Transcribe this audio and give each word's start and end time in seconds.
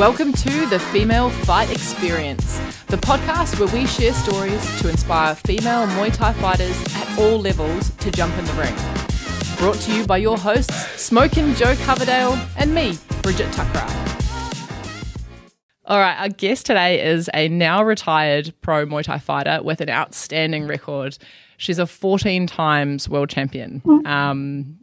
Welcome 0.00 0.32
to 0.32 0.64
the 0.64 0.78
Female 0.78 1.28
Fight 1.28 1.70
Experience, 1.70 2.58
the 2.86 2.96
podcast 2.96 3.60
where 3.60 3.68
we 3.68 3.86
share 3.86 4.14
stories 4.14 4.80
to 4.80 4.88
inspire 4.88 5.34
female 5.34 5.86
Muay 5.88 6.10
Thai 6.10 6.32
fighters 6.32 6.74
at 6.94 7.18
all 7.18 7.38
levels 7.38 7.90
to 7.96 8.10
jump 8.10 8.34
in 8.38 8.46
the 8.46 8.52
ring. 8.54 8.74
Brought 9.58 9.76
to 9.82 9.94
you 9.94 10.06
by 10.06 10.16
your 10.16 10.38
hosts, 10.38 10.74
Smokin' 10.98 11.54
Joe 11.54 11.76
Coverdale 11.84 12.32
and 12.56 12.74
me, 12.74 12.96
Bridget 13.20 13.48
Thakrar. 13.50 13.90
All 15.84 15.98
right, 15.98 16.18
our 16.18 16.30
guest 16.30 16.64
today 16.64 17.06
is 17.06 17.28
a 17.34 17.48
now 17.48 17.82
retired 17.82 18.54
pro 18.62 18.86
Muay 18.86 19.02
Thai 19.02 19.18
fighter 19.18 19.60
with 19.62 19.82
an 19.82 19.90
outstanding 19.90 20.66
record. 20.66 21.18
She's 21.58 21.78
a 21.78 21.86
14 21.86 22.46
times 22.46 23.06
world 23.06 23.28
champion. 23.28 23.82
Um, 24.06 24.78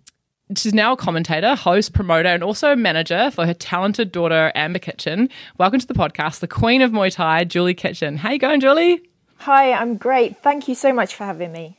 she's 0.55 0.73
now 0.73 0.93
a 0.93 0.97
commentator, 0.97 1.55
host, 1.55 1.93
promoter, 1.93 2.29
and 2.29 2.43
also 2.43 2.75
manager 2.75 3.31
for 3.31 3.45
her 3.45 3.53
talented 3.53 4.11
daughter, 4.11 4.51
Amber 4.55 4.79
Kitchen. 4.79 5.29
Welcome 5.57 5.79
to 5.79 5.87
the 5.87 5.93
podcast, 5.93 6.39
the 6.39 6.47
queen 6.47 6.81
of 6.81 6.91
Muay 6.91 7.11
Thai, 7.11 7.43
Julie 7.43 7.73
Kitchen. 7.73 8.17
How 8.17 8.31
you 8.31 8.39
going, 8.39 8.59
Julie? 8.59 9.01
Hi, 9.37 9.73
I'm 9.73 9.97
great. 9.97 10.41
Thank 10.41 10.67
you 10.67 10.75
so 10.75 10.93
much 10.93 11.15
for 11.15 11.25
having 11.25 11.51
me. 11.51 11.77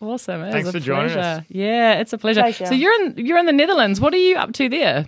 Awesome. 0.00 0.42
It 0.42 0.52
Thanks 0.52 0.68
a 0.68 0.72
for 0.72 0.80
joining 0.80 1.16
us. 1.16 1.44
Yeah, 1.48 1.94
it's 1.94 2.12
a 2.12 2.18
pleasure. 2.18 2.42
Pleasure. 2.42 2.66
So 2.66 2.74
you're 2.74 2.92
in 3.02 3.14
you're 3.16 3.38
in 3.38 3.46
the 3.46 3.52
Netherlands. 3.52 4.00
What 4.00 4.12
are 4.12 4.18
you 4.18 4.36
up 4.36 4.52
to 4.54 4.68
there? 4.68 5.06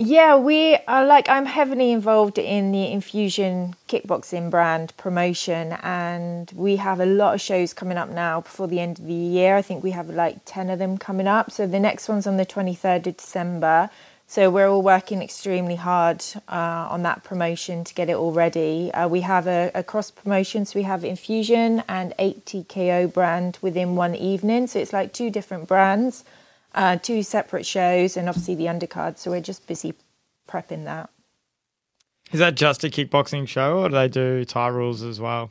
Yeah, 0.00 0.36
we 0.36 0.76
are 0.86 1.04
like 1.04 1.28
I'm 1.28 1.44
heavily 1.44 1.90
involved 1.90 2.38
in 2.38 2.70
the 2.70 2.86
Infusion 2.86 3.74
kickboxing 3.88 4.48
brand 4.48 4.96
promotion, 4.96 5.72
and 5.82 6.52
we 6.54 6.76
have 6.76 7.00
a 7.00 7.04
lot 7.04 7.34
of 7.34 7.40
shows 7.40 7.74
coming 7.74 7.98
up 7.98 8.08
now 8.08 8.42
before 8.42 8.68
the 8.68 8.78
end 8.78 9.00
of 9.00 9.06
the 9.06 9.12
year. 9.12 9.56
I 9.56 9.62
think 9.62 9.82
we 9.82 9.90
have 9.90 10.08
like 10.08 10.36
10 10.44 10.70
of 10.70 10.78
them 10.78 10.98
coming 10.98 11.26
up. 11.26 11.50
So 11.50 11.66
the 11.66 11.80
next 11.80 12.08
one's 12.08 12.28
on 12.28 12.36
the 12.36 12.46
23rd 12.46 13.08
of 13.08 13.16
December. 13.16 13.90
So 14.28 14.50
we're 14.50 14.68
all 14.68 14.82
working 14.82 15.20
extremely 15.20 15.74
hard 15.74 16.24
uh, 16.46 16.86
on 16.88 17.02
that 17.02 17.24
promotion 17.24 17.82
to 17.82 17.92
get 17.92 18.08
it 18.08 18.14
all 18.14 18.30
ready. 18.30 18.92
Uh, 18.94 19.08
we 19.08 19.22
have 19.22 19.48
a, 19.48 19.72
a 19.74 19.82
cross 19.82 20.12
promotion, 20.12 20.64
so 20.64 20.78
we 20.78 20.84
have 20.84 21.02
Infusion 21.02 21.82
and 21.88 22.14
8TKO 22.20 23.12
brand 23.12 23.58
within 23.62 23.96
one 23.96 24.14
evening. 24.14 24.68
So 24.68 24.78
it's 24.78 24.92
like 24.92 25.12
two 25.12 25.28
different 25.28 25.66
brands. 25.66 26.22
Uh, 26.74 26.96
two 26.96 27.22
separate 27.22 27.66
shows, 27.66 28.16
and 28.16 28.28
obviously 28.28 28.54
the 28.54 28.66
undercard. 28.66 29.18
So 29.18 29.30
we're 29.30 29.40
just 29.40 29.66
busy 29.66 29.94
prepping 30.48 30.84
that. 30.84 31.10
Is 32.32 32.40
that 32.40 32.54
just 32.56 32.84
a 32.84 32.88
kickboxing 32.88 33.48
show, 33.48 33.78
or 33.78 33.88
do 33.88 33.94
they 33.94 34.08
do 34.08 34.44
Thai 34.44 34.68
rules 34.68 35.02
as 35.02 35.18
well? 35.20 35.50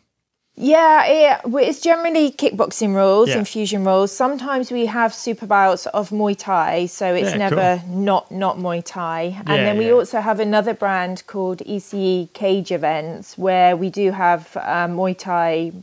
Yeah, 0.59 1.40
well, 1.46 1.64
it's 1.64 1.82
generally 1.82 2.32
kickboxing 2.32 2.96
rules, 2.96 3.30
Yeah. 3.30 3.38
infusion 3.38 3.86
rules. 3.86 4.12
Sometimes 4.12 4.72
we 4.72 4.88
have 4.88 5.14
super 5.14 5.46
bouts 5.46 5.86
of 5.88 6.09
Muay 6.09 6.36
Thai, 6.36 6.88
so 6.88 7.14
it's 7.14 7.31
Yeah, 7.31 7.38
never 7.38 7.84
not 7.88 8.31
not 8.31 8.58
Muay 8.58 8.81
Thai. 8.84 9.38
And 9.46 9.50
Yeah, 9.50 9.64
then 9.66 9.78
we 9.78 9.88
yeah. 9.88 9.94
also 9.94 10.20
have 10.20 10.40
another 10.40 10.74
brand 10.74 11.24
called 11.28 11.59
ECE 11.68 12.30
Cage 12.34 12.72
Events, 12.72 13.38
where 13.38 13.76
we 13.78 13.92
do 13.92 14.12
have 14.12 14.58
um, 14.58 14.98
Muay 14.98 15.16
Thai 15.16 15.74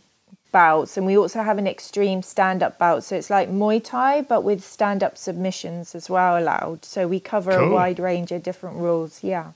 bouts, 0.55 0.97
and 0.97 1.05
we 1.05 1.19
also 1.19 1.43
have 1.43 1.59
an 1.59 1.67
extreme 1.67 2.23
stand-up 2.23 2.79
bout. 2.79 3.03
So 3.05 3.17
it's 3.17 3.29
like 3.29 3.49
Muay 3.51 3.81
Thai, 3.83 4.23
but 4.23 4.41
with 4.49 4.63
stand-up 4.65 5.19
submissions 5.19 5.95
as 5.95 6.09
well 6.09 6.39
allowed. 6.39 6.85
So 6.85 7.07
we 7.09 7.19
cover 7.21 7.51
a 7.51 7.69
wide 7.69 7.99
range 7.99 8.31
of 8.33 8.43
different 8.43 8.77
rules. 8.77 9.23
Yeah, 9.23 9.53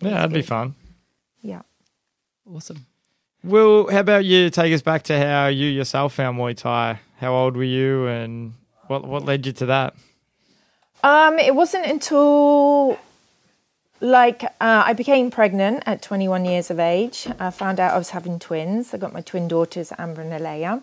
Yeah, 0.00 0.10
that'd 0.18 0.32
be 0.34 0.42
fun. 0.42 0.74
yeah. 1.42 1.62
Awesome. 2.54 2.84
Well, 3.44 3.88
how 3.90 4.00
about 4.00 4.24
you 4.24 4.50
take 4.50 4.72
us 4.74 4.82
back 4.82 5.02
to 5.04 5.14
how 5.18 5.46
you 5.46 5.66
yourself 5.68 6.14
found 6.14 6.38
Muay 6.38 6.56
Thai? 6.56 6.98
How 7.18 7.32
old 7.34 7.56
were 7.56 7.70
you, 7.78 8.06
and 8.08 8.52
what 8.88 9.04
what 9.06 9.24
led 9.24 9.46
you 9.46 9.52
to 9.62 9.66
that? 9.66 9.94
Um, 11.04 11.38
it 11.38 11.54
wasn't 11.54 11.86
until 11.86 12.98
like 14.02 14.42
uh, 14.44 14.82
I 14.84 14.92
became 14.92 15.30
pregnant 15.30 15.84
at 15.86 16.02
21 16.02 16.44
years 16.44 16.70
of 16.70 16.80
age. 16.80 17.28
I 17.38 17.50
found 17.50 17.80
out 17.80 17.94
I 17.94 17.98
was 17.98 18.10
having 18.10 18.38
twins. 18.38 18.92
I 18.92 18.98
got 18.98 19.12
my 19.12 19.20
twin 19.20 19.48
daughters, 19.48 19.92
Amber 19.96 20.22
and 20.22 20.34
Alea. 20.34 20.82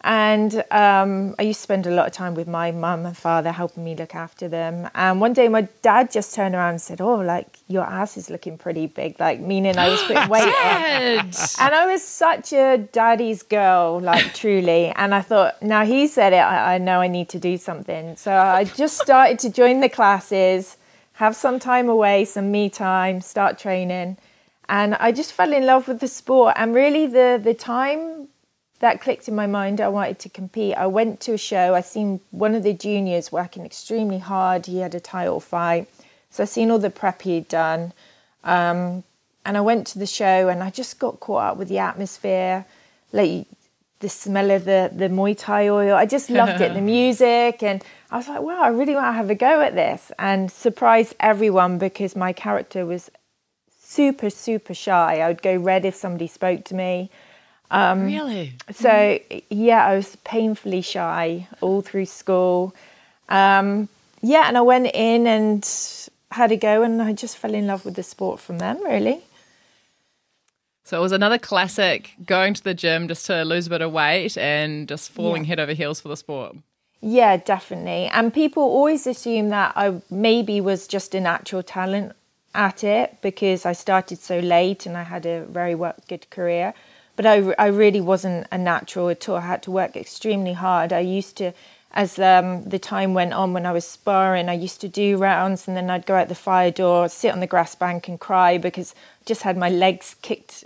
And 0.00 0.62
um, 0.70 1.34
I 1.38 1.42
used 1.42 1.60
to 1.60 1.62
spend 1.62 1.86
a 1.86 1.90
lot 1.90 2.06
of 2.06 2.12
time 2.12 2.34
with 2.34 2.46
my 2.46 2.70
mum 2.72 3.06
and 3.06 3.16
father 3.16 3.52
helping 3.52 3.84
me 3.84 3.94
look 3.96 4.14
after 4.14 4.48
them. 4.48 4.90
And 4.94 5.18
one 5.18 5.32
day 5.32 5.48
my 5.48 5.62
dad 5.80 6.10
just 6.10 6.34
turned 6.34 6.54
around 6.54 6.70
and 6.72 6.80
said, 6.80 7.00
Oh, 7.00 7.16
like 7.16 7.58
your 7.68 7.84
ass 7.84 8.18
is 8.18 8.28
looking 8.28 8.58
pretty 8.58 8.86
big, 8.86 9.18
like 9.18 9.40
meaning 9.40 9.78
I 9.78 9.88
was 9.88 10.02
putting 10.06 10.28
weight 10.28 10.42
on. 10.42 11.30
And 11.58 11.74
I 11.74 11.86
was 11.86 12.02
such 12.02 12.52
a 12.52 12.76
daddy's 12.92 13.42
girl, 13.42 13.98
like 13.98 14.34
truly. 14.34 14.92
And 14.96 15.14
I 15.14 15.22
thought, 15.22 15.62
now 15.62 15.86
he 15.86 16.06
said 16.06 16.34
it, 16.34 16.36
I, 16.36 16.74
I 16.74 16.78
know 16.78 17.00
I 17.00 17.08
need 17.08 17.30
to 17.30 17.38
do 17.38 17.56
something. 17.56 18.16
So 18.16 18.30
I 18.32 18.64
just 18.64 19.00
started 19.00 19.38
to 19.40 19.50
join 19.50 19.80
the 19.80 19.88
classes, 19.88 20.76
have 21.14 21.36
some 21.36 21.58
time 21.58 21.88
away, 21.88 22.24
some 22.24 22.50
me 22.50 22.68
time, 22.70 23.20
start 23.20 23.58
training. 23.58 24.16
And 24.68 24.94
I 24.96 25.12
just 25.12 25.32
fell 25.32 25.52
in 25.52 25.66
love 25.66 25.88
with 25.88 26.00
the 26.00 26.08
sport. 26.08 26.54
And 26.56 26.74
really, 26.74 27.06
the, 27.06 27.40
the 27.42 27.54
time 27.54 28.28
that 28.80 29.00
clicked 29.00 29.28
in 29.28 29.34
my 29.34 29.46
mind, 29.46 29.80
I 29.80 29.88
wanted 29.88 30.18
to 30.20 30.28
compete. 30.28 30.74
I 30.76 30.86
went 30.86 31.20
to 31.20 31.34
a 31.34 31.38
show, 31.38 31.74
I 31.74 31.80
seen 31.80 32.20
one 32.30 32.54
of 32.54 32.62
the 32.62 32.72
juniors 32.72 33.30
working 33.30 33.64
extremely 33.64 34.18
hard. 34.18 34.66
He 34.66 34.78
had 34.78 34.94
a 34.94 35.00
title 35.00 35.40
fight. 35.40 35.88
So 36.30 36.42
I 36.42 36.46
seen 36.46 36.70
all 36.70 36.78
the 36.78 36.90
prep 36.90 37.22
he'd 37.22 37.48
done 37.48 37.92
um, 38.44 39.02
and 39.44 39.56
I 39.56 39.60
went 39.60 39.86
to 39.88 39.98
the 39.98 40.06
show 40.06 40.48
and 40.48 40.62
I 40.62 40.70
just 40.70 40.98
got 40.98 41.20
caught 41.20 41.42
up 41.42 41.56
with 41.56 41.68
the 41.68 41.78
atmosphere, 41.78 42.66
like 43.12 43.46
the 44.00 44.08
smell 44.08 44.50
of 44.50 44.64
the 44.64 44.90
the 44.94 45.08
Muay 45.08 45.36
Thai 45.36 45.68
oil. 45.68 45.94
I 45.94 46.06
just 46.06 46.30
loved 46.30 46.60
it, 46.60 46.74
the 46.74 46.80
music, 46.96 47.62
and 47.62 47.82
I 48.14 48.18
was 48.18 48.28
like, 48.28 48.42
wow, 48.42 48.62
I 48.62 48.68
really 48.68 48.94
want 48.94 49.08
to 49.08 49.12
have 49.12 49.28
a 49.28 49.34
go 49.34 49.60
at 49.60 49.74
this 49.74 50.12
and 50.20 50.48
surprise 50.48 51.12
everyone 51.18 51.78
because 51.78 52.14
my 52.14 52.32
character 52.32 52.86
was 52.86 53.10
super 53.80 54.30
super 54.30 54.72
shy. 54.72 55.18
I 55.18 55.26
would 55.26 55.42
go 55.42 55.56
red 55.56 55.84
if 55.84 55.96
somebody 55.96 56.28
spoke 56.28 56.62
to 56.66 56.76
me. 56.76 57.10
really? 57.72 58.52
So 58.70 59.18
yeah, 59.50 59.84
I 59.84 59.96
was 59.96 60.14
painfully 60.22 60.80
shy 60.80 61.48
all 61.60 61.80
through 61.80 62.06
school. 62.06 62.72
Um, 63.28 63.88
yeah, 64.22 64.44
and 64.46 64.56
I 64.56 64.60
went 64.60 64.94
in 64.94 65.26
and 65.26 65.68
had 66.30 66.52
a 66.52 66.56
go, 66.56 66.84
and 66.84 67.02
I 67.02 67.14
just 67.14 67.36
fell 67.36 67.52
in 67.52 67.66
love 67.66 67.84
with 67.84 67.96
the 67.96 68.04
sport 68.04 68.38
from 68.38 68.58
then. 68.58 68.80
Really. 68.84 69.22
So 70.84 70.98
it 70.98 71.00
was 71.00 71.10
another 71.10 71.38
classic 71.38 72.12
going 72.24 72.54
to 72.54 72.62
the 72.62 72.74
gym 72.74 73.08
just 73.08 73.26
to 73.26 73.44
lose 73.44 73.66
a 73.66 73.70
bit 73.70 73.82
of 73.82 73.90
weight 73.90 74.38
and 74.38 74.86
just 74.86 75.10
falling 75.10 75.42
Yeah. 75.42 75.48
head 75.48 75.58
over 75.58 75.72
heels 75.72 76.00
for 76.00 76.06
the 76.06 76.16
sport. 76.16 76.54
Yeah, 77.06 77.36
definitely. 77.36 78.06
And 78.06 78.32
people 78.32 78.62
always 78.62 79.06
assume 79.06 79.50
that 79.50 79.74
I 79.76 80.00
maybe 80.08 80.58
was 80.62 80.86
just 80.86 81.14
a 81.14 81.20
natural 81.20 81.62
talent 81.62 82.12
at 82.54 82.82
it 82.82 83.18
because 83.20 83.66
I 83.66 83.74
started 83.74 84.20
so 84.20 84.38
late 84.38 84.86
and 84.86 84.96
I 84.96 85.02
had 85.02 85.26
a 85.26 85.44
very 85.44 85.74
work, 85.74 85.96
good 86.08 86.30
career. 86.30 86.72
But 87.14 87.26
I, 87.26 87.54
I 87.58 87.66
really 87.66 88.00
wasn't 88.00 88.46
a 88.50 88.56
natural 88.56 89.10
at 89.10 89.28
all. 89.28 89.36
I 89.36 89.42
had 89.42 89.62
to 89.64 89.70
work 89.70 89.96
extremely 89.96 90.54
hard. 90.54 90.94
I 90.94 91.00
used 91.00 91.36
to, 91.36 91.52
as 91.92 92.18
um, 92.18 92.64
the 92.64 92.78
time 92.78 93.12
went 93.12 93.34
on 93.34 93.52
when 93.52 93.66
I 93.66 93.72
was 93.72 93.86
sparring, 93.86 94.48
I 94.48 94.54
used 94.54 94.80
to 94.80 94.88
do 94.88 95.18
rounds 95.18 95.68
and 95.68 95.76
then 95.76 95.90
I'd 95.90 96.06
go 96.06 96.14
out 96.14 96.28
the 96.28 96.34
fire 96.34 96.70
door, 96.70 97.10
sit 97.10 97.34
on 97.34 97.40
the 97.40 97.46
grass 97.46 97.74
bank 97.74 98.08
and 98.08 98.18
cry 98.18 98.56
because 98.56 98.94
I 99.20 99.24
just 99.26 99.42
had 99.42 99.58
my 99.58 99.68
legs 99.68 100.16
kicked 100.22 100.64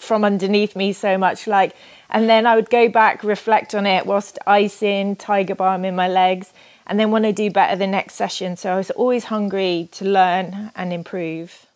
from 0.00 0.24
underneath 0.24 0.74
me 0.74 0.92
so 0.92 1.16
much 1.18 1.46
like 1.46 1.74
and 2.08 2.28
then 2.28 2.46
i 2.46 2.54
would 2.56 2.70
go 2.70 2.88
back 2.88 3.22
reflect 3.22 3.74
on 3.74 3.86
it 3.86 4.06
whilst 4.06 4.38
icing 4.46 5.14
tiger 5.14 5.54
balm 5.54 5.84
in 5.84 5.94
my 5.94 6.08
legs 6.08 6.52
and 6.86 6.98
then 6.98 7.10
want 7.10 7.24
to 7.24 7.32
do 7.32 7.50
better 7.50 7.76
the 7.76 7.86
next 7.86 8.14
session 8.14 8.56
so 8.56 8.72
i 8.72 8.76
was 8.76 8.90
always 8.92 9.24
hungry 9.24 9.88
to 9.92 10.04
learn 10.04 10.72
and 10.74 10.92
improve 10.92 11.66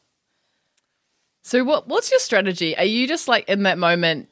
So 1.43 1.63
what 1.63 1.87
what's 1.87 2.11
your 2.11 2.21
strategy? 2.21 2.75
Are 2.77 2.85
you 2.89 3.07
just 3.07 3.29
like 3.29 3.47
in 3.49 3.65
that 3.65 3.77
moment 3.77 4.29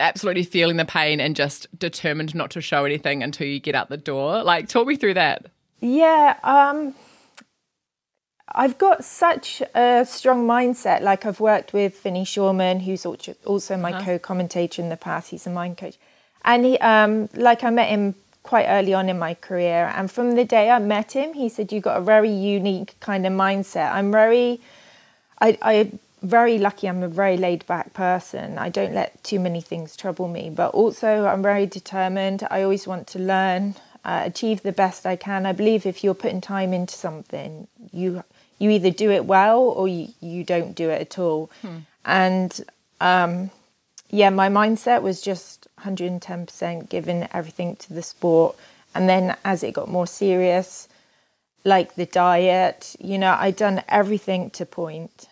absolutely 0.00 0.44
feeling 0.44 0.76
the 0.76 0.84
pain 0.84 1.20
and 1.20 1.34
just 1.34 1.66
determined 1.78 2.34
not 2.34 2.50
to 2.52 2.60
show 2.60 2.84
anything 2.84 3.22
until 3.22 3.46
you 3.46 3.58
get 3.60 3.74
out 3.74 3.88
the 3.88 3.96
door? 3.96 4.42
Like 4.44 4.68
talk 4.68 4.86
me 4.86 4.94
through 4.96 5.14
that. 5.14 5.46
yeah 5.80 6.36
um 6.44 6.94
I've 8.52 8.78
got 8.78 9.04
such 9.04 9.62
a 9.74 10.04
strong 10.04 10.46
mindset. 10.46 11.00
Like 11.00 11.24
I've 11.26 11.40
worked 11.40 11.72
with 11.72 12.00
Vinny 12.00 12.24
Shawman, 12.24 12.82
who's 12.82 13.06
also- 13.06 13.76
my 13.76 13.92
co-commentator 13.92 14.82
in 14.82 14.90
the 14.90 14.96
past. 14.96 15.30
He's 15.30 15.46
a 15.46 15.50
mind 15.50 15.78
coach, 15.78 15.96
and 16.44 16.64
he, 16.64 16.78
um, 16.78 17.28
like 17.34 17.64
I 17.64 17.70
met 17.70 17.88
him 17.88 18.14
quite 18.42 18.66
early 18.66 18.92
on 18.92 19.08
in 19.08 19.18
my 19.18 19.34
career. 19.34 19.90
And 19.96 20.10
from 20.10 20.32
the 20.32 20.44
day 20.44 20.70
I 20.70 20.78
met 20.78 21.12
him, 21.12 21.32
he 21.32 21.48
said, 21.48 21.72
"You've 21.72 21.84
got 21.84 21.96
a 21.96 22.02
very 22.02 22.30
unique 22.30 22.94
kind 23.00 23.26
of 23.26 23.32
mindset." 23.32 23.90
I'm 23.90 24.12
very, 24.12 24.60
I, 25.40 25.58
I 25.62 25.90
very 26.22 26.58
lucky. 26.58 26.86
I'm 26.86 27.02
a 27.02 27.08
very 27.08 27.38
laid 27.38 27.66
back 27.66 27.94
person. 27.94 28.58
I 28.58 28.68
don't 28.68 28.94
let 28.94 29.24
too 29.24 29.40
many 29.40 29.62
things 29.62 29.96
trouble 29.96 30.28
me. 30.28 30.50
But 30.50 30.72
also, 30.74 31.26
I'm 31.26 31.42
very 31.42 31.66
determined. 31.66 32.46
I 32.50 32.62
always 32.62 32.86
want 32.86 33.06
to 33.08 33.18
learn, 33.18 33.74
uh, 34.04 34.22
achieve 34.24 34.62
the 34.62 34.72
best 34.72 35.06
I 35.06 35.16
can. 35.16 35.46
I 35.46 35.52
believe 35.52 35.86
if 35.86 36.04
you're 36.04 36.14
putting 36.14 36.42
time 36.42 36.72
into 36.74 36.94
something, 36.94 37.66
you 37.92 38.22
you 38.58 38.70
either 38.70 38.90
do 38.90 39.10
it 39.10 39.24
well 39.24 39.60
or 39.60 39.88
you, 39.88 40.08
you 40.20 40.44
don't 40.44 40.74
do 40.74 40.90
it 40.90 41.00
at 41.00 41.18
all. 41.18 41.50
And 42.04 42.64
um, 43.00 43.50
yeah, 44.10 44.30
my 44.30 44.48
mindset 44.48 45.02
was 45.02 45.20
just 45.20 45.66
110% 45.80 46.88
giving 46.88 47.28
everything 47.32 47.76
to 47.76 47.92
the 47.92 48.02
sport. 48.02 48.56
And 48.94 49.08
then 49.08 49.36
as 49.44 49.62
it 49.62 49.74
got 49.74 49.88
more 49.88 50.06
serious, 50.06 50.88
like 51.64 51.94
the 51.96 52.06
diet, 52.06 52.94
you 53.00 53.18
know, 53.18 53.36
I'd 53.38 53.56
done 53.56 53.82
everything 53.88 54.50
to 54.50 54.66
point. 54.66 55.28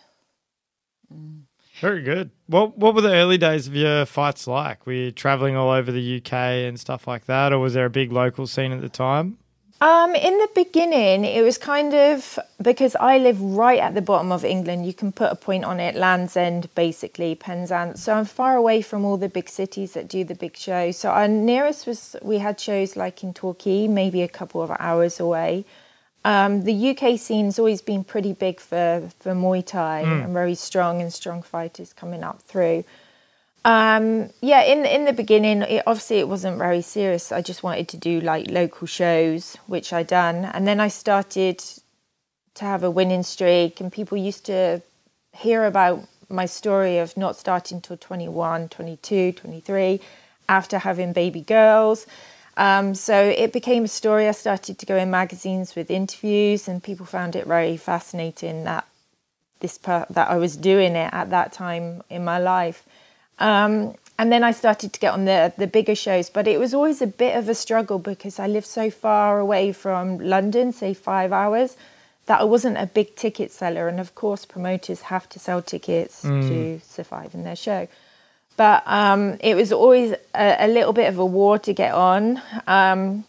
Very 1.79 2.01
good. 2.01 2.31
What 2.47 2.77
What 2.77 2.95
were 2.95 3.01
the 3.01 3.13
early 3.13 3.37
days 3.37 3.67
of 3.67 3.75
your 3.75 4.05
fights 4.05 4.47
like? 4.47 4.85
Were 4.85 4.93
you 4.93 5.11
traveling 5.11 5.55
all 5.55 5.69
over 5.69 5.91
the 5.91 6.17
UK 6.17 6.33
and 6.33 6.79
stuff 6.79 7.07
like 7.07 7.25
that, 7.25 7.51
or 7.51 7.59
was 7.59 7.73
there 7.73 7.85
a 7.85 7.89
big 7.89 8.11
local 8.11 8.47
scene 8.47 8.71
at 8.71 8.81
the 8.81 8.89
time? 8.89 9.37
Um, 9.81 10.15
in 10.15 10.37
the 10.37 10.47
beginning, 10.55 11.25
it 11.25 11.41
was 11.43 11.57
kind 11.57 11.93
of 11.93 12.39
because 12.61 12.95
I 12.95 13.17
live 13.17 13.41
right 13.41 13.79
at 13.79 13.95
the 13.95 14.01
bottom 14.01 14.31
of 14.31 14.45
England. 14.45 14.85
You 14.85 14.93
can 14.93 15.11
put 15.11 15.29
a 15.29 15.35
point 15.35 15.65
on 15.65 15.81
it, 15.81 15.95
Land's 15.95 16.37
End, 16.37 16.73
basically 16.73 17.35
Penzance. 17.35 18.01
So 18.01 18.13
I'm 18.13 18.23
far 18.23 18.55
away 18.55 18.81
from 18.81 19.03
all 19.03 19.17
the 19.17 19.27
big 19.27 19.49
cities 19.49 19.91
that 19.93 20.07
do 20.07 20.23
the 20.23 20.35
big 20.35 20.55
shows. 20.55 20.95
So 20.97 21.09
our 21.09 21.27
nearest 21.27 21.85
was 21.85 22.15
we 22.21 22.37
had 22.37 22.59
shows 22.61 22.95
like 22.95 23.23
in 23.23 23.33
Torquay, 23.33 23.87
maybe 23.89 24.21
a 24.21 24.29
couple 24.29 24.61
of 24.61 24.71
hours 24.79 25.19
away. 25.19 25.65
Um, 26.23 26.63
the 26.63 26.91
UK 26.91 27.19
scene's 27.19 27.59
always 27.59 27.81
been 27.81 28.05
pretty 28.05 28.31
big 28.31 28.61
for 28.61 29.09
for 29.19 29.33
Muay 29.33 29.65
Thai 29.65 30.03
Mm. 30.05 30.23
and 30.25 30.33
very 30.33 30.55
strong 30.55 31.01
and 31.01 31.11
strong 31.11 31.41
fighters 31.41 31.91
coming 31.91 32.23
up 32.23 32.41
through. 32.43 32.85
Um, 33.65 34.29
yeah, 34.41 34.61
in 34.63 34.85
in 34.85 35.05
the 35.05 35.13
beginning, 35.13 35.61
it, 35.61 35.83
obviously 35.87 36.19
it 36.19 36.27
wasn't 36.27 36.57
very 36.57 36.81
serious. 36.81 37.31
I 37.31 37.41
just 37.41 37.63
wanted 37.63 37.87
to 37.89 37.97
do 37.97 38.19
like 38.19 38.51
local 38.51 38.87
shows, 38.87 39.55
which 39.67 39.93
I 39.93 40.03
done, 40.03 40.45
and 40.45 40.67
then 40.67 40.79
I 40.81 40.89
started 40.89 41.63
to 42.55 42.65
have 42.65 42.83
a 42.83 42.91
winning 42.91 43.23
streak, 43.23 43.79
and 43.79 43.91
people 43.91 44.17
used 44.17 44.45
to 44.47 44.81
hear 45.33 45.65
about 45.65 46.03
my 46.29 46.45
story 46.45 46.97
of 46.97 47.15
not 47.15 47.37
starting 47.37 47.79
till 47.81 47.97
21, 47.97 48.69
22, 48.69 49.31
23, 49.33 49.99
after 50.49 50.77
having 50.79 51.13
baby 51.13 51.41
girls. 51.41 52.05
Um, 52.57 52.93
so 52.93 53.15
it 53.15 53.53
became 53.53 53.85
a 53.85 53.87
story. 53.87 54.27
I 54.27 54.31
started 54.31 54.77
to 54.79 54.85
go 54.85 54.97
in 54.97 55.09
magazines 55.09 55.75
with 55.75 55.89
interviews, 55.89 56.67
and 56.67 56.83
people 56.83 57.05
found 57.05 57.35
it 57.35 57.47
very 57.47 57.77
fascinating 57.77 58.65
that 58.65 58.85
this 59.61 59.77
per- 59.77 60.05
that 60.09 60.29
I 60.29 60.35
was 60.35 60.57
doing 60.57 60.95
it 60.95 61.13
at 61.13 61.29
that 61.29 61.53
time 61.53 62.03
in 62.09 62.25
my 62.25 62.39
life. 62.39 62.85
Um, 63.39 63.95
and 64.19 64.31
then 64.31 64.43
I 64.43 64.51
started 64.51 64.93
to 64.93 64.99
get 64.99 65.13
on 65.13 65.25
the 65.25 65.53
the 65.57 65.67
bigger 65.67 65.95
shows, 65.95 66.29
but 66.29 66.47
it 66.47 66.59
was 66.59 66.73
always 66.73 67.01
a 67.01 67.07
bit 67.07 67.35
of 67.35 67.49
a 67.49 67.55
struggle 67.55 67.99
because 67.99 68.39
I 68.39 68.47
lived 68.47 68.67
so 68.67 68.89
far 68.89 69.39
away 69.39 69.73
from 69.73 70.19
London, 70.19 70.71
say 70.71 70.93
five 70.93 71.33
hours, 71.33 71.75
that 72.27 72.39
I 72.41 72.43
wasn't 72.43 72.77
a 72.77 72.85
big 72.85 73.15
ticket 73.15 73.51
seller. 73.51 73.87
And 73.87 73.99
of 73.99 74.13
course, 74.15 74.45
promoters 74.45 75.01
have 75.01 75.27
to 75.29 75.39
sell 75.39 75.61
tickets 75.61 76.21
to 76.21 76.79
survive 76.79 77.33
in 77.33 77.43
their 77.43 77.55
show. 77.55 77.87
But 78.55 78.83
um, 78.85 79.37
it 79.39 79.55
was 79.55 79.71
always 79.71 80.11
a, 80.35 80.55
a 80.59 80.67
little 80.67 80.93
bit 80.93 81.09
of 81.09 81.17
a 81.17 81.25
war 81.25 81.57
to 81.59 81.73
get 81.73 81.93
on. 81.93 82.39
Um, 82.67 83.25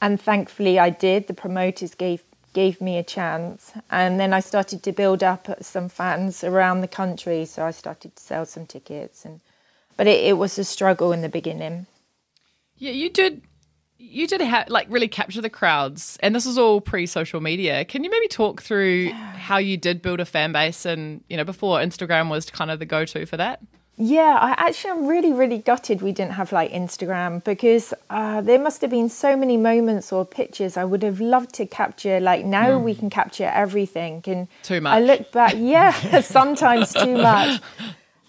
and 0.00 0.20
thankfully 0.20 0.78
I 0.78 0.90
did. 0.90 1.26
The 1.26 1.34
promoters 1.34 1.94
gave 1.94 2.22
gave 2.58 2.80
me 2.80 2.98
a 2.98 3.04
chance, 3.04 3.72
and 3.88 4.18
then 4.18 4.32
I 4.32 4.40
started 4.40 4.82
to 4.82 4.90
build 4.90 5.22
up 5.22 5.46
some 5.62 5.88
fans 5.88 6.42
around 6.42 6.80
the 6.80 6.88
country. 6.88 7.44
So 7.44 7.64
I 7.64 7.70
started 7.70 8.16
to 8.16 8.20
sell 8.20 8.44
some 8.46 8.66
tickets, 8.66 9.24
and 9.24 9.40
but 9.96 10.08
it, 10.08 10.24
it 10.24 10.36
was 10.38 10.58
a 10.58 10.64
struggle 10.64 11.12
in 11.12 11.20
the 11.20 11.28
beginning. 11.28 11.86
Yeah, 12.76 12.90
you 12.90 13.10
did. 13.10 13.42
You 13.98 14.26
did 14.26 14.40
ha- 14.40 14.64
like 14.66 14.88
really 14.90 15.06
capture 15.06 15.40
the 15.40 15.54
crowds, 15.60 16.18
and 16.20 16.34
this 16.34 16.46
was 16.46 16.58
all 16.58 16.80
pre-social 16.80 17.40
media. 17.40 17.84
Can 17.84 18.02
you 18.02 18.10
maybe 18.10 18.26
talk 18.26 18.60
through 18.60 19.10
how 19.12 19.58
you 19.58 19.76
did 19.76 20.02
build 20.02 20.18
a 20.18 20.24
fan 20.24 20.50
base, 20.50 20.84
and 20.84 21.22
you 21.28 21.36
know 21.36 21.44
before 21.44 21.78
Instagram 21.78 22.28
was 22.28 22.50
kind 22.50 22.72
of 22.72 22.80
the 22.80 22.86
go-to 22.86 23.24
for 23.24 23.36
that? 23.36 23.60
Yeah, 24.00 24.38
I 24.40 24.68
actually 24.68 24.90
am 24.90 25.06
really, 25.08 25.32
really 25.32 25.58
gutted 25.58 26.02
we 26.02 26.12
didn't 26.12 26.34
have 26.34 26.52
like 26.52 26.70
Instagram 26.70 27.42
because 27.42 27.92
uh, 28.10 28.40
there 28.40 28.58
must 28.60 28.80
have 28.82 28.90
been 28.90 29.08
so 29.08 29.36
many 29.36 29.56
moments 29.56 30.12
or 30.12 30.24
pictures 30.24 30.76
I 30.76 30.84
would 30.84 31.02
have 31.02 31.20
loved 31.20 31.52
to 31.56 31.66
capture. 31.66 32.20
Like 32.20 32.44
now 32.44 32.78
we 32.78 32.94
can 32.94 33.10
capture 33.10 33.50
everything, 33.52 34.22
and 34.26 34.46
Too 34.62 34.80
much. 34.80 34.94
I 34.94 35.00
look 35.00 35.32
back, 35.32 35.54
yeah, 35.56 36.20
sometimes 36.20 36.92
too 36.92 37.16
much, 37.16 37.60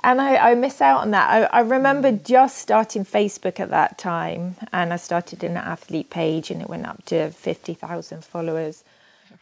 and 0.04 0.20
I, 0.20 0.52
I 0.52 0.56
miss 0.56 0.82
out 0.82 1.02
on 1.02 1.12
that. 1.12 1.30
I, 1.30 1.60
I 1.60 1.62
remember 1.62 2.14
just 2.14 2.58
starting 2.58 3.06
Facebook 3.06 3.60
at 3.60 3.70
that 3.70 4.00
time, 4.00 4.56
and 4.74 4.92
I 4.92 4.96
started 4.96 5.44
an 5.44 5.56
athlete 5.56 6.10
page, 6.10 6.50
and 6.50 6.64
it 6.64 6.68
went 6.70 6.88
up 6.88 7.06
to 7.06 7.30
fifty 7.30 7.76
thousand 7.76 8.26
followers. 8.26 8.84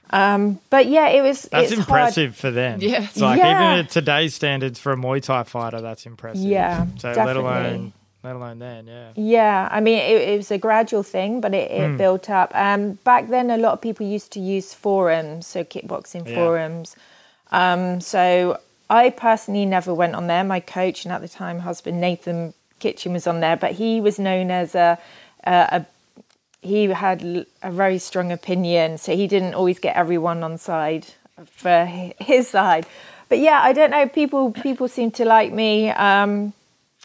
Um, 0.09 0.59
but 0.69 0.88
yeah, 0.88 1.09
it 1.09 1.21
was. 1.21 1.44
That's 1.44 1.71
it's 1.71 1.80
impressive 1.80 2.36
for 2.36 2.51
them. 2.51 2.80
Yeah. 2.81 3.04
It's 3.04 3.18
like 3.18 3.39
Yeah. 3.39 3.51
even 3.51 3.86
at 3.86 3.89
today's 3.92 4.33
standards 4.33 4.80
for 4.80 4.92
a 4.92 4.95
Muay 4.95 5.21
Thai 5.21 5.44
fighter, 5.44 5.81
that's 5.81 6.06
impressive. 6.06 6.44
Yeah, 6.44 6.88
So 6.98 7.12
let 7.12 7.36
alone 7.36 7.94
let 8.24 8.36
alone 8.36 8.59
then, 8.59 8.88
yeah. 8.88 9.12
Yeah, 9.15 9.69
I 9.71 9.80
mean, 9.80 10.00
it, 10.00 10.30
it 10.30 10.38
was 10.38 10.51
a 10.51 10.57
gradual 10.57 11.04
thing, 11.04 11.39
but 11.39 11.54
it, 11.54 11.71
it 11.71 11.98
built 11.98 12.30
up. 12.30 12.51
Um, 12.56 12.94
back 13.04 13.30
then, 13.30 13.50
a 13.51 13.57
lot 13.57 13.74
of 13.74 13.81
people 13.81 14.06
used 14.06 14.31
to 14.33 14.39
use 14.39 14.74
forums, 14.74 15.48
so 15.48 15.63
kickboxing 15.63 16.27
Yeah. 16.27 16.36
forums. 16.36 16.95
Um, 17.51 18.01
so 18.01 18.59
I 18.89 19.12
personally 19.12 19.65
never 19.65 19.94
went 19.94 20.15
on 20.15 20.27
there. 20.27 20.44
My 20.44 20.59
coach 20.59 21.06
and 21.06 21.13
at 21.13 21.21
the 21.21 21.27
time 21.30 21.59
husband 21.59 22.01
Nathan 22.01 22.54
Kitchen 22.80 23.13
was 23.13 23.27
on 23.27 23.39
there, 23.39 23.56
but 23.56 23.74
he 23.74 24.01
was 24.01 24.19
known 24.19 24.51
as 24.51 24.75
a, 24.75 24.98
a, 25.45 25.51
a 25.51 25.86
he 26.62 26.86
had 26.86 27.45
a 27.62 27.71
very 27.71 28.00
strong 28.00 28.31
opinion, 28.31 28.98
so 28.98 29.15
he 29.15 29.27
didn't 29.27 29.54
always 29.54 29.80
get 29.80 29.95
everyone 29.95 30.44
on 30.44 30.57
side 30.57 31.07
for 31.45 31.86
his 31.86 32.50
side. 32.50 32.86
But 33.30 33.39
yeah, 33.39 33.59
I 33.62 33.74
don't 33.74 33.92
know. 33.92 34.07
People 34.07 34.51
people 34.51 34.88
seem 34.88 35.12
to 35.12 35.25
like 35.25 35.51
me. 35.54 35.89
Um, 35.89 36.54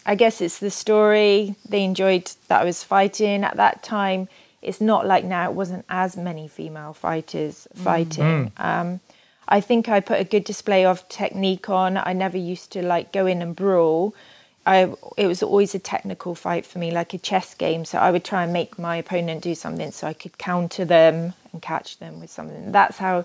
I 0.07 0.15
guess 0.15 0.41
it's 0.41 0.59
the 0.59 0.71
story. 0.71 1.55
They 1.69 1.85
enjoyed 1.85 2.31
that 2.49 2.63
I 2.63 2.65
was 2.65 2.83
fighting 2.83 3.45
at 3.45 3.57
that 3.57 3.83
time. 3.83 4.29
It's 4.61 4.81
not 4.81 5.07
like 5.07 5.25
now. 5.25 5.49
It 5.51 5.55
wasn't 5.55 5.85
as 5.89 6.17
many 6.17 6.49
female 6.49 6.93
fighters 6.93 7.67
fighting. 7.75 8.53
Um, 8.57 9.01
I 9.49 9.61
think 9.61 9.89
I 9.89 10.01
put 10.01 10.21
a 10.21 10.25
good 10.25 10.45
display 10.45 10.85
of 10.85 11.09
technique 11.09 11.69
on. 11.69 11.97
I 11.97 12.13
never 12.13 12.39
used 12.39 12.71
to 12.73 12.83
like 12.83 13.13
go 13.13 13.27
in 13.27 13.43
and 13.43 13.55
brawl. 13.55 14.15
I 14.65 14.93
it 15.17 15.27
was 15.27 15.43
always 15.43 15.75
a 15.75 15.79
technical 15.79 16.35
fight 16.35 16.65
for 16.67 16.79
me, 16.79 16.91
like 16.91 17.15
a 17.15 17.19
chess 17.19 17.55
game. 17.55 17.85
So 17.85 17.99
I 17.99 18.11
would 18.11 18.25
try 18.25 18.45
and 18.45 18.53
make 18.53 18.79
my 18.79 18.97
opponent 18.97 19.43
do 19.43 19.55
something 19.55 19.91
so 19.91 20.07
I 20.07 20.13
could 20.13 20.39
counter 20.39 20.85
them 20.85 21.35
and 21.53 21.61
catch 21.61 21.99
them 21.99 22.21
with 22.21 22.31
something. 22.31 22.73
That's 22.73 22.99
how 22.99 23.25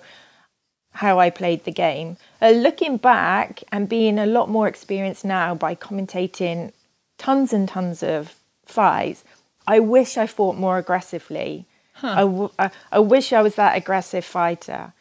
how 0.93 1.19
I 1.19 1.29
played 1.29 1.63
the 1.63 1.71
game. 1.71 2.17
Uh, 2.41 2.49
looking 2.49 2.97
back 2.97 3.63
and 3.71 3.87
being 3.87 4.17
a 4.17 4.25
lot 4.25 4.49
more 4.49 4.67
experienced 4.67 5.23
now 5.23 5.53
by 5.53 5.75
commentating 5.75 6.71
tons 7.19 7.53
and 7.53 7.69
tons 7.69 8.01
of 8.01 8.35
fights, 8.65 9.23
I 9.67 9.79
wish 9.79 10.17
I 10.17 10.25
fought 10.25 10.57
more 10.57 10.79
aggressively. 10.79 11.65
I, 12.01 12.21
w- 12.21 12.51
I, 12.57 12.71
I 12.91 12.99
wish 12.99 13.31
I 13.33 13.41
was 13.41 13.55
that 13.55 13.77
aggressive 13.77 14.25
fighter. 14.25 14.93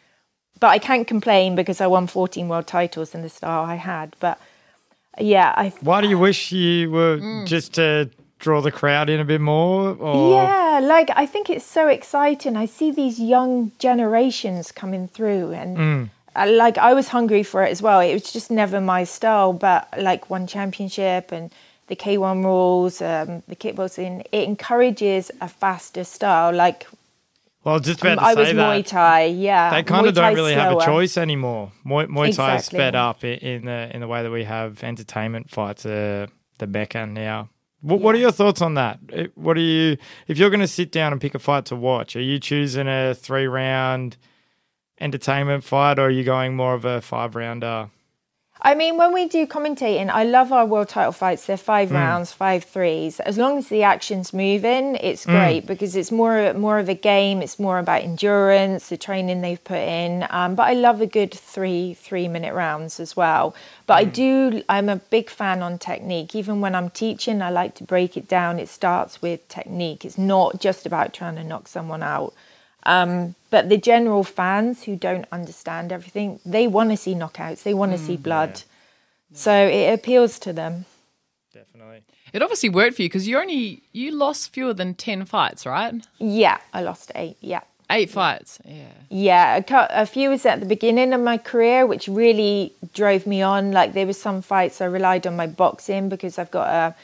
But 0.58 0.68
I 0.68 0.78
can't 0.78 1.06
complain 1.06 1.54
because 1.54 1.80
I 1.80 1.86
won 1.86 2.06
14 2.06 2.48
world 2.48 2.66
titles 2.66 3.14
in 3.14 3.22
the 3.22 3.28
style 3.28 3.64
I 3.64 3.74
had. 3.76 4.16
But 4.20 4.40
yeah, 5.18 5.52
I 5.56 5.72
Why 5.80 6.00
do 6.00 6.08
you 6.08 6.18
wish 6.18 6.52
you 6.52 6.90
were 6.90 7.18
Mm. 7.18 7.46
just 7.46 7.74
to 7.74 8.10
draw 8.38 8.60
the 8.60 8.70
crowd 8.70 9.08
in 9.08 9.18
a 9.20 9.24
bit 9.24 9.40
more? 9.40 9.96
Or 9.98 10.32
Yeah, 10.34 10.80
like 10.82 11.10
I 11.16 11.26
think 11.26 11.48
it's 11.50 11.64
so 11.64 11.88
exciting. 11.88 12.56
I 12.56 12.66
see 12.66 12.90
these 12.90 13.18
young 13.18 13.72
generations 13.78 14.72
coming 14.72 15.08
through, 15.08 15.52
and 15.52 16.10
uh, 16.36 16.46
like 16.48 16.76
I 16.78 16.92
was 16.94 17.08
hungry 17.08 17.42
for 17.42 17.62
it 17.62 17.70
as 17.70 17.80
well. 17.82 18.00
It 18.00 18.12
was 18.12 18.32
just 18.32 18.50
never 18.50 18.80
my 18.80 19.04
style, 19.04 19.52
but 19.52 19.88
like 19.98 20.28
one 20.30 20.46
championship 20.46 21.32
and 21.32 21.50
the 21.88 21.96
K1 21.96 22.44
rules, 22.44 23.00
um, 23.00 23.42
the 23.48 23.54
kickboxing, 23.56 24.20
it 24.32 24.42
encourages 24.48 25.30
a 25.40 25.48
faster 25.48 26.04
style. 26.04 26.52
Like 26.52 26.86
Well, 27.66 27.80
just 27.80 28.00
about 28.00 28.20
to 28.20 28.22
I 28.22 28.34
say 28.34 28.40
was 28.40 28.48
that. 28.50 28.56
Muay 28.56 28.86
Thai, 28.86 29.24
yeah. 29.24 29.70
they 29.70 29.82
kind 29.82 30.06
Muay 30.06 30.10
of 30.10 30.14
don't 30.14 30.24
Thai's 30.24 30.36
really 30.36 30.54
have 30.54 30.76
a 30.78 30.84
choice 30.84 31.16
anymore. 31.18 31.72
Muay, 31.84 32.06
Muay 32.06 32.32
Thai 32.32 32.54
is 32.54 32.60
Exactly. 32.60 32.76
sped 32.78 32.94
up 32.94 33.24
in 33.24 33.64
the 33.64 33.90
in 33.92 34.00
the 34.00 34.06
way 34.06 34.22
that 34.22 34.30
we 34.30 34.44
have 34.44 34.84
entertainment 34.84 35.50
fights, 35.50 35.84
uh, 35.84 36.28
the 36.58 36.68
Mecca 36.68 37.06
now. 37.06 37.48
What, 37.80 38.00
what 38.00 38.14
are 38.14 38.18
your 38.18 38.30
thoughts 38.30 38.62
on 38.62 38.74
that? 38.74 39.00
What 39.34 39.56
are 39.56 39.60
you 39.60 39.96
if 40.28 40.38
you're 40.38 40.48
going 40.50 40.60
to 40.60 40.68
sit 40.68 40.92
down 40.92 41.10
and 41.10 41.20
pick 41.20 41.34
a 41.34 41.40
fight 41.40 41.64
to 41.66 41.74
watch? 41.74 42.14
Are 42.14 42.22
you 42.22 42.38
choosing 42.38 42.86
a 42.86 43.14
three 43.14 43.48
round 43.48 44.16
entertainment 45.00 45.64
fight, 45.64 45.98
or 45.98 46.02
are 46.02 46.10
you 46.10 46.22
going 46.22 46.54
more 46.54 46.74
of 46.74 46.84
a 46.84 47.00
five 47.00 47.34
rounder? 47.34 47.90
I 48.62 48.74
mean, 48.74 48.96
when 48.96 49.12
we 49.12 49.28
do 49.28 49.46
commentating, 49.46 50.08
I 50.10 50.24
love 50.24 50.50
our 50.50 50.64
world 50.64 50.88
title 50.88 51.12
fights. 51.12 51.44
They're 51.46 51.58
five 51.58 51.90
Mm. 51.90 51.94
rounds, 51.94 52.32
five 52.32 52.64
threes. 52.64 53.20
As 53.20 53.36
long 53.36 53.58
as 53.58 53.68
the 53.68 53.82
action's 53.82 54.32
moving, 54.32 54.96
it's 54.96 55.26
Mm. 55.26 55.30
great 55.32 55.66
because 55.66 55.94
it's 55.94 56.10
more 56.10 56.52
more 56.54 56.78
of 56.78 56.88
a 56.88 56.94
game. 56.94 57.42
It's 57.42 57.58
more 57.58 57.78
about 57.78 58.02
endurance, 58.02 58.88
the 58.88 58.96
training 58.96 59.42
they've 59.42 59.62
put 59.62 59.78
in. 59.78 60.26
Um, 60.30 60.54
but 60.54 60.64
I 60.64 60.72
love 60.72 61.00
a 61.02 61.06
good 61.06 61.32
three 61.34 61.94
three 61.94 62.28
minute 62.28 62.54
rounds 62.54 62.98
as 62.98 63.14
well. 63.14 63.54
But 63.86 63.94
I 63.94 64.04
do. 64.04 64.62
I'm 64.70 64.88
a 64.88 64.96
big 64.96 65.28
fan 65.30 65.62
on 65.62 65.78
technique. 65.78 66.34
Even 66.34 66.60
when 66.62 66.74
I'm 66.74 66.90
teaching, 66.90 67.42
I 67.42 67.50
like 67.50 67.74
to 67.76 67.84
break 67.84 68.16
it 68.16 68.26
down. 68.26 68.58
It 68.58 68.68
starts 68.70 69.20
with 69.20 69.46
technique. 69.48 70.04
It's 70.04 70.18
not 70.18 70.60
just 70.60 70.86
about 70.86 71.12
trying 71.12 71.36
to 71.36 71.44
knock 71.44 71.68
someone 71.68 72.02
out. 72.02 72.32
Um, 72.86 73.34
but 73.50 73.68
the 73.68 73.76
general 73.76 74.22
fans 74.24 74.84
who 74.84 74.96
don't 74.96 75.26
understand 75.32 75.92
everything, 75.92 76.40
they 76.46 76.66
want 76.66 76.90
to 76.90 76.96
see 76.96 77.14
knockouts. 77.14 77.64
They 77.64 77.74
want 77.74 77.92
to 77.92 77.98
see 77.98 78.16
blood. 78.16 78.62
So 79.32 79.52
it 79.52 79.92
appeals 79.92 80.38
to 80.40 80.52
them. 80.52 80.86
Definitely. 81.52 82.04
It 82.32 82.42
obviously 82.42 82.68
worked 82.68 82.96
for 82.96 83.02
you 83.02 83.08
because 83.08 83.26
you 83.26 83.38
only 83.38 83.82
you 83.92 84.12
lost 84.12 84.52
fewer 84.52 84.72
than 84.72 84.94
ten 84.94 85.24
fights, 85.24 85.66
right? 85.66 85.94
Yeah, 86.18 86.58
I 86.72 86.82
lost 86.82 87.12
eight. 87.14 87.36
Yeah. 87.40 87.60
Eight 87.90 88.10
fights. 88.10 88.58
Yeah. 88.64 88.92
Yeah, 89.10 89.56
a, 89.56 90.02
a 90.02 90.06
few 90.06 90.30
was 90.30 90.44
at 90.44 90.60
the 90.60 90.66
beginning 90.66 91.12
of 91.12 91.20
my 91.20 91.38
career, 91.38 91.86
which 91.86 92.08
really 92.08 92.72
drove 92.94 93.26
me 93.26 93.42
on. 93.42 93.72
Like 93.72 93.94
there 93.94 94.06
were 94.06 94.12
some 94.12 94.42
fights 94.42 94.80
I 94.80 94.86
relied 94.86 95.26
on 95.26 95.36
my 95.36 95.46
boxing 95.46 96.08
because 96.08 96.38
I've 96.38 96.50
got 96.50 96.68
a, 96.68 96.94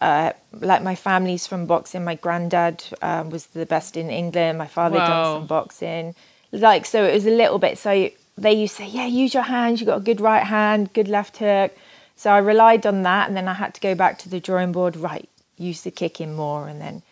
uh, 0.00 0.32
like 0.52 0.82
my 0.82 0.94
family's 0.94 1.46
from 1.46 1.66
boxing. 1.66 2.04
My 2.04 2.16
granddad 2.16 2.84
um, 3.02 3.30
was 3.30 3.46
the 3.46 3.66
best 3.66 3.96
in 3.96 4.10
England. 4.10 4.58
My 4.58 4.66
father 4.66 4.96
Wow. 4.98 5.06
done 5.06 5.40
some 5.40 5.46
boxing. 5.46 6.14
Like 6.52 6.86
so, 6.86 7.04
it 7.04 7.14
was 7.14 7.26
a 7.26 7.30
little 7.30 7.58
bit. 7.58 7.78
So 7.78 8.10
they 8.38 8.52
used 8.52 8.76
to 8.76 8.82
say, 8.82 8.88
"Yeah, 8.88 9.06
use 9.06 9.34
your 9.34 9.44
hands. 9.44 9.80
You 9.80 9.86
got 9.86 9.98
a 9.98 10.00
good 10.10 10.20
right 10.20 10.44
hand, 10.44 10.92
good 10.92 11.08
left 11.08 11.38
hook." 11.38 11.72
So 12.16 12.30
I 12.30 12.38
relied 12.38 12.86
on 12.86 13.02
that, 13.02 13.28
and 13.28 13.36
then 13.36 13.48
I 13.48 13.54
had 13.54 13.74
to 13.74 13.80
go 13.80 13.94
back 13.94 14.18
to 14.20 14.28
the 14.28 14.40
drawing 14.40 14.72
board. 14.72 14.96
Right, 14.96 15.28
use 15.56 15.82
the 15.82 15.90
kicking 15.90 16.34
more, 16.34 16.68
and 16.68 16.80
then 16.80 17.02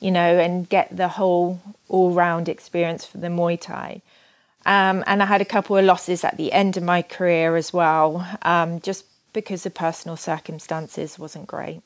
you 0.00 0.10
know, 0.10 0.38
and 0.38 0.68
get 0.68 0.96
the 0.96 1.08
whole 1.08 1.60
all 1.88 2.12
round 2.12 2.48
experience 2.48 3.04
for 3.04 3.18
the 3.18 3.26
Muay 3.28 3.60
Thai. 3.60 4.00
Um, 4.64 5.02
and 5.06 5.22
I 5.22 5.26
had 5.26 5.40
a 5.40 5.46
couple 5.46 5.76
of 5.76 5.84
losses 5.84 6.24
at 6.24 6.36
the 6.36 6.52
end 6.52 6.76
of 6.76 6.82
my 6.82 7.02
career 7.02 7.56
as 7.56 7.72
well, 7.72 8.26
um, 8.42 8.80
just 8.80 9.04
because 9.32 9.64
of 9.66 9.74
personal 9.74 10.16
circumstances 10.16 11.18
wasn't 11.18 11.46
great. 11.46 11.80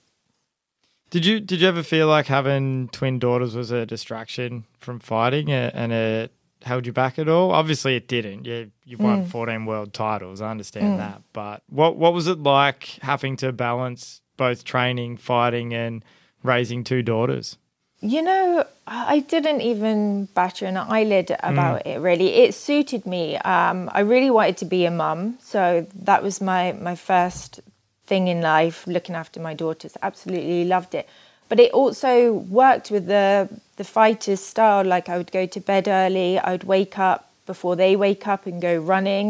Did 1.12 1.26
you 1.26 1.40
did 1.40 1.60
you 1.60 1.68
ever 1.68 1.82
feel 1.82 2.06
like 2.06 2.26
having 2.26 2.88
twin 2.88 3.18
daughters 3.18 3.54
was 3.54 3.70
a 3.70 3.84
distraction 3.84 4.64
from 4.78 4.98
fighting 4.98 5.52
and 5.52 5.92
it 5.92 6.32
held 6.62 6.86
you 6.86 6.92
back 6.94 7.18
at 7.18 7.28
all? 7.28 7.50
Obviously, 7.50 7.96
it 7.96 8.08
didn't. 8.08 8.46
You 8.46 8.70
you 8.86 8.96
won 8.96 9.26
mm. 9.26 9.28
fourteen 9.28 9.66
world 9.66 9.92
titles. 9.92 10.40
I 10.40 10.50
understand 10.50 10.94
mm. 10.94 10.96
that, 10.96 11.20
but 11.34 11.62
what 11.68 11.96
what 11.96 12.14
was 12.14 12.28
it 12.28 12.38
like 12.38 12.96
having 13.02 13.36
to 13.36 13.52
balance 13.52 14.22
both 14.38 14.64
training, 14.64 15.18
fighting, 15.18 15.74
and 15.74 16.02
raising 16.42 16.82
two 16.82 17.02
daughters? 17.02 17.58
You 18.00 18.22
know, 18.22 18.64
I 18.86 19.18
didn't 19.18 19.60
even 19.60 20.24
batter 20.34 20.64
an 20.64 20.78
eyelid 20.78 21.26
mm. 21.26 21.36
about 21.42 21.86
it. 21.86 22.00
Really, 22.00 22.36
it 22.36 22.54
suited 22.54 23.04
me. 23.04 23.36
Um, 23.36 23.90
I 23.92 24.00
really 24.00 24.30
wanted 24.30 24.56
to 24.56 24.64
be 24.64 24.86
a 24.86 24.90
mum, 24.90 25.36
so 25.42 25.86
that 25.94 26.22
was 26.22 26.40
my 26.40 26.72
my 26.72 26.94
first 26.94 27.60
thing 28.12 28.28
in 28.28 28.40
life. 28.42 28.86
Looking 28.86 29.14
after 29.22 29.40
my 29.40 29.54
daughters, 29.54 29.96
absolutely 30.02 30.64
loved 30.66 30.94
it. 31.00 31.08
But 31.48 31.58
it 31.64 31.70
also 31.72 32.14
worked 32.60 32.90
with 32.90 33.06
the 33.06 33.48
the 33.80 33.84
fighter's 33.98 34.42
style. 34.52 34.84
Like 34.94 35.08
I 35.12 35.16
would 35.18 35.32
go 35.40 35.44
to 35.54 35.60
bed 35.72 35.84
early, 35.88 36.30
I 36.38 36.48
would 36.54 36.64
wake 36.76 36.98
up 37.10 37.20
before 37.46 37.74
they 37.82 37.92
wake 38.06 38.24
up 38.34 38.42
and 38.46 38.60
go 38.70 38.74
running. 38.94 39.28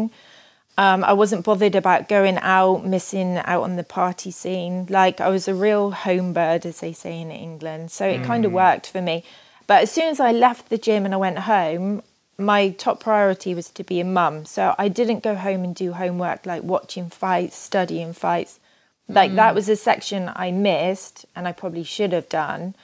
Um, 0.83 0.99
I 1.11 1.13
wasn't 1.13 1.45
bothered 1.45 1.75
about 1.83 2.09
going 2.09 2.37
out, 2.57 2.79
missing 2.95 3.37
out 3.53 3.63
on 3.67 3.75
the 3.81 3.87
party 4.01 4.31
scene. 4.31 4.75
Like 4.99 5.21
I 5.27 5.29
was 5.35 5.47
a 5.47 5.55
real 5.67 5.85
home 6.05 6.33
bird, 6.33 6.65
as 6.65 6.79
they 6.79 6.93
say 7.03 7.13
in 7.25 7.31
England. 7.31 7.91
So 7.97 8.03
it 8.15 8.23
kind 8.31 8.43
of 8.47 8.51
worked 8.63 8.87
for 8.93 9.01
me. 9.09 9.23
But 9.69 9.83
as 9.83 9.91
soon 9.95 10.09
as 10.15 10.19
I 10.19 10.31
left 10.47 10.63
the 10.69 10.81
gym 10.85 11.05
and 11.05 11.13
I 11.13 11.21
went 11.27 11.39
home, 11.55 12.01
my 12.37 12.61
top 12.85 12.97
priority 13.07 13.51
was 13.59 13.69
to 13.77 13.83
be 13.91 13.99
a 14.01 14.09
mum. 14.19 14.35
So 14.55 14.61
I 14.85 14.87
didn't 14.99 15.21
go 15.29 15.35
home 15.35 15.63
and 15.63 15.73
do 15.83 15.93
homework 15.93 16.45
like 16.51 16.63
watching 16.75 17.07
fights, 17.09 17.55
studying 17.55 18.13
fights. 18.13 18.59
Like 19.07 19.35
that 19.35 19.51
mm. 19.51 19.55
was 19.55 19.69
a 19.69 19.75
section 19.75 20.31
I 20.33 20.51
missed 20.51 21.25
and 21.35 21.47
I 21.47 21.51
probably 21.51 21.83
should 21.83 22.13
have 22.13 22.29
done. 22.29 22.75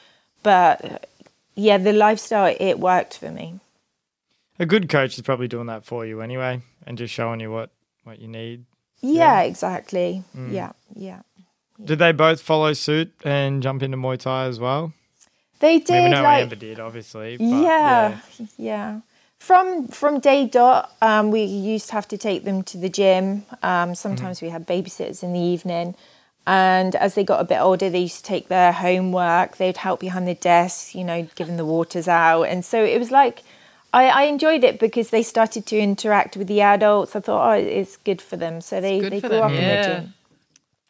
But 0.43 1.07
yeah, 1.55 1.77
the 1.77 1.93
lifestyle, 1.93 2.55
it 2.59 2.79
worked 2.79 3.17
for 3.17 3.31
me. 3.31 3.59
A 4.59 4.65
good 4.65 4.89
coach 4.89 5.17
is 5.17 5.21
probably 5.21 5.47
doing 5.47 5.67
that 5.67 5.85
for 5.85 6.05
you 6.05 6.21
anyway, 6.21 6.61
and 6.85 6.97
just 6.97 7.13
showing 7.13 7.39
you 7.39 7.51
what 7.51 7.69
what 8.03 8.19
you 8.19 8.27
need. 8.27 8.65
Yeah, 9.01 9.41
exactly. 9.41 10.23
Mm. 10.35 10.51
Yeah, 10.51 10.71
yeah. 10.93 11.21
Did 11.83 11.99
they 11.99 12.11
both 12.11 12.41
follow 12.41 12.73
suit 12.73 13.13
and 13.23 13.63
jump 13.63 13.81
into 13.81 13.95
Muay 13.95 14.19
Thai 14.19 14.45
as 14.45 14.59
well? 14.59 14.91
They 15.59 15.67
I 15.67 15.71
mean, 15.75 15.83
did 15.83 16.03
we 16.03 16.09
know 16.09 16.23
like 16.23 16.41
Amber 16.43 16.55
did, 16.55 16.79
obviously. 16.79 17.37
But 17.37 17.45
yeah, 17.45 18.19
yeah. 18.57 18.99
From 19.39 19.87
from 19.87 20.19
day 20.19 20.45
dot, 20.45 20.93
um, 21.01 21.31
we 21.31 21.43
used 21.43 21.87
to 21.87 21.93
have 21.93 22.07
to 22.09 22.17
take 22.17 22.43
them 22.43 22.61
to 22.63 22.77
the 22.77 22.89
gym. 22.89 23.45
Um, 23.63 23.95
sometimes 23.95 24.41
we 24.41 24.49
had 24.49 24.67
babysitters 24.67 25.23
in 25.23 25.33
the 25.33 25.39
evening, 25.39 25.95
and 26.45 26.93
as 26.95 27.15
they 27.15 27.23
got 27.23 27.39
a 27.39 27.45
bit 27.45 27.59
older, 27.59 27.89
they 27.89 28.01
used 28.01 28.17
to 28.17 28.23
take 28.23 28.49
their 28.49 28.71
homework. 28.71 29.57
They'd 29.57 29.77
help 29.77 30.01
behind 30.01 30.27
the 30.27 30.35
desk, 30.35 30.93
you 30.93 31.03
know, 31.03 31.27
giving 31.35 31.57
the 31.57 31.65
waters 31.65 32.07
out, 32.07 32.43
and 32.43 32.63
so 32.63 32.83
it 32.83 32.99
was 32.99 33.11
like. 33.11 33.43
I, 33.91 34.05
I 34.05 34.23
enjoyed 34.25 34.63
it 34.63 34.77
because 34.77 35.09
they 35.09 35.23
started 35.23 35.65
to 35.65 35.75
interact 35.79 36.37
with 36.37 36.45
the 36.45 36.61
adults. 36.61 37.15
I 37.15 37.21
thought, 37.21 37.49
oh, 37.49 37.53
it's 37.53 37.97
good 37.97 38.21
for 38.21 38.37
them. 38.37 38.61
So 38.61 38.79
they, 38.79 38.99
they 38.99 39.19
grew 39.19 39.29
them, 39.29 39.43
up 39.43 39.49
in 39.49 39.55
the 39.55 39.87
gym. 39.87 40.13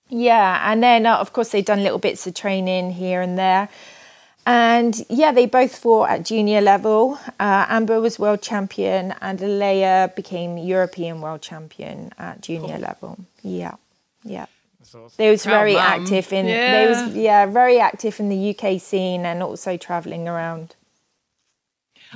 Yeah, 0.10 0.70
and 0.70 0.84
then 0.84 1.06
uh, 1.06 1.16
of 1.16 1.32
course 1.32 1.48
they've 1.50 1.64
done 1.64 1.82
little 1.82 2.00
bits 2.00 2.28
of 2.28 2.34
training 2.34 2.92
here 2.92 3.22
and 3.22 3.38
there. 3.40 3.70
And 4.46 4.96
yeah, 5.10 5.32
they 5.32 5.46
both 5.46 5.76
fought 5.76 6.10
at 6.10 6.26
junior 6.26 6.62
level. 6.62 7.20
Uh, 7.40 7.66
Amber 7.70 8.02
was 8.02 8.18
world 8.18 8.42
champion, 8.42 9.14
and 9.22 9.40
Leia 9.40 10.16
became 10.16 10.58
European 10.58 11.22
world 11.22 11.42
champion 11.42 12.12
at 12.18 12.42
junior 12.42 12.78
level. 12.78 13.18
Yeah, 13.44 13.76
yeah. 14.24 14.48
That's 14.80 14.96
awesome. 14.96 15.16
They 15.18 15.30
was 15.30 15.44
Proud 15.44 15.54
very 15.54 15.74
mum. 15.74 15.84
active 15.86 16.34
in. 16.34 16.46
They 16.48 16.88
was 16.90 17.16
yeah 17.16 17.46
very 17.46 17.80
active 17.80 18.20
in 18.20 18.30
the 18.30 18.56
UK 18.56 18.82
scene 18.82 19.26
and 19.26 19.44
also 19.44 19.78
traveling 19.78 20.28
around. 20.28 20.76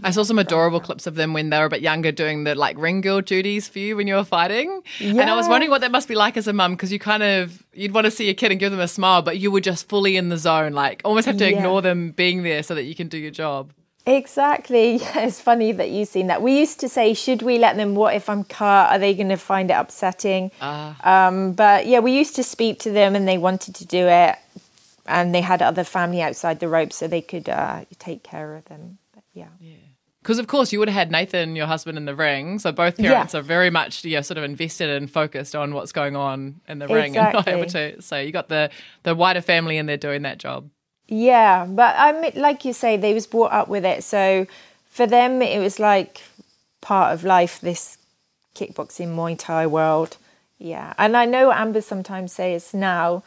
I 0.01 0.11
saw 0.11 0.23
some 0.23 0.39
adorable 0.39 0.79
clips 0.79 1.05
of 1.05 1.15
them 1.15 1.33
when 1.33 1.49
they 1.49 1.59
were 1.59 1.65
a 1.65 1.69
bit 1.69 1.81
younger 1.81 2.11
doing 2.11 2.45
the 2.45 2.55
like 2.55 2.77
ring 2.79 3.01
girl 3.01 3.21
duties 3.21 3.67
for 3.67 3.79
you 3.79 3.95
when 3.95 4.07
you 4.07 4.15
were 4.15 4.23
fighting. 4.23 4.81
And 4.99 5.21
I 5.21 5.35
was 5.35 5.47
wondering 5.47 5.69
what 5.69 5.81
that 5.81 5.91
must 5.91 6.07
be 6.07 6.15
like 6.15 6.35
as 6.37 6.47
a 6.47 6.53
mum 6.53 6.71
because 6.73 6.91
you 6.91 6.99
kind 6.99 7.21
of 7.23 7.63
you'd 7.73 7.93
want 7.93 8.05
to 8.05 8.11
see 8.11 8.25
your 8.25 8.33
kid 8.33 8.51
and 8.51 8.59
give 8.59 8.71
them 8.71 8.79
a 8.81 8.87
smile, 8.87 9.21
but 9.21 9.37
you 9.37 9.51
were 9.51 9.61
just 9.61 9.87
fully 9.89 10.17
in 10.17 10.29
the 10.29 10.37
zone, 10.37 10.73
like 10.73 11.01
almost 11.05 11.27
have 11.27 11.37
to 11.37 11.49
Yeah. 11.49 11.57
ignore 11.57 11.81
them 11.81 12.11
being 12.11 12.43
there 12.43 12.63
so 12.63 12.73
that 12.75 12.83
you 12.83 12.95
can 12.95 13.07
do 13.07 13.17
your 13.17 13.31
job. 13.31 13.71
Exactly. 14.05 14.95
Yeah, 15.01 15.19
it's 15.27 15.39
funny 15.39 15.71
that 15.71 15.89
you've 15.89 16.09
seen 16.09 16.27
that. 16.27 16.41
We 16.41 16.57
used 16.59 16.79
to 16.81 16.89
say, 16.89 17.13
should 17.13 17.41
we 17.41 17.57
let 17.57 17.77
them? 17.77 17.95
What 17.95 18.15
if 18.15 18.29
I'm 18.29 18.43
cut? 18.43 18.91
Are 18.91 18.99
they 18.99 19.13
going 19.13 19.29
to 19.29 19.37
find 19.37 19.69
it 19.71 19.75
upsetting? 19.75 20.51
Um, 20.61 21.53
but 21.53 21.87
yeah, 21.87 21.99
we 21.99 22.11
used 22.17 22.35
to 22.35 22.43
speak 22.43 22.79
to 22.79 22.91
them, 22.91 23.15
and 23.15 23.27
they 23.27 23.37
wanted 23.37 23.75
to 23.75 23.85
do 23.85 24.07
it, 24.07 24.35
and 25.05 25.33
they 25.33 25.41
had 25.41 25.61
other 25.61 25.83
family 25.85 26.21
outside 26.21 26.59
the 26.59 26.67
ropes, 26.67 26.97
so 26.97 27.07
they 27.07 27.21
could 27.21 27.47
uh, 27.47 27.85
take 27.99 28.23
care 28.23 28.55
of 28.55 28.65
them. 28.65 28.97
But 29.13 29.23
yeah. 29.33 29.47
Because 30.23 30.39
of 30.39 30.47
course 30.47 30.71
you 30.71 30.79
would 30.79 30.87
have 30.87 30.95
had 30.95 31.11
Nathan, 31.11 31.55
your 31.55 31.67
husband, 31.67 31.97
in 31.97 32.05
the 32.05 32.15
ring, 32.15 32.57
so 32.57 32.71
both 32.71 32.97
Yeah. 32.97 33.11
parents 33.11 33.35
are 33.35 33.41
very 33.41 33.69
much 33.69 34.05
yeah 34.05 34.21
sort 34.21 34.37
of 34.37 34.45
invested 34.45 34.89
and 34.89 35.11
focused 35.11 35.53
on 35.53 35.73
what's 35.73 35.91
going 35.91 36.15
on 36.15 36.61
in 36.67 36.79
the 36.79 36.87
ring 36.87 37.17
and 37.17 37.33
not 37.33 37.47
able 37.47 37.65
to. 37.67 38.01
So 38.01 38.19
you 38.19 38.31
got 38.31 38.47
the 38.47 38.69
the 39.03 39.13
wider 39.15 39.41
family 39.41 39.77
in 39.77 39.85
there 39.85 39.97
doing 39.97 40.21
that 40.23 40.37
job. 40.37 40.69
Yeah, 41.09 41.65
but 41.67 41.93
I 41.97 42.13
mean, 42.19 42.31
like 42.35 42.63
you 42.63 42.71
say, 42.73 42.95
they 42.95 43.13
was 43.13 43.27
brought 43.27 43.51
up 43.51 43.67
with 43.67 43.85
it, 43.85 44.03
so 44.03 44.47
for 44.89 45.05
them 45.05 45.41
it 45.41 45.59
was 45.59 45.77
like 45.77 46.21
part 46.79 47.13
of 47.13 47.23
life. 47.25 47.59
This 47.59 47.97
kickboxing 48.55 49.13
Muay 49.15 49.37
Thai 49.37 49.67
world, 49.67 50.15
yeah. 50.57 50.93
And 50.97 51.17
I 51.17 51.25
know 51.25 51.51
Amber 51.51 51.81
sometimes 51.81 52.31
says 52.31 52.73
now, 52.73 53.23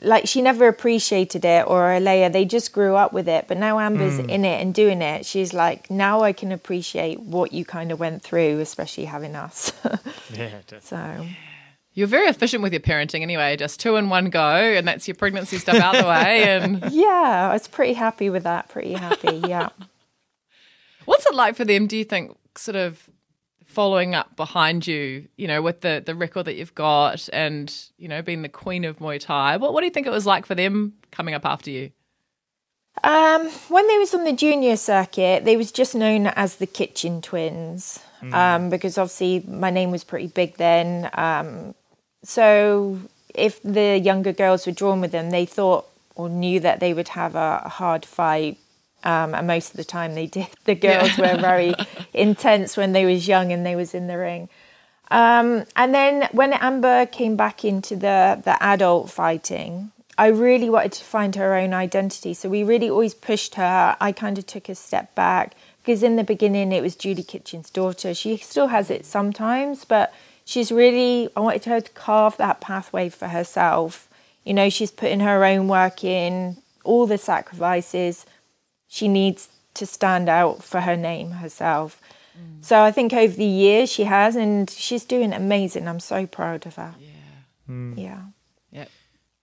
like 0.00 0.28
she 0.28 0.42
never 0.42 0.68
appreciated 0.68 1.44
it, 1.44 1.66
or 1.66 1.92
Alea, 1.92 2.30
they 2.30 2.44
just 2.44 2.72
grew 2.72 2.94
up 2.94 3.12
with 3.12 3.28
it. 3.28 3.46
But 3.48 3.58
now 3.58 3.78
Amber's 3.80 4.18
mm. 4.18 4.28
in 4.28 4.44
it 4.44 4.60
and 4.60 4.72
doing 4.72 5.02
it, 5.02 5.26
she's 5.26 5.52
like, 5.52 5.90
now 5.90 6.22
I 6.22 6.32
can 6.32 6.52
appreciate 6.52 7.20
what 7.20 7.52
you 7.52 7.64
kind 7.64 7.90
of 7.90 7.98
went 7.98 8.22
through, 8.22 8.60
especially 8.60 9.06
having 9.06 9.34
us. 9.36 9.72
Yeah, 10.30 10.50
definitely. 10.66 10.80
so 10.80 11.26
You're 11.94 12.06
very 12.06 12.28
efficient 12.28 12.62
with 12.62 12.72
your 12.72 12.80
parenting 12.80 13.22
anyway, 13.22 13.56
just 13.56 13.80
two 13.80 13.96
in 13.96 14.10
one 14.10 14.26
go, 14.26 14.40
and 14.40 14.86
that's 14.86 15.08
your 15.08 15.14
pregnancy 15.14 15.56
stuff 15.56 15.76
out 15.76 15.96
the 15.96 16.06
way. 16.06 16.42
And 16.48 16.92
yeah, 16.92 17.48
I 17.50 17.52
was 17.52 17.66
pretty 17.66 17.94
happy 17.94 18.28
with 18.28 18.44
that. 18.44 18.68
Pretty 18.68 18.92
happy, 18.92 19.42
yeah. 19.48 19.70
what's 21.06 21.26
it 21.26 21.34
like 21.34 21.56
for 21.56 21.64
them? 21.64 21.86
Do 21.86 21.96
you 21.96 22.04
think 22.04 22.36
sort 22.56 22.76
of 22.76 23.08
following 23.78 24.12
up 24.12 24.34
behind 24.34 24.88
you, 24.88 25.28
you 25.36 25.46
know, 25.46 25.62
with 25.62 25.82
the 25.82 26.02
the 26.04 26.12
record 26.12 26.46
that 26.46 26.56
you've 26.56 26.74
got, 26.74 27.28
and 27.32 27.72
you 27.96 28.08
know, 28.08 28.20
being 28.20 28.42
the 28.42 28.48
queen 28.48 28.84
of 28.84 28.98
Muay 28.98 29.20
Thai? 29.20 29.56
What 29.56 29.72
what 29.72 29.82
do 29.82 29.86
you 29.86 29.92
think 29.92 30.04
it 30.04 30.10
was 30.10 30.26
like 30.26 30.46
for 30.46 30.56
them 30.56 30.94
coming 31.12 31.32
up 31.32 31.46
after 31.46 31.70
you? 31.70 31.92
Um, 33.04 33.48
when 33.68 33.86
they 33.86 33.98
was 33.98 34.12
on 34.14 34.24
the 34.24 34.32
junior 34.32 34.76
circuit, 34.76 35.44
they 35.44 35.56
was 35.56 35.70
just 35.70 35.94
known 35.94 36.26
as 36.26 36.56
the 36.56 36.66
Kitchen 36.66 37.22
Twins 37.22 38.00
um, 38.32 38.68
because 38.68 38.98
obviously 38.98 39.44
my 39.48 39.70
name 39.70 39.92
was 39.92 40.02
pretty 40.02 40.26
big 40.26 40.56
then. 40.56 41.08
Um, 41.14 41.76
so 42.24 42.98
if 43.32 43.62
the 43.62 43.96
younger 43.96 44.32
girls 44.32 44.66
were 44.66 44.72
drawn 44.72 45.00
with 45.00 45.12
them, 45.12 45.30
they 45.30 45.46
thought 45.46 45.86
or 46.16 46.28
knew 46.28 46.58
that 46.58 46.80
they 46.80 46.92
would 46.92 47.10
have 47.10 47.36
a, 47.36 47.62
a 47.64 47.68
hard 47.68 48.04
fight. 48.04 48.58
Um, 49.04 49.32
and 49.34 49.46
most 49.46 49.70
of 49.70 49.76
the 49.76 49.84
time 49.84 50.14
they 50.14 50.26
did. 50.26 50.48
The 50.64 50.74
girls 50.74 51.16
were 51.16 51.36
very 51.36 51.74
intense 52.12 52.76
when 52.76 52.92
they 52.92 53.04
was 53.04 53.28
young 53.28 53.52
and 53.52 53.64
they 53.64 53.76
was 53.76 53.94
in 53.94 54.08
the 54.08 54.18
ring. 54.18 54.48
Um, 55.10 55.64
and 55.76 55.94
then 55.94 56.28
when 56.32 56.52
Amber 56.52 57.06
came 57.06 57.36
back 57.36 57.64
into 57.64 57.96
the 57.96 58.40
the 58.44 58.62
adult 58.62 59.10
fighting, 59.10 59.92
I 60.18 60.26
really 60.28 60.68
wanted 60.68 60.92
to 60.92 61.04
find 61.04 61.34
her 61.36 61.54
own 61.54 61.72
identity. 61.72 62.34
So 62.34 62.48
we 62.48 62.62
really 62.62 62.90
always 62.90 63.14
pushed 63.14 63.54
her. 63.54 63.96
I 64.00 64.12
kind 64.12 64.36
of 64.36 64.46
took 64.46 64.68
a 64.68 64.74
step 64.74 65.14
back 65.14 65.54
because 65.80 66.02
in 66.02 66.16
the 66.16 66.24
beginning 66.24 66.72
it 66.72 66.82
was 66.82 66.96
Julie 66.96 67.22
Kitchen's 67.22 67.70
daughter. 67.70 68.12
She 68.12 68.36
still 68.36 68.66
has 68.66 68.90
it 68.90 69.06
sometimes, 69.06 69.84
but 69.84 70.12
she's 70.44 70.70
really 70.70 71.30
I 71.36 71.40
wanted 71.40 71.64
her 71.64 71.80
to 71.80 71.90
carve 71.92 72.36
that 72.36 72.60
pathway 72.60 73.08
for 73.08 73.28
herself. 73.28 74.08
You 74.44 74.54
know, 74.54 74.68
she's 74.68 74.90
putting 74.90 75.20
her 75.20 75.44
own 75.44 75.68
work 75.68 76.04
in, 76.04 76.58
all 76.84 77.06
the 77.06 77.18
sacrifices 77.18 78.26
she 78.88 79.06
needs 79.08 79.48
to 79.74 79.86
stand 79.86 80.28
out 80.28 80.62
for 80.64 80.80
her 80.80 80.96
name 80.96 81.30
herself. 81.32 82.00
So 82.60 82.82
I 82.82 82.92
think 82.92 83.12
over 83.12 83.34
the 83.34 83.44
years 83.44 83.90
she 83.90 84.04
has, 84.04 84.36
and 84.36 84.68
she's 84.70 85.04
doing 85.04 85.32
amazing. 85.32 85.88
I'm 85.88 85.98
so 86.00 86.24
proud 86.26 86.66
of 86.66 86.76
her. 86.76 86.94
Yeah. 87.00 87.94
Yeah. 87.96 88.20
Yeah. 88.70 88.84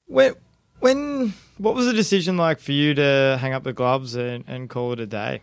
When, 0.07 0.33
when, 0.79 1.33
what 1.57 1.75
was 1.75 1.87
the 1.87 1.93
decision 1.93 2.37
like 2.37 2.59
for 2.59 2.71
you 2.71 2.93
to 2.93 3.37
hang 3.41 3.51
up 3.53 3.63
the 3.63 3.73
gloves 3.73 4.15
and, 4.15 4.45
and 4.47 4.69
call 4.69 4.93
it 4.93 4.99
a 5.01 5.05
day? 5.07 5.41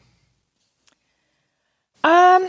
Um, 2.04 2.49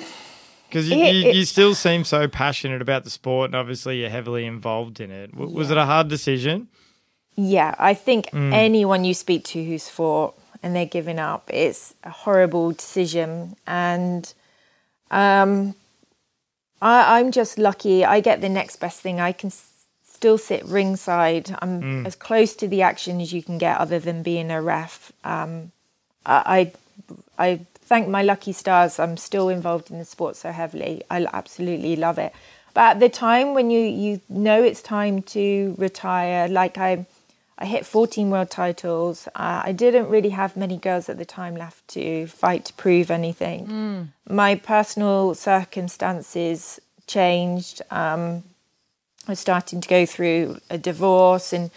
Because 0.69 0.89
you, 0.89 0.95
It- 0.97 1.15
you, 1.15 1.31
you 1.33 1.45
still 1.45 1.75
seem 1.75 2.03
so 2.03 2.27
passionate 2.27 2.81
about 2.81 3.03
the 3.03 3.09
sport, 3.09 3.47
and 3.49 3.55
obviously 3.55 3.99
you're 3.99 4.09
heavily 4.09 4.45
involved 4.45 4.99
in 4.99 5.11
it. 5.11 5.31
W- 5.33 5.53
Was 5.55 5.69
it 5.69 5.77
a 5.77 5.85
hard 5.85 6.07
decision? 6.07 6.67
yeah, 7.35 7.73
I 7.79 7.93
think 7.95 8.29
anyone 8.33 9.03
you 9.03 9.13
speak 9.15 9.43
to 9.45 9.63
who's 9.63 9.89
fought 9.89 10.35
and 10.63 10.75
they're 10.75 10.85
giving 10.85 11.19
up, 11.19 11.49
it's 11.53 11.93
a 12.03 12.09
horrible 12.09 12.71
decision. 12.71 13.55
And 13.67 14.33
um, 15.11 15.75
I, 16.81 17.19
I'm 17.19 17.31
just 17.31 17.57
lucky. 17.57 18.03
I 18.05 18.19
get 18.21 18.41
the 18.41 18.49
next 18.49 18.77
best 18.77 19.01
thing. 19.01 19.19
I 19.19 19.31
can 19.31 19.47
s- 19.47 19.85
still 20.09 20.37
sit 20.37 20.63
ringside. 20.65 21.55
I'm 21.61 22.05
as 22.05 22.15
close 22.15 22.55
to 22.55 22.67
the 22.67 22.81
action 22.81 23.21
as 23.21 23.31
you 23.33 23.43
can 23.43 23.57
get, 23.57 23.77
other 23.77 23.99
than 23.99 24.23
being 24.23 24.49
a 24.51 24.61
ref. 24.61 25.11
Um, 25.23 25.71
I, 26.25 26.71
I 27.37 27.45
I 27.49 27.59
thank 27.85 28.07
my 28.07 28.21
lucky 28.23 28.53
stars. 28.53 28.99
I'm 28.99 29.17
still 29.17 29.49
involved 29.49 29.91
in 29.91 29.99
the 29.99 30.05
sport 30.05 30.35
so 30.35 30.51
heavily. 30.51 31.03
I 31.09 31.25
absolutely 31.33 31.95
love 31.95 32.17
it. 32.17 32.33
But 32.73 32.81
at 32.95 32.99
the 32.99 33.09
time 33.09 33.53
when 33.53 33.69
you 33.69 33.81
you 33.81 34.21
know 34.29 34.63
it's 34.63 34.81
time 34.81 35.21
to 35.23 35.75
retire, 35.77 36.47
like 36.47 36.77
I. 36.77 37.05
I 37.63 37.65
hit 37.65 37.85
14 37.85 38.29
world 38.29 38.49
titles. 38.49 39.29
Uh, 39.35 39.61
I 39.63 39.71
didn't 39.71 40.09
really 40.09 40.31
have 40.31 40.57
many 40.57 40.75
girls 40.75 41.07
at 41.07 41.17
the 41.17 41.23
time 41.23 41.55
left 41.55 41.87
to 41.95 42.27
fight 42.27 42.65
to 42.65 42.73
prove 42.73 43.09
anything. 43.09 44.11
My 44.27 44.55
personal 44.55 45.33
circumstances 45.33 46.81
changed. 47.07 47.81
Um, 47.89 48.43
I 49.25 49.31
was 49.31 49.39
starting 49.39 49.79
to 49.79 49.87
go 49.87 50.05
through 50.05 50.57
a 50.69 50.77
divorce 50.77 51.53
and 51.53 51.71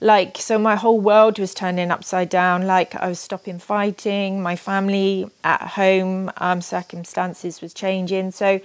like 0.00 0.36
so 0.38 0.60
my 0.60 0.76
whole 0.76 1.00
world 1.00 1.40
was 1.40 1.54
turning 1.54 1.90
upside 1.92 2.28
down 2.28 2.66
like 2.66 2.92
i 2.96 3.06
was 3.06 3.20
stopping 3.20 3.60
fighting 3.60 4.42
my 4.42 4.56
family 4.56 5.28
at 5.44 5.62
home 5.78 6.28
um, 6.38 6.60
circumstances 6.60 7.60
was 7.60 7.72
changing 7.72 8.32
so 8.32 8.60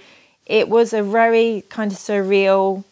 it 0.46 0.68
was 0.68 0.92
a 0.92 1.00
very 1.02 1.62
kind 1.68 1.92
of 1.92 1.98
surreal 1.98 2.82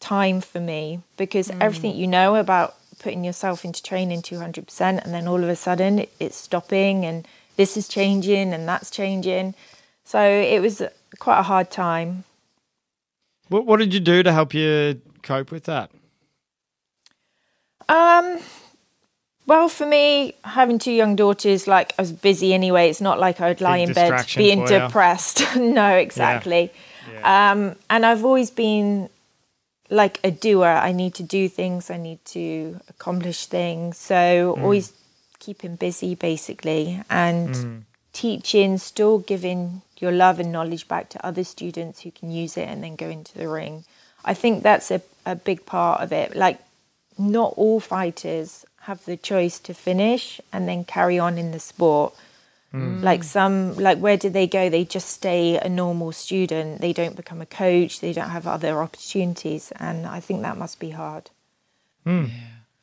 time 0.00 0.40
for 0.40 0.58
me 0.58 1.00
because 1.16 1.52
everything 1.60 1.94
you 1.94 2.08
know 2.08 2.34
about 2.34 2.74
putting 2.98 3.24
yourself 3.24 3.64
into 3.64 3.82
training 3.82 4.22
200% 4.22 4.80
and 4.80 5.14
then 5.14 5.26
all 5.28 5.42
of 5.42 5.48
a 5.48 5.56
sudden 5.56 6.04
it's 6.20 6.36
stopping 6.36 7.04
and 7.04 7.26
this 7.56 7.76
is 7.76 7.88
changing 7.88 8.52
and 8.52 8.68
that's 8.68 8.90
changing 8.90 9.54
so 10.04 10.20
it 10.20 10.60
was 10.60 10.82
quite 11.18 11.38
a 11.38 11.42
hard 11.42 11.70
time 11.70 12.24
What, 13.48 13.64
what 13.66 13.78
did 13.78 13.94
you 13.94 14.00
do 14.00 14.22
to 14.22 14.32
help 14.32 14.54
you 14.54 15.00
cope 15.22 15.50
with 15.50 15.64
that? 15.64 15.90
Um, 17.88 18.38
well, 19.46 19.68
for 19.68 19.86
me, 19.86 20.34
having 20.44 20.78
two 20.78 20.92
young 20.92 21.16
daughters, 21.16 21.66
like 21.66 21.94
I 21.98 22.02
was 22.02 22.12
busy 22.12 22.52
anyway. 22.52 22.90
It's 22.90 23.00
not 23.00 23.18
like 23.18 23.40
I 23.40 23.48
would 23.48 23.60
lie 23.60 23.78
Big 23.78 23.88
in 23.88 23.94
bed 23.94 24.26
being 24.36 24.64
depressed. 24.66 25.42
no, 25.56 25.96
exactly. 25.96 26.70
Um, 27.22 27.76
and 27.88 28.04
I've 28.04 28.24
always 28.24 28.50
been 28.50 29.08
like 29.90 30.20
a 30.24 30.30
doer. 30.30 30.66
I 30.66 30.92
need 30.92 31.14
to 31.14 31.22
do 31.22 31.48
things. 31.48 31.90
I 31.90 31.96
need 31.96 32.24
to 32.26 32.80
accomplish 32.88 33.46
things. 33.46 33.96
So 33.96 34.54
Mm. 34.56 34.62
always 34.62 34.92
keeping 35.38 35.76
busy, 35.76 36.14
basically, 36.14 37.00
and 37.08 37.50
Mm. 37.50 37.82
teaching, 38.12 38.78
still 38.78 39.18
giving 39.18 39.82
your 39.98 40.12
love 40.12 40.40
and 40.40 40.52
knowledge 40.52 40.88
back 40.88 41.08
to 41.10 41.24
other 41.26 41.44
students 41.44 42.00
who 42.00 42.10
can 42.10 42.30
use 42.30 42.56
it 42.56 42.68
and 42.68 42.82
then 42.82 42.96
go 42.96 43.08
into 43.08 43.36
the 43.38 43.48
ring. 43.48 43.84
I 44.24 44.34
think 44.34 44.62
that's 44.62 44.90
a, 44.90 45.00
a 45.24 45.34
big 45.36 45.64
part 45.64 46.00
of 46.02 46.12
it. 46.12 46.36
Like, 46.36 46.58
not 47.16 47.54
all 47.56 47.80
fighters 47.80 48.64
have 48.82 49.04
the 49.04 49.16
choice 49.16 49.58
to 49.60 49.74
finish 49.74 50.40
and 50.52 50.68
then 50.68 50.84
carry 50.84 51.18
on 51.18 51.38
in 51.38 51.50
the 51.52 51.60
sport. 51.60 52.14
Like 52.72 53.24
some, 53.24 53.74
like 53.76 53.98
where 53.98 54.16
do 54.18 54.28
they 54.28 54.46
go? 54.46 54.68
They 54.68 54.84
just 54.84 55.08
stay 55.08 55.58
a 55.58 55.68
normal 55.68 56.12
student. 56.12 56.80
They 56.80 56.92
don't 56.92 57.16
become 57.16 57.40
a 57.40 57.46
coach. 57.46 58.00
They 58.00 58.12
don't 58.12 58.28
have 58.30 58.46
other 58.46 58.82
opportunities, 58.82 59.72
and 59.76 60.06
I 60.06 60.20
think 60.20 60.42
that 60.42 60.58
must 60.58 60.78
be 60.78 60.90
hard. 60.90 61.30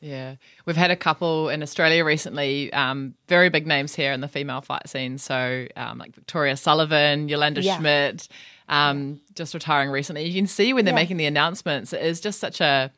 Yeah, 0.01 0.35
we've 0.65 0.75
had 0.75 0.91
a 0.91 0.95
couple 0.95 1.49
in 1.49 1.63
Australia 1.63 2.03
recently, 2.05 2.71
um, 2.73 3.15
very 3.27 3.49
big 3.49 3.65
names 3.65 3.95
here 3.95 4.11
in 4.11 4.21
the 4.21 4.27
female 4.27 4.61
fight 4.61 4.87
scene. 4.87 5.17
So, 5.17 5.67
um, 5.75 5.97
like 5.97 6.13
Victoria 6.13 6.55
Sullivan, 6.57 7.27
Yolanda 7.27 7.61
Yeah. 7.61 7.77
Schmidt, 7.77 8.27
um, 8.69 9.19
just 9.33 9.53
retiring 9.55 9.89
recently. 9.89 10.25
You 10.27 10.35
can 10.35 10.45
see 10.47 10.73
when 10.73 10.85
they're 10.85 10.93
Yeah. 10.93 11.01
making 11.01 11.17
the 11.17 11.25
announcements, 11.25 11.91
it 11.91 12.01
is 12.03 12.19
just 12.19 12.39
such 12.39 12.61
a, 12.61 12.91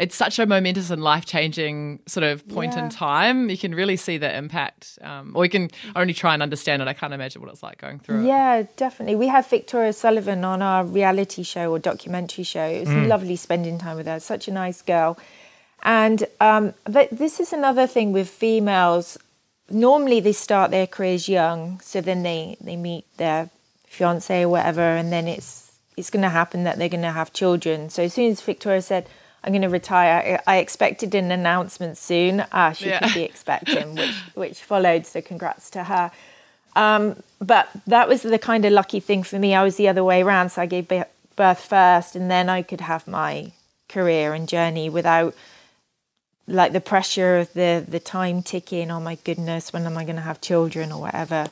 it's 0.00 0.16
such 0.16 0.38
a 0.38 0.46
momentous 0.46 0.88
and 0.88 1.02
life 1.02 1.26
changing 1.26 2.00
sort 2.06 2.24
of 2.24 2.48
point 2.48 2.74
in 2.74 2.88
time. 2.88 3.50
You 3.50 3.58
can 3.58 3.74
really 3.74 3.96
see 3.96 4.16
the 4.16 4.34
impact, 4.34 4.98
um, 5.02 5.32
or 5.34 5.44
you 5.44 5.50
can 5.50 5.68
only 5.94 6.14
try 6.14 6.32
and 6.32 6.42
understand 6.42 6.80
it. 6.80 6.88
I 6.88 6.94
can't 6.94 7.12
imagine 7.12 7.42
what 7.42 7.50
it's 7.50 7.62
like 7.62 7.78
going 7.78 7.98
through 7.98 8.22
it. 8.22 8.26
Yeah, 8.26 8.62
definitely. 8.76 9.16
We 9.16 9.28
have 9.28 9.46
Victoria 9.46 9.92
Sullivan 9.92 10.42
on 10.42 10.62
our 10.62 10.84
reality 10.84 11.42
show 11.42 11.70
or 11.70 11.78
documentary 11.78 12.44
show. 12.44 12.64
It 12.64 12.88
was 12.88 13.08
lovely 13.08 13.36
spending 13.36 13.76
time 13.78 13.98
with 13.98 14.06
her. 14.06 14.18
Such 14.20 14.48
a 14.48 14.52
nice 14.52 14.80
girl. 14.80 15.18
And 15.82 16.26
um, 16.40 16.72
th- 16.90 17.10
this 17.10 17.38
is 17.38 17.52
another 17.52 17.86
thing 17.86 18.12
with 18.12 18.28
females. 18.28 19.18
Normally, 19.68 20.20
they 20.20 20.32
start 20.32 20.70
their 20.70 20.86
careers 20.86 21.28
young, 21.28 21.78
so 21.80 22.00
then 22.00 22.22
they, 22.22 22.56
they 22.60 22.76
meet 22.76 23.04
their 23.18 23.50
fiance 23.86 24.42
or 24.42 24.48
whatever, 24.48 24.80
and 24.80 25.12
then 25.12 25.28
it's 25.28 25.70
it's 25.96 26.08
going 26.08 26.22
to 26.22 26.30
happen 26.30 26.64
that 26.64 26.78
they're 26.78 26.88
going 26.88 27.02
to 27.02 27.12
have 27.12 27.32
children. 27.34 27.90
So 27.90 28.04
as 28.04 28.14
soon 28.14 28.30
as 28.30 28.40
Victoria 28.40 28.80
said, 28.80 29.06
"I'm 29.44 29.52
going 29.52 29.62
to 29.62 29.68
retire," 29.68 30.40
I, 30.46 30.56
I 30.56 30.58
expected 30.58 31.14
an 31.14 31.30
announcement 31.30 31.98
soon. 31.98 32.44
Ah, 32.52 32.72
she 32.72 32.88
Yeah. 32.88 32.98
could 33.00 33.14
be 33.14 33.22
expecting, 33.32 33.96
which 33.96 34.14
which 34.34 34.62
followed. 34.62 35.06
So 35.06 35.20
congrats 35.20 35.70
to 35.70 35.84
her. 35.84 36.10
Um, 36.76 37.22
but 37.40 37.68
that 37.86 38.08
was 38.08 38.22
the 38.22 38.38
kind 38.38 38.64
of 38.64 38.72
lucky 38.72 39.00
thing 39.00 39.22
for 39.24 39.38
me. 39.38 39.54
I 39.54 39.62
was 39.64 39.76
the 39.76 39.88
other 39.88 40.04
way 40.04 40.22
around, 40.22 40.50
so 40.50 40.62
I 40.62 40.66
gave 40.66 40.86
birth 41.36 41.60
first, 41.60 42.14
and 42.16 42.30
then 42.30 42.48
I 42.48 42.62
could 42.62 42.80
have 42.82 43.08
my 43.08 43.52
career 43.88 44.34
and 44.34 44.48
journey 44.48 44.88
without 44.88 45.34
like 46.46 46.72
the 46.72 46.80
pressure 46.80 47.38
of 47.38 47.52
the 47.54 47.84
the 47.86 48.00
time 48.00 48.42
ticking. 48.42 48.90
Oh 48.90 49.00
my 49.00 49.16
goodness, 49.24 49.72
when 49.72 49.86
am 49.86 49.96
I 49.98 50.04
going 50.04 50.16
to 50.16 50.22
have 50.22 50.40
children 50.40 50.92
or 50.92 51.00
whatever? 51.00 51.48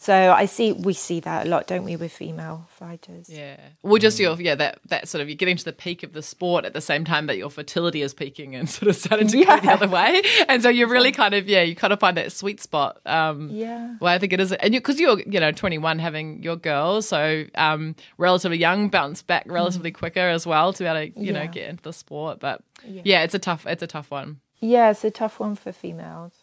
So 0.00 0.32
I 0.32 0.46
see 0.46 0.72
we 0.72 0.92
see 0.92 1.18
that 1.20 1.46
a 1.46 1.48
lot, 1.48 1.66
don't 1.66 1.82
we, 1.82 1.96
with 1.96 2.12
female 2.12 2.68
fighters? 2.70 3.28
Yeah. 3.28 3.56
Well, 3.82 3.98
just 3.98 4.20
your 4.20 4.40
yeah 4.40 4.54
that 4.54 4.78
that 4.86 5.08
sort 5.08 5.22
of 5.22 5.28
you're 5.28 5.34
getting 5.34 5.56
to 5.56 5.64
the 5.64 5.72
peak 5.72 6.04
of 6.04 6.12
the 6.12 6.22
sport 6.22 6.64
at 6.64 6.72
the 6.72 6.80
same 6.80 7.04
time 7.04 7.26
that 7.26 7.36
your 7.36 7.50
fertility 7.50 8.02
is 8.02 8.14
peaking 8.14 8.54
and 8.54 8.70
sort 8.70 8.90
of 8.90 8.96
starting 8.96 9.26
to 9.26 9.44
go 9.44 9.58
the 9.58 9.72
other 9.72 9.88
way, 9.88 10.22
and 10.48 10.62
so 10.62 10.68
you're 10.68 10.88
really 10.88 11.10
kind 11.10 11.34
of 11.34 11.48
yeah 11.48 11.62
you 11.62 11.74
kind 11.74 11.92
of 11.92 11.98
find 11.98 12.16
that 12.16 12.30
sweet 12.30 12.60
spot. 12.60 13.00
Um, 13.06 13.50
Yeah. 13.50 13.96
Well, 14.00 14.14
I 14.14 14.18
think 14.18 14.32
it 14.32 14.38
is, 14.38 14.52
and 14.52 14.72
because 14.72 15.00
you, 15.00 15.10
are 15.10 15.20
you 15.20 15.40
know 15.40 15.50
21 15.50 15.98
having 15.98 16.44
your 16.44 16.54
girl, 16.54 17.02
so 17.02 17.44
um, 17.56 17.96
relatively 18.18 18.58
young, 18.58 18.90
bounce 18.90 19.22
back 19.22 19.46
relatively 19.48 19.90
quicker 19.90 20.20
as 20.20 20.46
well 20.46 20.72
to 20.72 20.84
be 20.84 20.86
able 20.86 21.12
to 21.12 21.20
you 21.20 21.32
know 21.32 21.48
get 21.48 21.68
into 21.68 21.82
the 21.82 21.92
sport. 21.92 22.38
But 22.38 22.62
yeah. 22.84 23.24
it's 23.24 23.34
a 23.34 23.40
tough 23.40 23.66
it's 23.66 23.82
a 23.82 23.88
tough 23.88 24.12
one. 24.12 24.38
Yeah, 24.60 24.90
it's 24.90 25.02
a 25.02 25.10
tough 25.10 25.40
one 25.40 25.56
for 25.56 25.72
females. 25.72 26.37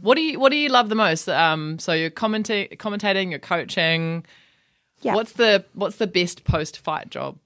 What 0.00 0.16
do 0.16 0.22
you 0.22 0.38
what 0.38 0.50
do 0.50 0.56
you 0.56 0.68
love 0.68 0.88
the 0.88 0.94
most? 0.94 1.28
Um, 1.28 1.78
so 1.78 1.92
you're 1.92 2.10
commenting, 2.10 2.68
commentating, 2.76 3.30
you're 3.30 3.38
coaching. 3.38 4.24
Yeah. 5.00 5.14
What's 5.14 5.32
the 5.32 5.64
what's 5.74 5.96
the 5.96 6.06
best 6.06 6.44
post 6.44 6.78
fight 6.78 7.10
job? 7.10 7.38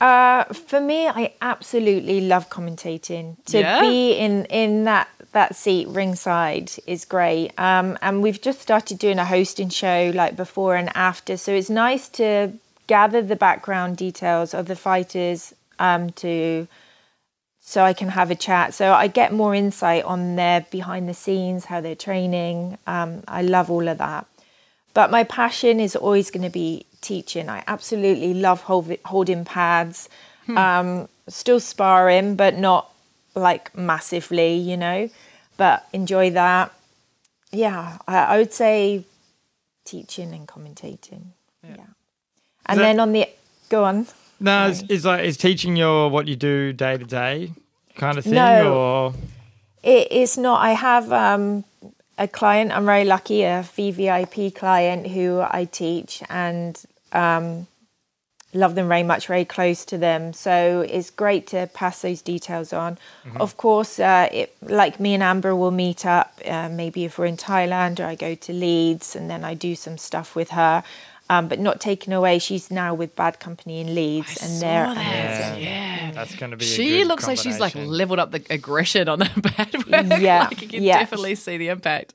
Uh, 0.00 0.44
for 0.52 0.80
me, 0.80 1.06
I 1.08 1.32
absolutely 1.40 2.20
love 2.20 2.50
commentating. 2.50 3.36
To 3.46 3.60
Yeah? 3.60 3.80
be 3.80 4.12
in 4.12 4.44
in 4.46 4.84
that 4.84 5.08
that 5.32 5.56
seat 5.56 5.88
ringside 5.88 6.72
is 6.86 7.04
great. 7.04 7.52
Um, 7.58 7.98
and 8.02 8.22
we've 8.22 8.40
just 8.40 8.60
started 8.60 8.98
doing 8.98 9.18
a 9.18 9.24
hosting 9.24 9.68
show 9.68 10.12
like 10.14 10.36
before 10.36 10.76
and 10.76 10.94
after, 10.96 11.36
so 11.36 11.52
it's 11.52 11.70
nice 11.70 12.08
to 12.10 12.52
gather 12.86 13.22
the 13.22 13.36
background 13.36 13.96
details 13.96 14.52
of 14.54 14.66
the 14.66 14.76
fighters 14.76 15.54
um, 15.78 16.10
to 16.10 16.68
so 17.66 17.82
I 17.82 17.94
can 17.94 18.08
have 18.10 18.30
a 18.30 18.34
chat. 18.34 18.74
So 18.74 18.92
I 18.92 19.06
get 19.06 19.32
more 19.32 19.54
insight 19.54 20.04
on 20.04 20.36
their 20.36 20.66
behind 20.70 21.08
the 21.08 21.14
scenes, 21.14 21.64
how 21.64 21.80
they're 21.80 21.94
training. 21.96 22.76
Um, 22.86 23.22
I 23.26 23.40
love 23.40 23.70
all 23.70 23.88
of 23.88 23.96
that. 23.98 24.26
But 24.92 25.10
my 25.10 25.24
passion 25.24 25.80
is 25.80 25.96
always 25.96 26.30
going 26.30 26.42
to 26.44 26.50
be 26.50 26.84
teaching. 27.00 27.48
I 27.48 27.64
absolutely 27.66 28.34
love 28.34 28.60
hold, 28.62 28.94
holding 29.06 29.44
pads, 29.46 30.08
um, 30.48 31.08
still 31.26 31.58
sparring, 31.58 32.36
but 32.36 32.58
not 32.58 32.92
like 33.34 33.74
massively, 33.76 34.54
you 34.56 34.76
know. 34.76 35.08
But 35.56 35.88
enjoy 35.92 36.30
that. 36.32 36.70
Yeah, 37.50 37.96
I, 38.06 38.16
I 38.18 38.38
would 38.38 38.52
say 38.52 39.04
teaching 39.86 40.32
and 40.34 40.46
commentating. 40.46 41.28
Yeah. 41.62 41.76
And 42.66 42.78
that- 42.78 42.82
then 42.82 43.00
on 43.00 43.12
the 43.12 43.26
go 43.70 43.84
on. 43.84 44.06
No, 44.44 44.68
it's, 44.68 44.82
it's 44.88 45.04
like 45.04 45.24
is 45.24 45.36
teaching 45.36 45.74
your 45.76 46.10
what 46.10 46.28
you 46.28 46.36
do 46.36 46.72
day 46.72 46.98
to 46.98 47.04
day 47.04 47.52
kind 47.96 48.18
of 48.18 48.24
thing, 48.24 48.34
No. 48.34 48.74
or 48.74 49.14
It 49.82 50.12
is 50.12 50.36
not. 50.36 50.60
I 50.60 50.72
have 50.72 51.10
um, 51.12 51.64
a 52.18 52.28
client. 52.28 52.70
I'm 52.76 52.84
very 52.84 53.04
lucky, 53.04 53.42
a 53.42 53.62
VVIP 53.76 54.54
client 54.54 55.06
who 55.08 55.40
I 55.40 55.64
teach 55.70 56.22
and 56.28 56.80
um, 57.12 57.66
love 58.52 58.74
them 58.74 58.88
very 58.88 59.02
much, 59.02 59.26
very 59.26 59.44
close 59.44 59.84
to 59.86 59.98
them. 59.98 60.32
So 60.32 60.84
it's 60.88 61.10
great 61.10 61.46
to 61.48 61.68
pass 61.72 62.02
those 62.02 62.22
details 62.22 62.72
on. 62.72 62.98
Of 63.36 63.56
course, 63.56 63.98
uh, 63.98 64.28
it, 64.32 64.56
like 64.62 65.00
me 65.00 65.14
and 65.14 65.22
Amber 65.22 65.54
will 65.56 65.70
meet 65.70 66.04
up. 66.04 66.38
Uh, 66.44 66.68
maybe 66.68 67.04
if 67.04 67.18
we're 67.18 67.26
in 67.26 67.36
Thailand, 67.36 67.98
or 68.00 68.04
I 68.04 68.14
go 68.14 68.34
to 68.34 68.52
Leeds, 68.52 69.16
and 69.16 69.28
then 69.30 69.42
I 69.44 69.54
do 69.54 69.74
some 69.74 69.98
stuff 69.98 70.36
with 70.36 70.50
her. 70.50 70.82
Um, 71.30 71.48
but 71.48 71.58
not 71.58 71.80
taken 71.80 72.12
away. 72.12 72.38
She's 72.38 72.70
now 72.70 72.92
with 72.92 73.16
Bad 73.16 73.40
Company 73.40 73.80
in 73.80 73.94
Leeds, 73.94 74.36
and 74.42 74.60
they're 74.60 74.94
that. 74.94 75.52
amazing. 75.54 75.64
Yeah. 75.64 76.10
That's 76.12 76.36
going 76.36 76.50
to 76.50 76.56
be. 76.58 76.64
a 76.66 76.68
She 76.68 76.98
good 76.98 77.06
looks 77.06 77.26
like 77.26 77.38
she's 77.38 77.58
like 77.58 77.74
leveled 77.74 78.18
up 78.18 78.30
the 78.30 78.44
aggression 78.50 79.08
on 79.08 79.20
the 79.20 79.30
bad 79.56 79.74
work. 80.10 80.20
Yeah, 80.20 80.48
like 80.50 80.60
you 80.60 80.68
can 80.68 80.82
yeah. 80.82 80.98
definitely 80.98 81.34
see 81.36 81.56
the 81.56 81.68
impact. 81.68 82.12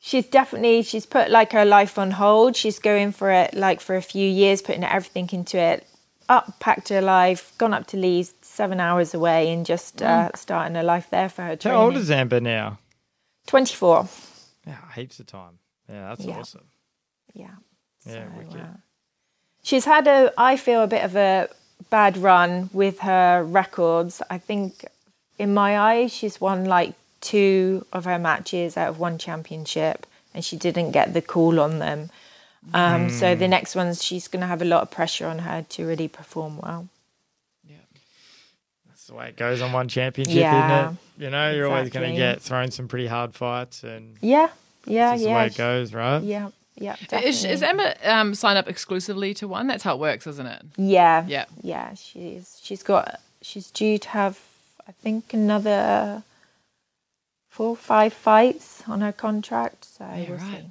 she's 0.00 0.26
definitely 0.26 0.82
she's 0.82 1.06
put 1.06 1.30
like 1.30 1.52
her 1.52 1.64
life 1.64 1.98
on 1.98 2.10
hold 2.12 2.54
she's 2.56 2.78
going 2.78 3.10
for 3.12 3.30
it 3.32 3.52
like 3.54 3.80
for 3.80 3.96
a 3.96 4.02
few 4.02 4.28
years 4.28 4.62
putting 4.62 4.84
everything 4.84 5.28
into 5.32 5.56
it 5.58 5.84
up 6.28 6.60
packed 6.60 6.88
her 6.88 7.00
life 7.00 7.52
gone 7.58 7.74
up 7.74 7.84
to 7.86 7.96
leeds 7.96 8.32
seven 8.42 8.78
hours 8.80 9.12
away 9.14 9.50
and 9.52 9.66
just 9.66 10.00
uh, 10.02 10.30
starting 10.36 10.76
a 10.76 10.82
life 10.84 11.08
there 11.10 11.28
for 11.28 11.42
her 11.42 11.56
Training. 11.56 11.78
How 11.78 11.84
old 11.86 11.96
is 11.96 12.10
Amber 12.12 12.38
now? 12.40 12.78
24 13.48 14.08
Yeah, 14.66 14.76
heaps 14.94 15.18
of 15.20 15.26
time. 15.26 15.58
Yeah, 15.88 16.08
that's 16.10 16.24
Yeah. 16.24 16.38
awesome. 16.38 16.66
yeah 17.34 17.54
Yeah, 18.08 18.24
So, 18.24 18.38
wicked. 18.38 18.60
uh, 18.60 18.66
she's 19.62 19.84
had 19.84 20.06
a 20.06 20.32
i 20.38 20.56
feel 20.56 20.82
a 20.82 20.86
bit 20.86 21.04
of 21.04 21.14
a 21.16 21.48
bad 21.90 22.16
run 22.16 22.70
with 22.72 23.00
her 23.00 23.44
records. 23.44 24.20
I 24.28 24.38
think 24.38 24.84
in 25.38 25.54
my 25.54 25.78
eyes 25.78 26.12
she's 26.12 26.40
won 26.40 26.64
like 26.64 26.94
two 27.20 27.86
of 27.92 28.04
her 28.04 28.18
matches 28.18 28.76
out 28.76 28.88
of 28.88 28.98
one 28.98 29.18
championship 29.18 30.06
and 30.34 30.44
she 30.44 30.56
didn't 30.56 30.90
get 30.92 31.14
the 31.14 31.22
call 31.22 31.60
on 31.60 31.78
them. 31.78 32.10
Um, 32.74 33.08
so 33.08 33.34
Hmm. 33.34 33.38
the 33.38 33.48
next 33.48 33.74
ones 33.76 34.04
she's 34.04 34.28
going 34.28 34.40
to 34.42 34.46
have 34.46 34.60
a 34.60 34.64
lot 34.66 34.82
of 34.82 34.90
pressure 34.90 35.26
on 35.26 35.38
her 35.40 35.64
to 35.70 35.86
really 35.86 36.08
perform 36.08 36.58
well. 36.58 36.88
Yeah, 37.66 37.76
That's 38.88 39.06
the 39.06 39.14
way 39.14 39.28
it 39.30 39.36
goes 39.36 39.62
on 39.62 39.72
one 39.72 39.88
championship, 39.88 40.36
Yeah, 40.36 40.88
isn't 40.90 40.94
it? 41.18 41.24
You 41.24 41.30
know, 41.30 41.50
you're 41.52 41.68
always 41.70 41.88
going 41.90 42.10
to 42.10 42.16
get 42.16 42.42
thrown 42.42 42.70
some 42.70 42.88
pretty 42.88 43.06
hard 43.06 43.34
fights, 43.34 43.84
and 43.84 44.16
yeah. 44.20 44.48
Yeah 44.84 45.10
that's 45.10 45.22
the 45.22 45.28
yeah. 45.28 45.36
way 45.36 45.46
it 45.46 45.56
goes, 45.56 45.94
right? 45.94 46.22
yeah 46.22 46.48
yeah 46.80 46.96
Is, 47.22 47.44
is. 47.44 47.62
Amber 47.62 47.94
um, 48.04 48.34
signed 48.34 48.58
up 48.58 48.68
exclusively 48.68 49.34
to 49.34 49.48
one? 49.48 49.66
That's 49.66 49.82
how 49.82 49.94
it 49.94 50.00
works, 50.00 50.26
isn't 50.26 50.46
it? 50.46 50.62
yeah 50.76 51.24
Yeah. 51.26 51.44
yeah 51.62 51.94
she's 51.94 52.58
she's 52.62 52.82
got 52.82 53.20
she's 53.42 53.70
due 53.70 53.98
to 53.98 54.08
have 54.10 54.38
i 54.88 54.92
think 54.92 55.32
another 55.32 56.22
four 57.48 57.70
or 57.70 57.76
five 57.76 58.12
fights 58.12 58.82
on 58.88 59.00
her 59.00 59.12
contract 59.12 59.84
so 59.84 60.04
Yeah, 60.04 60.28
we'll 60.28 60.38
right. 60.38 60.62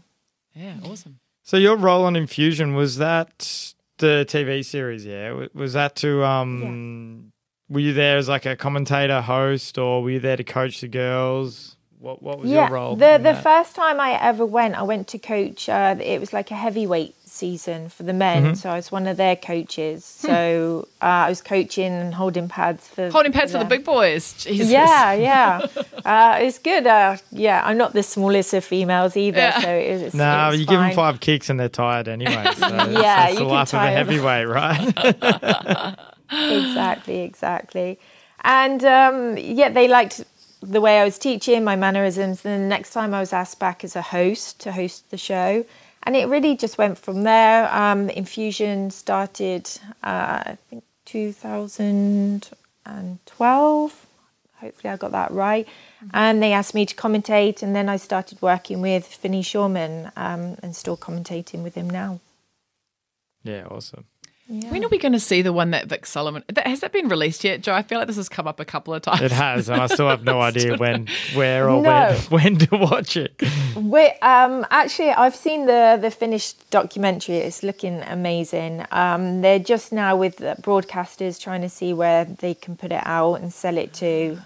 see 0.56 0.62
Yeah, 0.62 0.74
awesome. 0.84 1.20
So 1.44 1.56
your 1.56 1.78
role 1.78 2.04
on 2.04 2.16
Infusion 2.18 2.74
was 2.76 2.98
that 2.98 3.74
the 4.00 4.26
TV 4.28 4.66
series? 4.66 5.06
Yeah, 5.06 5.48
was 5.54 5.74
that 5.74 5.96
to 5.98 6.24
um? 6.26 7.32
Were 7.70 7.80
you 7.80 7.94
there 7.94 8.18
as 8.18 8.28
like 8.28 8.46
a 8.46 8.56
commentator, 8.58 9.22
host, 9.22 9.78
or 9.78 10.04
were 10.04 10.10
you 10.12 10.20
there 10.20 10.36
to 10.36 10.44
coach 10.44 10.82
the 10.82 10.90
girls? 10.90 11.77
What 12.00 12.22
What 12.22 12.40
was 12.40 12.52
your 12.52 12.70
role? 12.70 12.96
The 12.96 13.18
the 13.18 13.34
that? 13.34 13.44
first 13.44 13.76
time 13.76 14.00
I 14.00 14.12
ever 14.22 14.46
went, 14.46 14.76
I 14.76 14.84
went 14.84 15.08
to 15.10 15.18
coach. 15.18 15.68
Uh, 15.68 15.96
it 16.00 16.20
was 16.20 16.32
like 16.32 16.52
a 16.52 16.56
heavyweight 16.56 17.16
season 17.26 17.90
for 17.90 18.04
the 18.04 18.14
men, 18.14 18.44
Mm-hmm. 18.44 18.54
so 18.54 18.70
I 18.70 18.76
was 18.76 18.92
one 18.92 19.08
of 19.08 19.18
their 19.18 19.36
coaches. 19.36 20.20
Hmm. 20.22 20.28
So 20.28 20.88
uh, 21.02 21.06
I 21.06 21.30
was 21.30 21.42
coaching 21.42 21.92
and 21.92 22.14
holding 22.14 22.50
pads 22.50 22.88
for 22.88 23.10
Holding 23.10 23.32
pads 23.32 23.52
for 23.52 23.58
the 23.58 23.66
big 23.66 23.84
boys. 23.84 24.34
Jesus. 24.34 24.70
Yeah, 24.70 25.14
yeah, 25.14 25.66
uh, 26.06 26.38
it's 26.40 26.60
good. 26.60 26.86
Uh, 26.86 27.18
yeah, 27.32 27.64
I'm 27.66 27.78
not 27.78 27.94
the 27.94 28.04
smallest 28.04 28.54
of 28.54 28.64
females 28.64 29.18
either, 29.18 29.40
Yeah. 29.40 29.60
so 29.62 29.70
it 29.70 30.04
was. 30.04 30.14
Nah, 30.14 30.48
it 30.48 30.52
was 30.52 30.60
you 30.60 30.66
give 30.68 30.80
them 30.80 30.94
five 30.94 31.20
kicks 31.20 31.50
and 31.50 31.60
they're 31.60 31.68
tired 31.70 32.08
anyway. 32.08 32.46
So 32.58 32.68
Yeah, 32.68 32.92
that's 32.92 33.34
you 33.34 33.40
the 33.40 33.46
can 33.46 33.54
life 33.56 33.74
of 33.74 33.82
a 33.82 33.90
heavyweight, 33.92 34.48
right? 34.48 35.98
exactly, 36.32 37.22
exactly. 37.22 38.00
And 38.44 38.84
um, 38.86 39.38
yeah, 39.38 39.70
they 39.70 39.88
liked 39.88 40.24
the 40.62 40.82
way 40.82 41.00
I 41.00 41.04
was 41.04 41.18
teaching, 41.18 41.64
my 41.64 41.76
mannerisms. 41.76 42.46
And 42.46 42.64
the 42.64 42.68
next 42.68 42.94
time 42.94 43.14
I 43.14 43.20
was 43.20 43.34
asked 43.34 43.60
back 43.60 43.84
as 43.84 43.96
a 43.96 44.02
host 44.02 44.60
to 44.62 44.72
host 44.72 45.12
the 45.12 45.18
show. 45.18 45.66
And 46.04 46.16
it 46.16 46.28
really 46.28 46.56
just 46.56 46.78
went 46.78 46.98
from 46.98 47.24
there. 47.24 47.70
Um, 47.74 48.10
Infusion 48.10 48.92
started, 48.92 49.70
uh, 50.04 50.44
I 50.46 50.58
think, 50.70 50.86
2012. 51.06 54.06
Hopefully, 54.60 54.92
I 54.92 54.98
got 54.98 55.12
that 55.12 55.30
right. 55.32 55.68
And 56.14 56.42
they 56.42 56.54
asked 56.54 56.74
me 56.74 56.86
to 56.86 56.96
commentate. 56.96 57.62
And 57.62 57.76
then 57.76 57.90
I 57.90 57.98
started 57.98 58.42
working 58.42 58.82
with 58.82 59.14
Vinny 59.16 59.44
Shawman 59.44 60.12
um, 60.16 60.56
and 60.64 60.74
still 60.76 60.98
commentating 60.98 61.64
with 61.64 61.76
him 61.76 61.90
now. 61.90 62.20
yeah, 63.44 63.66
awesome. 63.70 64.06
When 64.48 64.84
are 64.84 64.88
we 64.88 64.98
going 64.98 65.12
to 65.12 65.20
see 65.20 65.42
the 65.42 65.52
one 65.52 65.72
that 65.72 65.88
Vic 65.88 66.06
Sullivan 66.06 66.42
that, 66.48 66.66
has 66.68 66.80
that 66.80 66.94
been 66.94 67.10
released 67.10 67.44
yet, 67.44 67.62
Joe? 67.62 67.74
I 67.74 67.82
feel 67.82 67.98
like 67.98 68.08
this 68.08 68.16
has 68.16 68.30
come 68.30 68.48
up 68.48 68.62
a 68.62 68.66
couple 68.66 68.94
of 68.94 69.02
times. 69.02 69.22
It 69.22 69.32
has, 69.34 69.68
and 69.68 69.82
I 69.82 69.88
still 69.88 70.08
have 70.08 70.24
no 70.24 70.40
idea 70.52 70.78
when, 70.78 71.08
where, 71.34 71.70
or 71.70 71.82
No. 71.82 72.16
when, 72.30 72.56
when 72.56 72.58
to 72.60 72.78
watch 72.78 73.18
it. 73.18 73.42
We 73.76 74.06
um, 74.22 74.66
actually, 74.72 75.10
I've 75.10 75.36
seen 75.36 75.66
the 75.66 75.98
the 76.02 76.10
finished 76.12 76.70
documentary. 76.70 77.38
It's 77.38 77.62
looking 77.62 78.02
amazing. 78.04 78.86
Um, 78.92 79.42
they're 79.42 79.60
just 79.60 79.92
now 79.92 80.16
with 80.16 80.38
the 80.38 80.56
broadcasters 80.62 81.42
trying 81.42 81.62
to 81.62 81.70
see 81.70 81.92
where 81.92 82.24
they 82.24 82.54
can 82.54 82.78
put 82.78 82.92
it 82.94 83.02
out 83.06 83.36
and 83.36 83.52
sell 83.54 83.78
it 83.78 83.94
to. 83.96 84.40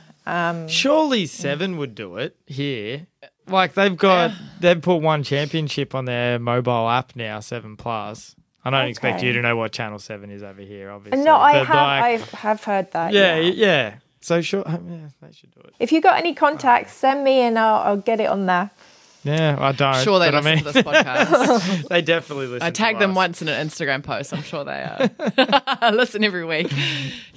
Surely 0.68 1.26
Seven 1.28 1.78
would 1.78 1.94
do 1.94 2.18
it 2.18 2.36
here. 2.48 3.06
Like 3.48 3.74
they've 3.74 3.98
got, 3.98 4.32
they've 4.60 4.82
put 4.82 4.98
one 4.98 5.24
championship 5.24 5.94
on 5.94 6.06
their 6.06 6.40
mobile 6.40 6.90
app 6.90 7.16
now, 7.16 7.40
Seven 7.42 7.76
Plus. 7.76 8.36
I 8.64 8.70
don't 8.70 8.88
expect 8.88 9.24
you 9.24 9.34
to 9.34 9.42
know 9.42 9.56
what 9.56 9.72
Channel 9.72 10.00
Seven 10.00 10.30
is 10.30 10.44
over 10.44 10.62
here, 10.62 10.92
obviously. 10.92 11.24
no, 11.24 11.36
I 11.36 11.54
but, 11.54 11.68
have 11.68 11.76
like, 11.76 12.34
I 12.34 12.38
have 12.38 12.64
heard 12.64 12.92
that. 12.92 13.14
yeah, 13.14 13.38
yeah. 13.38 13.54
yeah. 13.54 13.96
So 14.22 14.42
sure, 14.42 14.64
um, 14.68 14.88
yeah, 14.90 15.28
they 15.28 15.34
should 15.34 15.52
do 15.52 15.62
it. 15.62 15.74
If 15.80 15.92
you 15.92 16.00
got 16.00 16.18
any 16.18 16.34
contacts, 16.34 16.94
send 16.94 17.24
me 17.24 17.40
and 17.40 17.58
I'll, 17.58 17.82
I'll 17.82 17.98
get 17.98 18.20
it 18.20 18.28
on 18.28 18.46
there. 18.46 18.70
Yeah, 19.24 19.56
I 19.60 19.72
don't. 19.72 19.96
sure 20.04 20.18
they 20.20 20.32
but 20.32 20.44
listen 20.44 20.52
I 20.52 20.56
mean, 20.56 20.64
to 20.64 20.72
this 20.72 20.84
podcast. 20.84 21.88
they 21.90 22.02
definitely 22.02 22.48
listen. 22.48 22.64
I 22.66 22.72
to 22.72 22.76
tagged 22.76 23.00
them 23.00 23.12
us. 23.12 23.16
once 23.16 23.42
in 23.42 23.50
an 23.50 23.68
Instagram 23.68 24.02
post. 24.04 24.34
I'm 24.34 24.42
sure 24.42 24.64
they 24.64 24.82
uh, 24.82 25.92
listen 25.94 26.24
every 26.24 26.44
week. 26.44 26.72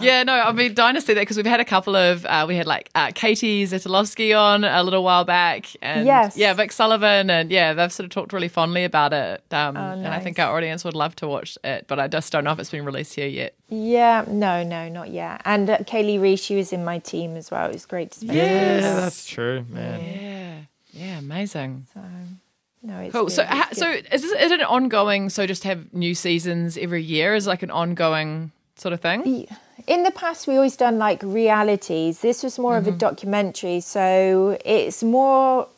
Yeah, 0.00 0.22
no, 0.22 0.32
I 0.32 0.52
mean, 0.52 0.72
dying 0.74 0.94
to 0.94 1.00
see 1.00 1.12
that 1.14 1.20
because 1.20 1.36
we've 1.36 1.44
had 1.44 1.60
a 1.60 1.64
couple 1.64 1.94
of, 1.94 2.24
uh, 2.24 2.46
we 2.48 2.56
had 2.56 2.66
like 2.66 2.88
uh, 2.94 3.10
Katie 3.14 3.64
Zetilovsky 3.66 4.38
on 4.38 4.64
a 4.64 4.82
little 4.82 5.04
while 5.04 5.24
back. 5.24 5.66
And 5.82 6.06
Yes. 6.06 6.36
Yeah, 6.36 6.54
Vic 6.54 6.72
Sullivan. 6.72 7.28
And 7.28 7.50
yeah, 7.50 7.74
they've 7.74 7.92
sort 7.92 8.04
of 8.04 8.10
talked 8.10 8.32
really 8.32 8.48
fondly 8.48 8.84
about 8.84 9.12
it. 9.12 9.42
Um, 9.50 9.76
And 9.76 10.06
I 10.08 10.20
think 10.20 10.38
our 10.38 10.56
audience 10.56 10.84
would 10.84 10.94
love 10.94 11.14
to 11.16 11.28
watch 11.28 11.58
it, 11.64 11.86
but 11.86 11.98
I 12.00 12.08
just 12.08 12.32
don't 12.32 12.44
know 12.44 12.52
if 12.52 12.58
it's 12.58 12.70
been 12.70 12.84
released 12.84 13.14
here 13.14 13.28
yet. 13.28 13.54
Yeah, 13.68 14.24
no, 14.28 14.62
no, 14.62 14.88
not 14.88 15.10
yet. 15.10 15.42
And 15.44 15.68
uh, 15.68 15.78
Kaylee 15.78 16.20
Reese, 16.20 16.40
she 16.42 16.54
was 16.56 16.72
in 16.72 16.84
my 16.84 16.98
team 16.98 17.36
as 17.36 17.50
well. 17.50 17.66
It 17.68 17.72
was 17.72 17.84
great 17.86 18.12
to 18.12 18.20
spend 18.20 18.34
Yeah, 18.38 18.44
time 18.48 18.76
with 18.76 18.84
her. 18.84 19.00
that's 19.02 19.26
true, 19.26 19.64
man. 19.68 20.00
Yeah. 20.00 20.54
Yeah, 20.94 21.18
amazing. 21.18 21.87
No, 22.83 22.98
it's 22.98 23.12
Cool. 23.12 23.30
So, 23.30 23.44
ha- 23.44 23.70
so 23.72 23.90
is, 23.90 24.22
this, 24.22 24.24
is 24.24 24.52
it 24.52 24.61
an 24.61 24.66
ongoing? 24.66 25.30
So, 25.30 25.46
just 25.46 25.64
have 25.64 25.92
new 25.94 26.14
seasons 26.14 26.76
every 26.76 27.02
year? 27.02 27.35
Is 27.35 27.46
like 27.46 27.62
an 27.62 27.70
ongoing 27.70 28.52
sort 28.76 28.92
of 28.92 29.00
thing? 29.00 29.46
in 29.87 30.02
the 30.02 30.11
past 30.11 30.46
we 30.46 30.57
always 30.57 30.76
done 30.76 30.98
like 30.98 31.22
realities 31.22 32.20
this 32.20 32.42
was 32.42 32.59
more 32.59 32.76
of 32.76 32.87
a 32.87 32.90
documentary 32.92 33.80
so 33.80 34.57
it's 34.64 35.02
more 35.02 35.68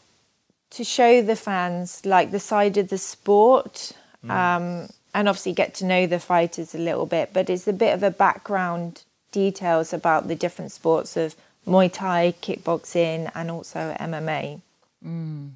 to 0.70 0.84
show 0.84 1.22
the 1.22 1.34
fans 1.34 2.04
like 2.04 2.30
the 2.30 2.38
side 2.38 2.76
of 2.76 2.88
the 2.88 2.98
sport 2.98 3.92
um, 4.28 4.88
and 5.14 5.28
obviously 5.28 5.52
get 5.52 5.74
to 5.74 5.84
know 5.84 6.06
the 6.06 6.18
fighters 6.18 6.74
a 6.74 6.78
little 6.78 7.06
bit 7.06 7.30
but 7.32 7.48
it's 7.50 7.66
a 7.66 7.72
bit 7.72 7.94
of 7.94 8.02
a 8.02 8.10
background 8.10 9.02
details 9.32 9.92
about 9.92 10.28
the 10.28 10.34
different 10.34 10.70
sports 10.70 11.16
of 11.16 11.34
muay 11.66 11.92
thai 11.92 12.34
kickboxing 12.42 13.30
and 13.34 13.50
also 13.50 13.96
mma 13.98 14.60
Mm. 15.04 15.52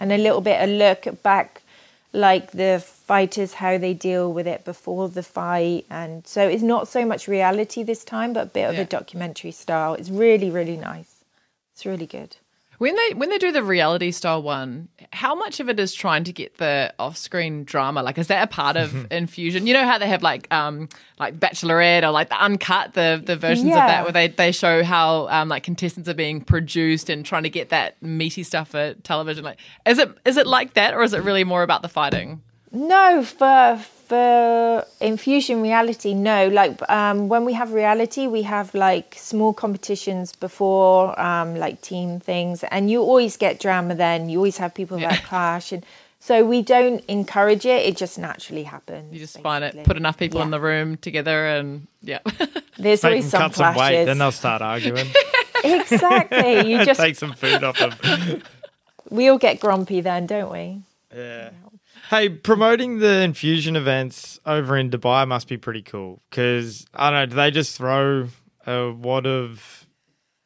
and 0.00 0.12
a 0.12 0.18
little 0.18 0.40
bit 0.40 0.60
a 0.60 0.66
look 0.66 1.22
back 1.22 1.62
like 2.12 2.50
the 2.52 2.82
fighters 2.84 3.54
how 3.54 3.78
they 3.78 3.94
deal 3.94 4.32
with 4.32 4.46
it 4.46 4.64
before 4.64 5.08
the 5.08 5.22
fight. 5.22 5.86
And 5.90 6.26
so 6.26 6.46
it's 6.48 6.62
not 6.62 6.88
so 6.88 7.04
much 7.06 7.28
reality 7.28 7.82
this 7.82 8.04
time 8.04 8.32
but 8.32 8.42
a 8.44 8.46
bit 8.46 8.68
of 8.68 8.74
Yeah. 8.74 8.82
a 8.82 8.84
documentary 8.84 9.50
style. 9.52 9.94
It's 9.94 10.10
really 10.10 10.50
really 10.50 10.76
nice. 10.76 11.24
It's 11.72 11.86
really 11.86 12.06
good 12.06 12.36
When 12.82 12.96
they 12.96 13.14
when 13.14 13.28
they 13.28 13.38
do 13.38 13.52
the 13.52 13.62
reality 13.62 14.10
style 14.10 14.42
one, 14.42 14.88
how 15.12 15.36
much 15.36 15.60
of 15.60 15.68
it 15.68 15.78
is 15.78 15.94
trying 15.94 16.24
to 16.24 16.32
get 16.32 16.56
the 16.56 16.92
off 16.98 17.16
screen 17.16 17.62
drama? 17.62 18.02
Like, 18.02 18.18
is 18.18 18.26
that 18.26 18.42
a 18.42 18.48
part 18.48 18.76
of 18.76 19.06
Infusion? 19.12 19.68
You 19.68 19.74
know 19.74 19.84
how 19.84 19.98
they 19.98 20.08
have 20.08 20.24
like 20.24 20.52
um 20.52 20.88
like 21.16 21.38
Bachelorette 21.38 22.02
or 22.02 22.10
like 22.10 22.28
the 22.28 22.42
uncut 22.42 22.94
the 22.94 23.22
the 23.24 23.36
versions 23.36 23.68
of 23.68 23.74
that 23.74 24.02
where 24.02 24.12
they 24.12 24.26
they 24.26 24.50
show 24.50 24.82
how 24.82 25.28
um 25.28 25.48
like 25.48 25.62
contestants 25.62 26.08
are 26.08 26.14
being 26.14 26.40
produced 26.40 27.08
and 27.08 27.24
trying 27.24 27.44
to 27.44 27.50
get 27.50 27.68
that 27.68 28.02
meaty 28.02 28.42
stuff 28.42 28.70
for 28.70 28.94
television. 29.04 29.44
Like, 29.44 29.60
is 29.86 30.00
it 30.00 30.10
is 30.24 30.36
it 30.36 30.48
like 30.48 30.74
that 30.74 30.92
or 30.92 31.04
is 31.04 31.14
it 31.14 31.22
really 31.22 31.44
more 31.44 31.62
about 31.62 31.82
the 31.82 31.88
fighting? 31.88 32.42
no 32.72 33.22
for 33.22 33.78
for 34.12 34.84
infusion 35.00 35.62
reality, 35.62 36.12
no. 36.12 36.48
Like 36.48 36.72
um, 36.90 37.28
when 37.30 37.46
we 37.46 37.54
have 37.54 37.72
reality, 37.72 38.26
we 38.26 38.42
have 38.42 38.74
like 38.74 39.14
small 39.16 39.54
competitions 39.54 40.36
before, 40.36 41.18
um, 41.18 41.56
like 41.56 41.80
team 41.80 42.20
things, 42.20 42.62
and 42.64 42.90
you 42.90 43.00
always 43.00 43.38
get 43.38 43.58
drama. 43.58 43.94
Then 43.94 44.28
you 44.28 44.36
always 44.36 44.58
have 44.58 44.74
people 44.74 44.98
that 44.98 45.24
clash, 45.30 45.72
and 45.72 45.82
so 46.20 46.44
we 46.44 46.60
don't 46.60 47.02
encourage 47.08 47.64
it. 47.64 47.86
It 47.88 47.96
just 47.96 48.18
naturally 48.18 48.64
happens. 48.64 49.14
You 49.14 49.18
just 49.18 49.40
find 49.40 49.64
it, 49.64 49.82
put 49.84 49.96
enough 49.96 50.18
people 50.18 50.40
Yeah. 50.40 50.44
in 50.44 50.50
the 50.50 50.60
room 50.60 50.98
together, 50.98 51.46
and 51.46 51.86
yeah. 52.02 52.18
There's 52.78 53.02
Make 53.02 53.10
always 53.10 53.30
them 53.30 53.30
some 53.30 53.40
cut 53.50 53.54
some 53.56 53.66
weight, 53.68 53.74
clashes. 53.76 54.06
then 54.06 54.18
they'll 54.18 54.32
start 54.32 54.60
arguing. 54.60 55.06
exactly. 55.64 56.68
You 56.70 56.84
just 56.84 57.00
Take 57.00 57.16
some 57.16 57.32
food 57.32 57.64
off 57.64 57.78
them. 57.78 58.42
we 59.10 59.28
all 59.28 59.38
get 59.38 59.58
grumpy 59.60 60.00
then, 60.02 60.26
don't 60.26 60.52
we? 60.52 60.82
Yeah. 61.16 61.50
Hey, 62.12 62.28
promoting 62.28 62.98
the 62.98 63.22
infusion 63.22 63.74
events 63.74 64.38
over 64.44 64.76
in 64.76 64.90
Dubai 64.90 65.26
must 65.26 65.48
be 65.48 65.56
pretty 65.56 65.80
cool 65.80 66.20
because 66.28 66.84
I 66.92 67.08
don't 67.08 67.20
know. 67.20 67.24
Do 67.24 67.36
they 67.36 67.50
just 67.50 67.78
throw 67.78 68.28
a 68.66 68.92
wad 68.92 69.26
of 69.26 69.86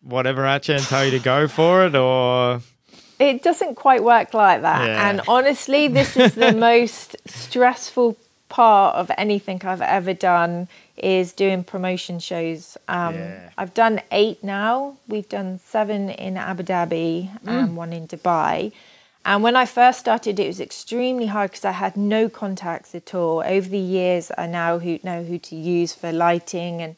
whatever 0.01 0.47
at 0.47 0.69
you 0.69 0.75
and 0.77 0.85
tell 0.85 1.05
you 1.05 1.11
to 1.11 1.19
go 1.19 1.49
for 1.49 1.87
it, 1.87 1.97
or 1.97 2.61
It 3.19 3.43
doesn't 3.43 3.75
quite 3.75 4.05
work 4.05 4.33
like 4.33 4.63
that. 4.63 4.87
Yeah. 4.87 5.11
And 5.11 5.23
honestly, 5.27 5.89
this 5.89 6.17
is 6.17 6.37
the 6.37 6.53
most 6.71 7.17
stressful 7.27 8.17
part 8.49 8.95
of 8.95 9.11
anything 9.19 9.61
I've 9.65 9.83
ever 9.83 10.15
done 10.15 10.69
is 10.97 11.33
doing 11.33 11.65
promotion 11.65 12.21
shows. 12.21 12.77
Um, 12.87 13.15
Yeah. 13.15 13.51
I've 13.59 13.75
done 13.75 14.03
eight 14.13 14.45
now. 14.45 14.99
We've 15.09 15.29
done 15.29 15.59
seven 15.59 16.11
in 16.11 16.37
Abu 16.37 16.63
Dhabi 16.63 17.37
and 17.45 17.77
one 17.77 17.93
in 17.93 18.07
Dubai. 18.07 18.71
And 19.27 19.43
when 19.43 19.57
I 19.57 19.67
first 19.67 19.99
started, 19.99 20.39
it 20.39 20.47
was 20.47 20.61
extremely 20.61 21.27
hard 21.27 21.51
because 21.51 21.65
I 21.65 21.73
had 21.73 21.97
no 21.97 22.29
contacts 22.29 22.95
at 22.95 23.13
all. 23.13 23.43
Over 23.45 23.69
the 23.69 23.77
years, 23.77 24.31
I 24.39 24.47
now 24.47 24.77
know 24.77 25.25
who 25.25 25.39
to 25.41 25.57
use 25.57 25.93
for 25.93 26.13
lighting, 26.13 26.81
and 26.81 26.95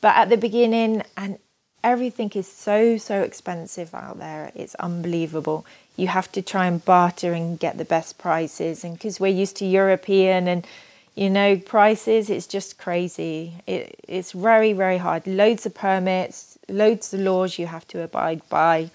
but 0.00 0.16
at 0.16 0.28
the 0.28 0.36
beginning, 0.36 1.04
and 1.16 1.38
everything 1.84 2.32
is 2.34 2.50
so 2.50 2.96
so 2.96 3.22
expensive 3.22 3.94
out 3.94 4.18
there. 4.18 4.50
It's 4.56 4.74
unbelievable. 4.74 5.64
You 5.94 6.08
have 6.08 6.32
to 6.32 6.42
try 6.42 6.66
and 6.66 6.84
barter 6.84 7.32
and 7.32 7.60
get 7.60 7.78
the 7.78 7.84
best 7.84 8.18
prices, 8.18 8.82
and 8.82 8.94
because 8.94 9.20
we're 9.20 9.28
used 9.28 9.54
to 9.58 9.64
European 9.64 10.48
and 10.48 10.66
you 11.14 11.30
know 11.30 11.58
prices, 11.58 12.28
it's 12.28 12.48
just 12.48 12.76
crazy. 12.76 13.52
It, 13.68 14.00
it's 14.08 14.32
very 14.32 14.72
very 14.72 14.98
hard. 14.98 15.28
Loads 15.28 15.64
of 15.64 15.74
permits, 15.74 16.58
loads 16.68 17.14
of 17.14 17.20
laws 17.20 17.56
you 17.56 17.68
have 17.68 17.86
to 17.88 18.02
abide 18.02 18.42
by 18.48 18.90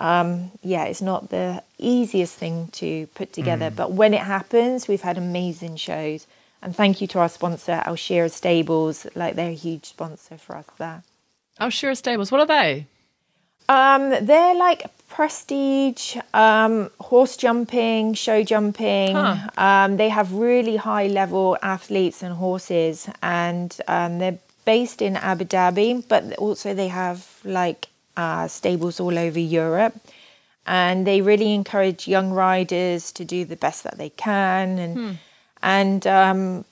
um, 0.00 0.50
yeah, 0.62 0.84
it's 0.84 1.02
not 1.02 1.30
the 1.30 1.62
easiest 1.78 2.34
thing 2.36 2.68
to 2.72 3.06
put 3.14 3.32
together, 3.32 3.70
but 3.70 3.92
when 3.92 4.14
it 4.14 4.20
happens, 4.22 4.88
we've 4.88 5.02
had 5.02 5.18
amazing 5.18 5.76
shows. 5.76 6.26
And 6.62 6.74
thank 6.74 7.00
you 7.00 7.06
to 7.08 7.20
our 7.20 7.28
sponsor, 7.28 7.82
Al 7.84 7.94
Shira'aa 7.94 8.30
Stables. 8.30 9.06
Like 9.14 9.36
they're 9.36 9.50
a 9.50 9.54
huge 9.54 9.86
sponsor 9.86 10.38
for 10.38 10.56
us 10.56 10.66
there. 10.78 11.02
Sure, 11.70 11.94
stables. 11.94 12.30
What 12.30 12.40
are 12.40 12.46
they? 12.46 12.86
Um, 13.68 14.10
they're 14.24 14.54
like 14.54 14.86
prestige, 15.08 16.16
um, 16.32 16.90
horse 17.00 17.36
jumping, 17.36 18.14
show 18.14 18.42
jumping. 18.42 19.14
Huh. 19.14 19.48
Um, 19.56 19.96
they 19.96 20.08
have 20.08 20.32
really 20.32 20.76
high 20.76 21.08
level 21.08 21.56
athletes 21.60 22.22
and 22.22 22.34
horses, 22.34 23.08
and 23.22 23.76
um, 23.88 24.18
they're 24.18 24.38
based 24.64 25.02
in 25.02 25.16
Abu 25.16 25.44
Dhabi, 25.44 26.06
but 26.08 26.34
also 26.36 26.72
they 26.74 26.88
have 26.88 27.40
like 27.44 27.88
uh, 28.18 28.48
stables 28.48 29.00
all 29.00 29.16
over 29.16 29.38
Europe. 29.38 29.94
And 30.66 31.06
they 31.06 31.22
really 31.22 31.54
encourage 31.54 32.06
young 32.06 32.30
riders 32.30 33.10
to 33.12 33.24
do 33.24 33.46
the 33.46 33.56
best 33.56 33.84
that 33.84 33.96
they 33.96 34.10
can, 34.10 34.78
and 34.78 35.18
and 35.62 36.06
um, 36.06 36.64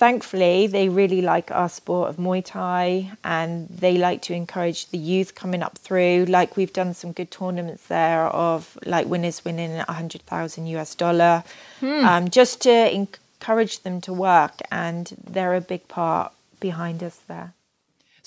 thankfully, 0.00 0.66
they 0.66 0.88
really 0.88 1.20
like 1.20 1.50
our 1.52 1.68
sport 1.68 2.08
of 2.08 2.16
Muay 2.16 2.42
Thai 2.44 3.12
and 3.22 3.68
they 3.68 3.98
like 3.98 4.22
to 4.22 4.32
encourage 4.34 4.86
the 4.86 4.98
youth 4.98 5.34
coming 5.34 5.62
up 5.62 5.76
through. 5.78 6.24
Like 6.24 6.56
we've 6.56 6.72
done 6.72 6.94
some 6.94 7.12
good 7.12 7.30
tournaments 7.30 7.86
there 7.86 8.26
of 8.48 8.78
like 8.86 9.06
winners 9.06 9.44
winning 9.44 9.72
a 9.72 9.92
hundred 9.92 10.22
thousand 10.22 10.66
US 10.68 10.94
dollar, 10.94 11.44
um, 11.82 12.28
just 12.30 12.62
to 12.62 12.74
encourage 12.92 13.80
them 13.80 14.00
to 14.00 14.12
work. 14.12 14.54
And 14.72 15.12
they're 15.22 15.54
a 15.54 15.60
big 15.60 15.86
part 15.86 16.32
behind 16.60 17.02
us 17.04 17.18
there. 17.28 17.52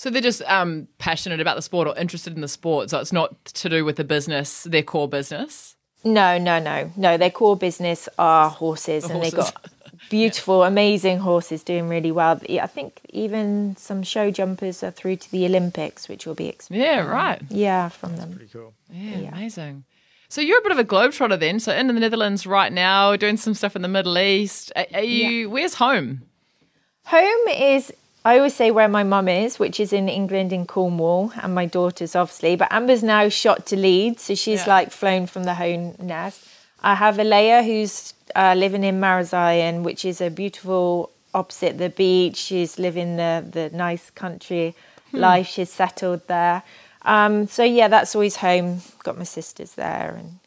So 0.04 0.10
they're 0.10 0.20
just 0.20 0.42
um, 0.42 0.86
passionate 0.98 1.40
about 1.40 1.56
the 1.56 1.62
sport 1.62 1.88
or 1.88 1.96
interested 1.96 2.34
in 2.34 2.42
the 2.42 2.48
sport. 2.48 2.90
So 2.90 2.98
it's 3.00 3.10
not 3.10 3.42
to 3.46 3.70
do 3.70 3.86
with 3.86 3.96
the 3.96 4.04
business, 4.04 4.64
their 4.64 4.82
core 4.82 5.08
business. 5.08 5.76
No, 6.04 6.36
no, 6.36 6.58
no, 6.58 6.92
no. 6.94 7.16
Their 7.16 7.30
core 7.30 7.56
business 7.56 8.06
are 8.18 8.50
horses, 8.50 9.08
and 9.08 9.22
they've 9.22 9.34
got 9.34 9.56
beautiful, 10.10 10.62
amazing 10.62 11.20
horses 11.20 11.64
doing 11.64 11.88
really 11.88 12.12
well. 12.12 12.38
I 12.50 12.66
think 12.66 13.00
even 13.14 13.76
some 13.78 14.02
show 14.02 14.30
jumpers 14.30 14.82
are 14.82 14.90
through 14.90 15.16
to 15.16 15.32
the 15.32 15.46
Olympics, 15.46 16.06
which 16.06 16.26
will 16.26 16.34
be 16.34 16.50
ex- 16.50 16.70
Yeah, 16.70 17.06
right. 17.06 17.40
yeah 17.48 17.88
from 17.88 18.16
them. 18.16 18.34
pretty 18.34 18.50
cool. 18.52 18.74
Yeah, 18.92 19.28
amazing. 19.32 19.84
So 20.28 20.42
you're 20.42 20.58
a 20.58 20.62
bit 20.62 20.72
of 20.72 20.78
a 20.78 20.84
globetrotter 20.84 21.40
then. 21.40 21.60
So 21.60 21.72
in 21.72 21.86
the 21.86 21.94
Netherlands 21.94 22.46
right 22.46 22.74
now, 22.74 23.16
doing 23.16 23.38
some 23.38 23.54
stuff 23.54 23.74
in 23.74 23.80
the 23.80 23.88
Middle 23.88 24.18
East. 24.18 24.70
Are, 24.76 24.84
are 24.92 25.02
you? 25.02 25.48
Where's 25.48 25.76
home? 25.76 26.20
Home 27.04 27.48
is, 27.48 27.90
I 28.26 28.38
always 28.38 28.54
say 28.54 28.70
where 28.70 28.88
my 28.88 29.02
mum 29.02 29.28
is, 29.28 29.58
which 29.58 29.78
is 29.78 29.92
in 29.92 30.08
England 30.08 30.50
in 30.52 30.64
Cornwall, 30.66 31.32
and 31.42 31.54
my 31.54 31.66
daughter's 31.66 32.16
obviously. 32.16 32.56
But 32.56 32.68
Amber's 32.72 33.02
now 33.02 33.28
shot 33.28 33.66
to 33.66 33.76
Leeds, 33.76 34.22
so 34.22 34.34
she's 34.34 34.60
Yeah. 34.66 34.74
like 34.76 34.90
flown 34.90 35.26
from 35.26 35.44
the 35.44 35.54
home 35.54 35.94
nest. 35.98 36.40
I 36.82 36.94
have 36.94 37.18
Alea 37.18 37.62
who's 37.62 38.14
uh, 38.34 38.54
living 38.56 38.82
in 38.84 38.98
Marazion, 39.00 39.82
which 39.82 40.04
is 40.04 40.20
a 40.20 40.30
beautiful 40.30 41.10
opposite 41.34 41.76
the 41.78 41.90
beach. 41.90 42.36
She's 42.36 42.78
living 42.78 43.16
the 43.16 43.44
the 43.56 43.68
nice 43.76 44.10
country 44.10 44.74
life. 45.12 45.46
She's 45.48 45.70
settled 45.70 46.26
there. 46.26 46.62
Um, 47.02 47.46
so 47.48 47.62
yeah, 47.62 47.88
that's 47.88 48.14
always 48.14 48.36
home. 48.36 48.80
Got 49.02 49.18
my 49.18 49.24
sisters 49.24 49.72
there, 49.74 50.16
and. 50.18 50.38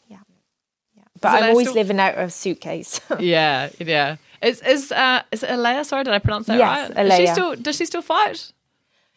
But 1.22 1.30
Alea 1.34 1.44
I'm 1.44 1.50
always 1.52 1.68
still- 1.68 1.76
living 1.82 2.00
out 2.00 2.16
of 2.16 2.28
a 2.28 2.30
suitcase. 2.32 3.00
yeah, 3.20 3.70
yeah. 3.80 4.18
Is 4.42 4.62
is 4.62 4.92
uh 4.92 5.24
is 5.32 5.44
it 5.44 5.50
Alea? 5.52 5.84
Sorry, 5.84 6.04
did 6.04 6.14
I 6.14 6.20
pronounce 6.20 6.48
that 6.48 6.58
Yes, 6.58 6.92
right? 6.96 7.06
Is 7.08 7.16
she 7.16 7.28
still 7.28 7.56
does 7.56 7.76
she 7.78 7.86
still 7.86 8.02
fight? 8.04 8.52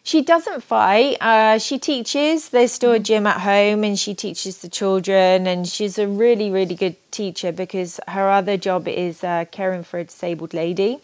She 0.03 0.23
doesn't 0.23 0.63
fight. 0.63 1.19
Uh, 1.21 1.59
she 1.59 1.79
teaches. 1.79 2.49
There's 2.49 2.73
still 2.73 2.93
a 2.93 2.99
gym 2.99 3.27
at 3.27 3.43
home, 3.43 3.85
and 3.85 3.99
she 3.99 4.15
teaches 4.15 4.59
the 4.63 4.69
children. 4.71 5.47
And 5.47 5.69
she's 5.69 5.99
a 5.99 6.09
really, 6.09 6.51
really 6.51 6.75
good 6.75 6.97
teacher 7.11 7.53
because 7.53 8.01
her 8.09 8.31
other 8.31 8.57
job 8.57 8.89
is 8.89 9.23
uh, 9.23 9.45
caring 9.53 9.83
for 9.85 9.99
a 9.99 10.05
disabled 10.05 10.55
lady. 10.55 11.01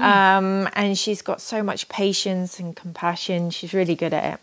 Um, 0.00 0.68
and 0.74 0.96
she's 0.96 1.20
got 1.20 1.40
so 1.40 1.64
much 1.64 1.88
patience 1.88 2.60
and 2.60 2.76
compassion. 2.76 3.50
She's 3.50 3.74
really 3.74 3.96
good 3.96 4.14
at 4.14 4.34
it. 4.34 4.40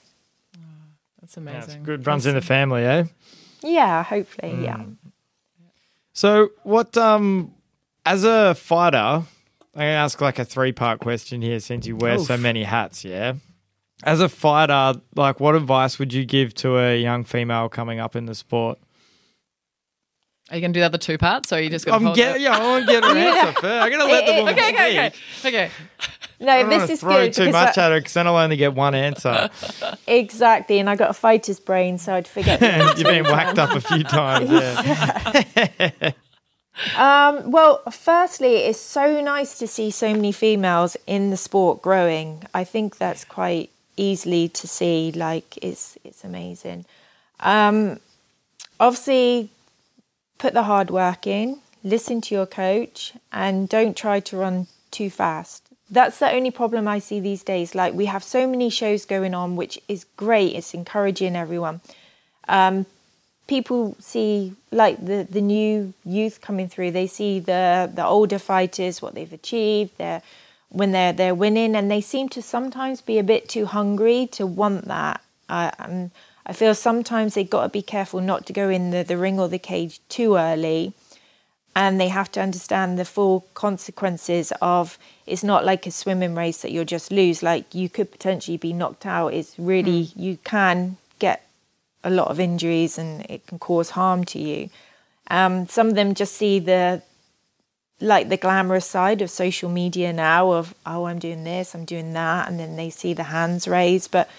That's 1.21 1.37
Yeah, 1.37 1.41
amazing. 1.41 1.83
good. 1.83 2.05
Runs 2.05 2.25
in 2.25 2.35
the 2.35 2.41
family, 2.41 2.83
eh? 2.85 3.05
Yeah, 3.63 4.03
hopefully, 4.03 4.61
yeah. 4.61 4.83
So, 6.15 6.51
what, 6.63 6.95
um, 6.95 7.53
as 8.05 8.23
a 8.23 8.55
fighter, 8.55 8.97
I'm 8.97 9.25
going 9.73 9.85
to 9.85 9.97
ask 9.97 10.21
like 10.21 10.39
a 10.39 10.45
three 10.45 10.71
part 10.71 11.01
question 11.01 11.41
here 11.41 11.59
since 11.59 11.85
you 11.85 11.97
wear 11.97 12.17
so 12.19 12.37
many 12.37 12.63
hats, 12.63 13.03
yeah? 13.03 13.33
As 14.01 14.21
a 14.21 14.29
fighter, 14.29 14.99
like, 15.15 15.41
what 15.41 15.55
advice 15.55 15.99
would 15.99 16.13
you 16.13 16.25
give 16.25 16.53
to 16.55 16.77
a 16.79 16.97
young 17.01 17.25
female 17.25 17.67
coming 17.67 17.99
up 17.99 18.15
in 18.15 18.27
the 18.27 18.35
sport? 18.35 18.79
Are 20.51 20.55
you 20.57 20.61
gonna 20.61 20.73
do 20.73 20.79
the 20.79 20.85
other 20.85 20.97
two 20.99 21.17
parts, 21.17 21.51
or 21.51 21.59
you 21.59 21.69
just 21.71 21.85
gonna? 21.85 21.97
I'm 21.97 22.03
hold 22.03 22.15
get, 22.15 22.35
it? 22.35 22.41
yeah, 22.41 22.55
I 22.55 22.59
want 22.63 22.85
to 22.85 22.91
get 22.91 23.03
her 23.03 23.09
answer 23.17 23.51
first. 23.53 23.65
I'm 23.65 23.89
going 23.89 23.99
to 23.99 24.05
let 24.05 24.25
the 24.27 24.31
It- 24.33 24.35
it- 24.35 24.39
woman 24.39 24.53
Okay, 24.53 24.69
okay, 24.73 25.07
okay, 25.07 25.15
speak. 25.39 25.53
okay. 25.55 25.71
No, 26.39 26.69
this 26.69 26.89
is 26.91 26.99
throw 26.99 27.25
good. 27.25 27.33
too 27.33 27.51
much 27.51 27.77
I- 27.79 27.85
at 27.85 27.91
her 27.91 27.99
because 27.99 28.13
then 28.13 28.27
I'll 28.27 28.35
only 28.37 28.55
get 28.57 28.73
one 28.75 28.93
answer. 28.93 29.49
exactly, 30.07 30.77
and 30.79 30.87
I 30.89 30.95
got 30.95 31.09
a 31.09 31.13
fighter's 31.13 31.59
brain, 31.59 31.97
so 31.97 32.13
I'd 32.13 32.27
forget. 32.27 32.61
You've 32.97 33.07
been 33.07 33.23
whacked 33.23 33.57
up 33.57 33.71
a 33.75 33.81
few 33.81 34.03
times. 34.03 34.51
Yeah. 34.51 36.11
Um, 36.97 37.51
well, 37.51 37.81
firstly, 37.89 38.57
it's 38.57 38.79
so 38.79 39.21
nice 39.21 39.57
to 39.59 39.67
see 39.67 39.89
so 39.91 40.11
many 40.13 40.31
females 40.33 40.97
in 41.07 41.29
the 41.29 41.37
sport 41.37 41.81
growing. 41.81 42.43
I 42.53 42.65
think 42.65 42.97
that's 42.97 43.23
quite 43.23 43.69
easily 43.95 44.49
to 44.49 44.67
see. 44.67 45.11
Like, 45.13 45.57
it's 45.61 45.97
it's 46.03 46.25
amazing. 46.25 46.83
Um, 47.39 47.99
obviously, 48.77 49.49
put 50.37 50.53
the 50.53 50.63
hard 50.63 50.89
work 50.89 51.27
in. 51.27 51.59
Listen 51.83 52.19
to 52.21 52.35
your 52.35 52.47
coach, 52.47 53.13
and 53.31 53.69
don't 53.69 53.95
try 53.95 54.19
to 54.19 54.37
run 54.37 54.67
too 54.91 55.09
fast. 55.09 55.63
That's 55.89 56.17
the 56.17 56.31
only 56.31 56.49
problem 56.49 56.87
I 56.87 56.97
see 56.99 57.19
these 57.19 57.43
days. 57.43 57.75
Like, 57.75 57.93
we 57.93 58.05
have 58.05 58.23
so 58.23 58.47
many 58.47 58.71
shows 58.71 59.05
going 59.05 59.35
on, 59.35 59.55
which 59.55 59.79
is 59.87 60.05
great. 60.17 60.55
It's 60.55 60.73
encouraging 60.73 61.35
everyone 61.35 61.81
people 63.47 63.95
see 63.99 64.53
like 64.71 65.03
the 65.05 65.27
the 65.29 65.41
new 65.41 65.93
youth 66.03 66.41
coming 66.41 66.67
through 66.67 66.91
they 66.91 67.07
see 67.07 67.39
the 67.39 67.89
the 67.93 68.05
older 68.05 68.39
fighters 68.39 69.01
what 69.01 69.13
they've 69.13 69.33
achieved 69.33 69.95
their 69.97 70.21
when 70.69 70.91
they're 70.91 71.13
they're 71.13 71.35
winning 71.35 71.75
and 71.75 71.89
they 71.91 72.01
seem 72.01 72.27
to 72.27 72.41
sometimes 72.41 73.01
be 73.01 73.19
a 73.19 73.23
bit 73.23 73.47
too 73.47 73.65
hungry 73.65 74.27
to 74.31 74.45
want 74.47 74.85
that 74.85 75.21
uh, 75.47 75.71
I 76.45 76.53
feel 76.53 76.75
sometimes 76.75 77.33
they've 77.33 77.49
got 77.49 77.63
to 77.63 77.69
be 77.69 77.81
careful 77.81 78.21
not 78.21 78.45
to 78.45 78.53
go 78.53 78.69
in 78.69 78.91
the, 78.91 79.03
the 79.03 79.17
ring 79.17 79.39
or 79.39 79.47
the 79.47 79.59
cage 79.59 79.99
too 80.09 80.35
early 80.35 80.93
and 81.75 81.99
they 81.99 82.07
have 82.07 82.31
to 82.31 82.41
understand 82.41 82.97
the 82.97 83.05
full 83.05 83.47
consequences 83.53 84.53
of 84.61 84.97
it's 85.25 85.43
not 85.43 85.65
like 85.65 85.85
a 85.85 85.91
swimming 85.91 86.33
race 86.33 86.61
that 86.61 86.71
you'll 86.71 86.85
just 86.85 87.11
lose 87.11 87.43
like 87.43 87.75
you 87.75 87.89
could 87.89 88.11
potentially 88.11 88.57
be 88.57 88.71
knocked 88.71 89.05
out. 89.05 89.33
It's 89.33 89.57
really 89.59 90.09
you 90.15 90.37
can 90.43 90.97
get 91.19 91.45
a 92.03 92.09
lot 92.09 92.29
of 92.29 92.39
injuries 92.39 92.97
and 92.97 93.25
it 93.29 93.45
can 93.47 93.59
cause 93.59 93.89
harm 93.89 94.23
to 94.25 94.39
you. 94.39 94.69
Um, 95.29 95.67
some 95.67 95.89
of 95.89 95.95
them 95.95 96.13
just 96.13 96.35
see 96.35 96.59
the 96.59 97.01
like 97.99 98.29
the 98.29 98.37
glamorous 98.37 98.85
side 98.85 99.21
of 99.21 99.29
social 99.29 99.69
media 99.69 100.11
now 100.11 100.51
of 100.51 100.75
oh 100.85 101.05
i'm 101.05 101.17
doing 101.17 101.45
this 101.45 101.73
i'm 101.73 101.85
doing 101.85 102.11
that 102.11 102.45
and 102.49 102.59
then 102.59 102.75
they 102.75 102.89
see 102.89 103.13
the 103.13 103.23
hands 103.23 103.69
raised 103.69 104.11
but 104.11 104.29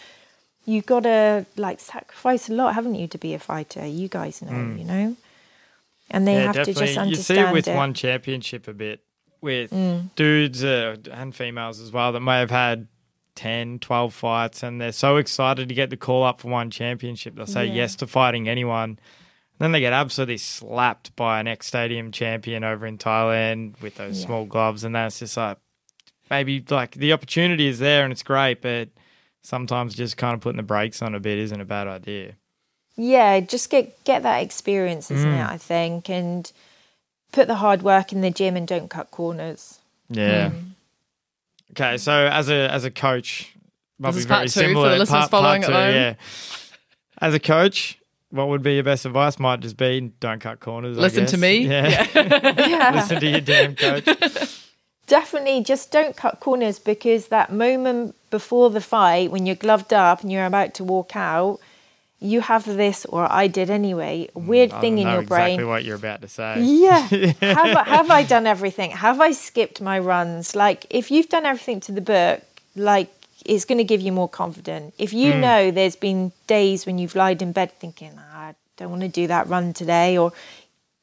you've 0.66 0.84
got 0.86 1.04
to 1.04 1.46
like 1.56 1.80
sacrifice 1.80 2.48
a 2.48 2.52
lot 2.52 2.74
haven't 2.74 2.94
you 2.96 3.06
to 3.08 3.18
be 3.18 3.32
a 3.34 3.38
fighter 3.38 3.86
you 3.86 4.08
guys 4.08 4.42
know 4.42 4.50
you 4.76 4.84
know 4.84 5.16
and 6.10 6.26
they 6.26 6.34
yeah, 6.34 6.40
have 6.46 6.54
definitely. 6.54 6.74
to 6.74 6.86
just 6.86 6.98
understand 6.98 7.10
you 7.10 7.16
see 7.16 7.48
it 7.50 7.52
with 7.52 7.68
it. 7.68 7.74
one 7.76 7.94
championship 7.94 8.68
a 8.68 8.74
bit 8.74 9.00
with 9.40 9.72
dudes 10.16 10.64
uh, 10.64 10.96
and 11.12 11.34
females 11.34 11.80
as 11.80 11.90
well 11.92 12.12
that 12.12 12.20
may 12.20 12.38
have 12.40 12.50
had 12.50 12.88
10, 13.36 13.80
12 13.80 14.14
fights 14.14 14.62
and 14.62 14.80
they're 14.80 14.92
so 14.92 15.18
excited 15.18 15.68
to 15.68 15.74
get 15.74 15.90
the 15.90 15.96
call 15.96 16.22
up 16.24 16.40
for 16.40 16.48
one 16.48 16.70
championship. 16.70 17.34
They'll 17.36 17.46
say 17.46 17.66
Yeah. 17.66 17.74
yes 17.74 17.94
to 17.96 18.06
fighting 18.06 18.48
anyone. 18.48 18.98
Then 19.58 19.72
they 19.72 19.80
get 19.80 19.92
absolutely 19.92 20.38
slapped 20.38 21.14
by 21.16 21.38
an 21.38 21.46
ex 21.46 21.66
stadium 21.66 22.12
champion 22.12 22.64
over 22.64 22.86
in 22.86 22.96
Thailand 22.96 23.78
with 23.82 23.96
those 23.96 24.18
Yeah. 24.20 24.26
small 24.26 24.46
gloves. 24.46 24.84
And 24.84 24.94
that's 24.94 25.18
just 25.18 25.36
like, 25.36 25.58
maybe 26.30 26.64
like 26.70 26.92
the 26.92 27.12
opportunity 27.12 27.66
is 27.66 27.78
there 27.78 28.04
and 28.04 28.10
it's 28.12 28.22
great, 28.22 28.62
but 28.62 28.88
sometimes 29.46 29.94
just 29.94 30.16
kind 30.16 30.34
of 30.34 30.40
putting 30.40 30.56
the 30.56 30.62
brakes 30.62 31.00
on 31.02 31.14
a 31.14 31.20
bit 31.20 31.38
isn't 31.38 31.60
a 31.60 31.64
bad 31.64 31.86
idea. 31.86 32.32
yeah 32.96 33.38
just 33.40 33.70
get 33.70 34.02
get 34.04 34.22
that 34.22 34.38
experience 34.42 35.10
isn't 35.10 35.30
Mm. 35.30 35.40
it 35.44 35.50
i 35.52 35.56
think 35.56 36.08
and 36.10 36.50
put 37.32 37.46
the 37.46 37.56
hard 37.56 37.82
work 37.82 38.12
in 38.12 38.20
the 38.22 38.30
gym 38.30 38.56
and 38.56 38.66
don't 38.66 38.88
cut 38.90 39.10
corners 39.10 39.78
Yeah. 40.08 40.50
Okay, 41.72 41.96
so 41.98 42.12
as 42.12 42.48
a 42.48 42.70
as 42.72 42.84
a 42.84 42.90
coach, 42.90 43.52
might 43.98 44.12
This 44.12 44.16
be 44.16 44.18
is 44.20 44.24
very 44.26 44.38
part 44.38 44.48
two 44.50 44.72
for 44.74 44.88
the 44.88 44.96
listeners 44.98 45.28
following 45.28 45.62
at 45.64 45.70
home. 45.70 45.94
Yeah. 45.94 46.14
As 47.20 47.34
a 47.34 47.40
coach, 47.40 47.98
what 48.30 48.48
would 48.48 48.62
be 48.62 48.74
your 48.74 48.84
best 48.84 49.04
advice? 49.04 49.38
Might 49.38 49.60
just 49.60 49.76
be 49.76 50.12
don't 50.20 50.40
cut 50.40 50.60
corners. 50.60 50.96
I 50.96 51.00
Listen 51.02 51.26
to 51.26 51.32
guess. 51.32 51.40
me. 51.40 51.66
Yeah. 51.66 52.06
yeah 52.68 52.92
Listen 52.94 53.20
to 53.20 53.28
your 53.28 53.40
damn 53.42 53.74
coach. 53.74 54.06
definitely 55.06 55.62
just 55.62 55.90
don't 55.90 56.16
cut 56.16 56.40
corners 56.40 56.78
because 56.78 57.28
that 57.28 57.52
moment 57.52 58.14
before 58.30 58.70
the 58.70 58.80
fight 58.80 59.30
when 59.30 59.46
you're 59.46 59.54
gloved 59.56 59.92
up 59.92 60.22
and 60.22 60.32
you're 60.32 60.46
about 60.46 60.74
to 60.74 60.84
walk 60.84 61.14
out 61.14 61.58
you 62.18 62.40
have 62.40 62.64
this 62.64 63.04
or 63.06 63.30
i 63.30 63.46
did 63.46 63.68
anyway 63.70 64.28
weird 64.34 64.72
I 64.72 64.80
thing 64.80 64.98
in 64.98 65.04
know 65.06 65.12
your 65.14 65.22
exactly 65.22 65.56
brain. 65.58 65.68
what 65.68 65.84
you're 65.84 65.96
about 65.96 66.22
to 66.22 66.28
say. 66.28 66.62
yeah. 66.62 67.00
Have, 67.40 67.76
I, 67.76 67.84
have 67.84 68.10
i 68.10 68.22
done 68.34 68.46
everything? 68.46 68.90
Have 68.92 69.20
i 69.20 69.32
skipped 69.32 69.80
my 69.80 69.98
runs? 69.98 70.56
Like 70.56 70.86
if 70.90 71.10
you've 71.10 71.28
done 71.28 71.44
everything 71.46 71.80
to 71.80 71.92
the 71.92 72.00
book 72.00 72.42
like 72.74 73.10
it's 73.44 73.64
going 73.64 73.78
to 73.78 73.84
give 73.84 74.00
you 74.00 74.10
more 74.12 74.28
confidence. 74.28 74.92
If 74.98 75.12
you 75.12 75.34
Hmm. 75.34 75.40
know 75.40 75.70
there's 75.70 75.94
been 75.94 76.32
days 76.48 76.84
when 76.86 76.98
you've 76.98 77.14
lied 77.14 77.42
in 77.42 77.52
bed 77.52 77.70
thinking 77.72 78.12
"Ah, 78.18 78.48
i 78.48 78.54
don't 78.76 78.90
want 78.90 79.02
to 79.02 79.08
do 79.08 79.26
that 79.28 79.46
run 79.48 79.72
today 79.72 80.18
or 80.18 80.32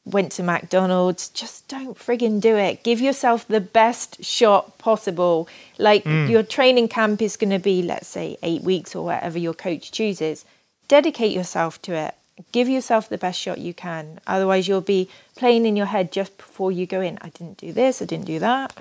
went 0.06 0.32
to 0.34 0.44
McDonald's, 0.44 1.30
just 1.30 1.68
don't 1.68 1.98
friggin' 1.98 2.42
do 2.42 2.56
it. 2.58 2.84
Give 2.84 3.00
yourself 3.00 3.48
the 3.48 3.62
best 3.62 4.24
shot 4.24 4.78
possible. 4.78 5.48
Like 5.78 6.04
mm. 6.04 6.30
your 6.30 6.44
training 6.44 6.90
camp 6.90 7.22
is 7.22 7.38
going 7.38 7.52
to 7.52 7.60
be, 7.60 7.82
let's 7.82 8.08
say, 8.08 8.38
eight 8.44 8.64
weeks 8.64 8.96
or 8.96 9.06
whatever 9.06 9.40
your 9.40 9.54
coach 9.54 9.92
chooses. 9.92 10.46
Dedicate 10.88 11.32
yourself 11.32 11.82
to 11.84 11.94
it. 11.94 12.16
Give 12.52 12.68
yourself 12.68 13.10
the 13.10 13.18
best 13.18 13.40
shot 13.40 13.60
you 13.60 13.76
can. 13.76 14.20
Otherwise, 14.26 14.68
you'll 14.68 14.82
be 14.82 15.08
playing 15.36 15.68
in 15.68 15.76
your 15.76 15.86
head 15.86 16.12
just 16.12 16.36
before 16.38 16.72
you 16.72 16.88
go 16.88 17.00
in. 17.00 17.20
I 17.22 17.30
didn't 17.30 17.58
do 17.58 17.72
this, 17.72 18.02
I 18.02 18.06
didn't 18.06 18.26
do 18.26 18.40
that. 18.40 18.76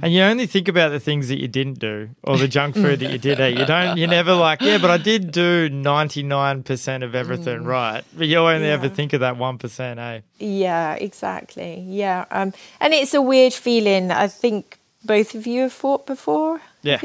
And 0.00 0.12
you 0.12 0.22
only 0.22 0.46
think 0.46 0.68
about 0.68 0.90
the 0.90 1.00
things 1.00 1.26
that 1.28 1.40
you 1.40 1.48
didn't 1.48 1.80
do 1.80 2.10
or 2.22 2.38
the 2.38 2.46
junk 2.46 2.76
food 2.76 3.00
that 3.00 3.10
you 3.10 3.18
did 3.18 3.40
eat. 3.40 3.58
You 3.58 3.66
don't 3.66 3.96
you're 3.98 4.08
never 4.08 4.32
like, 4.32 4.60
yeah, 4.60 4.78
but 4.78 4.90
I 4.90 4.96
did 4.96 5.32
do 5.32 5.68
ninety 5.68 6.22
nine 6.22 6.62
percent 6.62 7.02
of 7.02 7.16
everything 7.16 7.64
right. 7.64 8.04
But 8.16 8.28
you 8.28 8.38
only 8.38 8.68
ever 8.68 8.88
think 8.88 9.12
of 9.12 9.20
that 9.20 9.36
one 9.36 9.58
percent, 9.58 9.98
eh? 9.98 10.20
Yeah, 10.38 10.94
exactly. 10.94 11.80
Yeah. 11.80 12.26
Um, 12.30 12.52
and 12.80 12.94
it's 12.94 13.12
a 13.12 13.20
weird 13.22 13.54
feeling. 13.54 14.12
I 14.12 14.28
think 14.28 14.78
both 15.04 15.34
of 15.34 15.48
you 15.48 15.62
have 15.62 15.72
fought 15.72 16.06
before. 16.06 16.60
Yeah. 16.82 17.00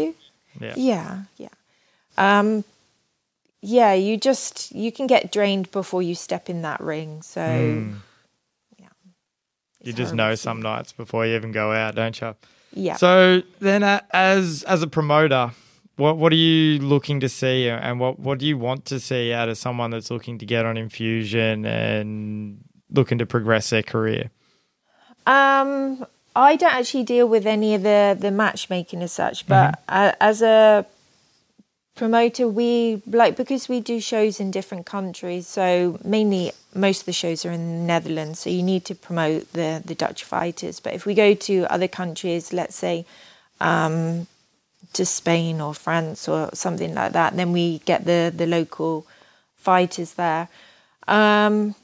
Yeah. 0.60 0.74
Yeah, 0.76 1.22
yeah. 1.38 1.50
Um, 2.18 2.64
yeah, 3.66 3.94
you 3.94 4.18
just 4.18 4.74
you 4.76 4.92
can 4.92 5.08
get 5.08 5.32
drained 5.32 5.72
before 5.72 6.02
you 6.04 6.16
step 6.16 6.50
in 6.50 6.62
that 6.64 6.82
ring. 6.82 7.22
So 7.22 7.40
Mm. 7.40 8.00
yeah, 8.78 8.90
You 9.82 9.94
just 9.94 10.14
know 10.14 10.32
to 10.32 10.38
some 10.38 10.62
nights 10.62 10.92
before 10.92 11.26
you 11.26 11.36
even 11.36 11.54
go 11.54 11.72
out, 11.72 11.96
don't 11.96 12.20
you? 12.20 12.36
yeah. 12.74 12.98
So 12.98 13.42
then, 13.60 13.84
uh, 13.84 14.02
as 14.12 14.64
as 14.64 14.84
a 14.84 14.88
promoter, 14.88 15.52
what 15.96 16.18
what 16.18 16.34
are 16.34 16.36
you 16.36 16.80
looking 16.80 17.22
to 17.22 17.30
see, 17.30 17.70
and 17.70 18.02
what 18.02 18.20
what 18.20 18.38
do 18.40 18.46
you 18.46 18.58
want 18.58 18.84
to 18.86 19.00
see 19.00 19.32
out 19.32 19.48
of 19.48 19.58
someone 19.58 19.92
that's 19.92 20.12
looking 20.12 20.38
to 20.40 20.46
get 20.46 20.66
on 20.66 20.76
Enfusion 20.76 21.66
and 21.66 22.66
looking 22.92 23.18
to 23.20 23.26
progress 23.26 23.70
their 23.70 23.84
career? 23.84 24.30
Um, 25.26 26.06
I 26.36 26.58
don't 26.58 26.74
actually 26.74 27.04
deal 27.04 27.30
with 27.30 27.46
any 27.46 27.76
of 27.76 27.84
the 27.84 28.18
the 28.20 28.30
matchmaking 28.32 29.02
as 29.02 29.14
such, 29.14 29.48
but 29.48 29.80
uh, 29.88 30.12
as 30.20 30.42
a 30.42 30.86
promoter, 31.96 32.48
we 32.48 33.02
like 33.06 33.36
because 33.36 33.70
we 33.70 33.80
do 33.80 34.00
shows 34.00 34.40
in 34.40 34.52
different 34.52 34.86
countries. 34.86 35.48
So 35.48 36.00
mainly, 36.04 36.52
most 36.74 37.02
of 37.02 37.06
the 37.06 37.14
shows 37.14 37.46
are 37.46 37.52
in 37.52 37.80
the 37.80 37.86
Netherlands. 37.86 38.40
So 38.40 38.50
you 38.50 38.64
need 38.64 38.86
to 38.86 38.96
promote 38.96 39.54
the 39.54 39.82
the 39.84 39.96
Dutch 39.96 40.24
fighters. 40.24 40.80
But 40.80 40.94
if 40.94 41.06
we 41.06 41.14
go 41.14 41.34
to 41.34 41.66
other 41.70 41.88
countries, 41.88 42.54
let's 42.54 42.76
say 42.76 43.06
um, 43.60 44.28
to 44.94 45.06
Spain 45.06 45.62
or 45.62 45.74
France 45.74 46.28
or 46.28 46.50
something 46.54 46.94
like 46.94 47.14
that, 47.14 47.36
then 47.36 47.52
we 47.52 47.80
get 47.80 48.06
the 48.06 48.34
the 48.36 48.48
local 48.48 49.06
fighters 49.56 50.14
there. 50.14 50.50
Um, 51.08 51.76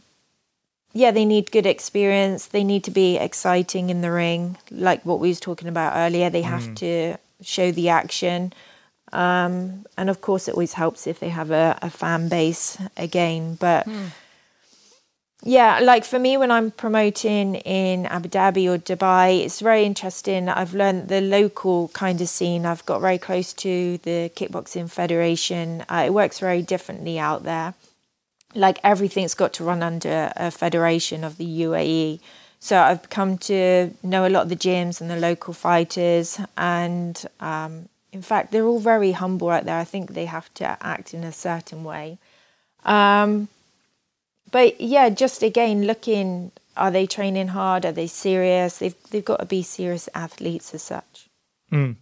yeah, 0.93 1.11
they 1.11 1.25
need 1.25 1.51
good 1.51 1.65
experience. 1.65 2.47
They 2.47 2.63
need 2.63 2.83
to 2.85 2.91
be 2.91 3.17
exciting 3.17 3.89
in 3.89 4.01
the 4.01 4.11
ring, 4.11 4.57
like 4.71 5.05
what 5.05 5.19
we 5.19 5.29
was 5.29 5.39
talking 5.39 5.67
about 5.67 5.95
earlier. 5.95 6.29
They 6.29 6.41
have 6.41 6.73
to 6.75 7.17
show 7.41 7.71
the 7.71 7.89
action, 7.89 8.53
um, 9.11 9.85
and 9.97 10.09
of 10.09 10.21
course, 10.21 10.47
it 10.47 10.53
always 10.53 10.73
helps 10.73 11.07
if 11.07 11.19
they 11.19 11.29
have 11.29 11.51
a, 11.51 11.77
a 11.81 11.89
fan 11.89 12.29
base 12.29 12.77
again. 12.97 13.55
But 13.55 13.87
yeah, 15.43 15.79
like 15.79 16.05
for 16.05 16.19
me, 16.19 16.37
when 16.37 16.51
I'm 16.51 16.71
promoting 16.71 17.55
in 17.55 18.05
Abu 18.05 18.29
Dhabi 18.29 18.67
or 18.67 18.77
Dubai, 18.77 19.43
it's 19.45 19.59
very 19.59 19.85
interesting. 19.85 20.49
I've 20.49 20.73
learned 20.73 21.07
the 21.07 21.21
local 21.21 21.89
kind 21.89 22.19
of 22.21 22.29
scene. 22.29 22.65
I've 22.65 22.85
got 22.85 23.01
very 23.01 23.17
close 23.17 23.53
to 23.53 23.97
the 23.99 24.31
kickboxing 24.35 24.89
federation. 24.89 25.85
Uh, 25.89 26.03
it 26.07 26.13
works 26.13 26.39
very 26.39 26.61
differently 26.61 27.17
out 27.19 27.43
there 27.43 27.73
like 28.55 28.79
everything's 28.83 29.33
got 29.33 29.53
to 29.53 29.63
run 29.63 29.83
under 29.83 30.31
a 30.35 30.51
federation 30.51 31.23
of 31.23 31.37
the 31.37 31.61
UAE. 31.61 32.19
So 32.59 32.77
I've 32.77 33.09
come 33.09 33.37
to 33.39 33.91
know 34.03 34.27
a 34.27 34.29
lot 34.29 34.43
of 34.43 34.49
the 34.49 34.55
gyms 34.55 34.99
and 35.01 35.09
the 35.09 35.15
local 35.15 35.53
fighters, 35.53 36.39
and 36.57 37.23
um, 37.39 37.88
in 38.11 38.21
fact, 38.21 38.51
they're 38.51 38.65
all 38.65 38.79
very 38.79 39.11
humble 39.11 39.49
out 39.49 39.65
there. 39.65 39.77
I 39.77 39.83
think 39.83 40.13
they 40.13 40.25
have 40.25 40.53
to 40.55 40.77
act 40.81 41.13
in 41.13 41.23
a 41.23 41.31
certain 41.31 41.83
way. 41.83 42.17
Um, 42.83 43.49
but 44.51 44.81
yeah, 44.81 45.09
just 45.09 45.43
again 45.43 45.85
looking, 45.85 46.51
are 46.75 46.91
they 46.91 47.05
training 47.05 47.49
hard? 47.49 47.85
Are 47.85 47.91
they 47.91 48.07
serious? 48.07 48.79
They've 48.79 48.95
they've 49.11 49.25
got 49.25 49.39
to 49.39 49.45
be 49.45 49.61
serious 49.61 50.09
athletes 50.15 50.73
as 50.73 50.81
such. 50.81 51.29
Mm. 51.71 51.97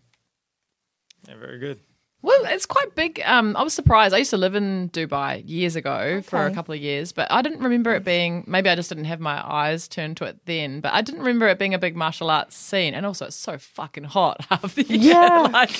Yeah, 1.28 1.36
very 1.36 1.60
good. 1.60 1.80
Well, 2.23 2.41
it's 2.45 2.65
quite 2.65 2.93
big. 2.95 3.21
Um, 3.25 3.56
I 3.56 3.63
was 3.63 3.73
surprised. 3.73 4.13
I 4.13 4.17
used 4.17 4.32
to 4.32 4.38
live 4.38 4.56
in 4.56 4.89
Dubai 4.89 5.43
years 5.45 5.75
ago 5.75 6.21
for 6.23 6.45
a 6.45 6.51
couple 6.51 6.73
of 6.73 6.82
years, 6.82 7.12
but 7.12 7.32
I 7.32 7.41
didn't 7.43 7.60
remember 7.62 7.93
it 7.93 8.03
being. 8.03 8.43
Maybe 8.47 8.69
I 8.69 8.75
just 8.75 8.89
didn't 8.89 9.06
have 9.06 9.19
my 9.19 9.39
eyes 9.47 9.88
turned 9.88 10.17
to 10.17 10.25
it 10.25 10.39
then. 10.45 10.82
But 10.82 10.93
I 10.93 11.01
didn't 11.01 11.19
remember 11.21 11.47
it 11.47 11.60
being 11.60 11.75
a 11.75 11.80
big 11.80 11.95
martial 11.95 12.30
arts 12.32 12.58
scene. 12.58 12.95
And 12.95 13.06
also, 13.06 13.27
it's 13.27 13.36
so 13.36 13.58
fucking 13.58 14.06
hot 14.06 14.43
half 14.49 14.73
the 14.75 14.84
year. 14.84 15.13
Yeah. 15.13 15.47
like, 15.53 15.71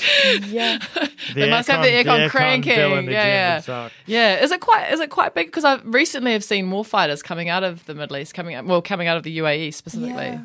Yeah. 0.48 0.78
they 1.34 1.50
must 1.50 1.68
have 1.70 1.84
the 1.84 1.90
aircon 1.90 2.30
cranking. 2.30 2.76
bill 2.76 2.98
in 2.98 3.06
yeah, 3.06 3.62
yeah. 3.68 3.90
Yeah, 4.06 4.36
is 4.44 4.52
it 4.52 4.62
quite 4.62 4.94
is 4.94 5.00
it 5.00 5.10
quite 5.10 5.34
big? 5.34 5.48
Because 5.48 5.66
I 5.66 5.82
recently 5.84 6.34
have 6.34 6.44
seen 6.44 6.66
more 6.66 6.86
fighters 6.86 7.24
coming 7.24 7.50
out 7.50 7.64
of 7.64 7.84
the 7.88 7.96
Middle 7.96 8.18
East, 8.18 8.34
coming 8.36 8.56
out 8.56 8.64
well, 8.66 8.82
coming 8.82 9.08
out 9.08 9.18
of 9.18 9.24
the 9.24 9.40
UAE 9.40 9.74
specifically. 9.74 10.28
Yeah. 10.28 10.42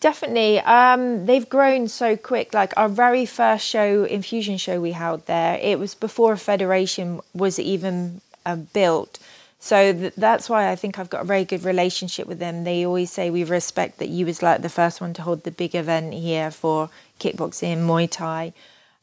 Definitely. 0.00 0.60
Um, 0.60 1.26
they've 1.26 1.48
grown 1.48 1.88
so 1.88 2.16
quick. 2.16 2.54
Like 2.54 2.72
our 2.76 2.88
very 2.88 3.26
first 3.26 3.66
show, 3.66 4.06
Enfusion 4.06 4.58
show 4.58 4.80
we 4.80 4.92
held 4.92 5.26
there, 5.26 5.58
it 5.60 5.78
was 5.78 5.94
before 5.94 6.32
a 6.32 6.38
federation 6.38 7.20
was 7.34 7.58
even 7.58 8.20
uh, 8.46 8.56
built. 8.56 9.18
So 9.58 9.92
th- 9.92 10.14
that's 10.16 10.48
why 10.48 10.70
I 10.70 10.76
think 10.76 10.98
I've 10.98 11.10
got 11.10 11.22
a 11.22 11.24
very 11.24 11.44
good 11.44 11.64
relationship 11.64 12.28
with 12.28 12.38
them. 12.38 12.62
They 12.62 12.86
always 12.86 13.10
say 13.10 13.28
we 13.28 13.42
respect 13.42 13.98
that 13.98 14.08
you 14.08 14.24
was 14.24 14.40
like 14.40 14.62
the 14.62 14.68
first 14.68 15.00
one 15.00 15.14
to 15.14 15.22
hold 15.22 15.42
the 15.42 15.50
big 15.50 15.74
event 15.74 16.14
here 16.14 16.52
for 16.52 16.90
kickboxing, 17.18 17.78
Muay 17.78 18.08
Thai. 18.08 18.52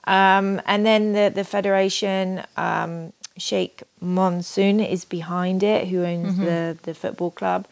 Um, 0.06 0.62
and 0.66 0.86
then 0.86 1.12
the, 1.12 1.30
the 1.34 1.43
federation, 1.43 2.43
um, 2.56 3.12
Sheikh 3.38 3.84
Mansour 4.00 4.80
is 4.82 5.04
behind 5.04 5.62
it, 5.62 5.89
who 5.89 6.06
owns 6.06 6.38
the, 6.38 6.78
the 6.84 6.93
football 6.93 7.32
club. 7.32 7.68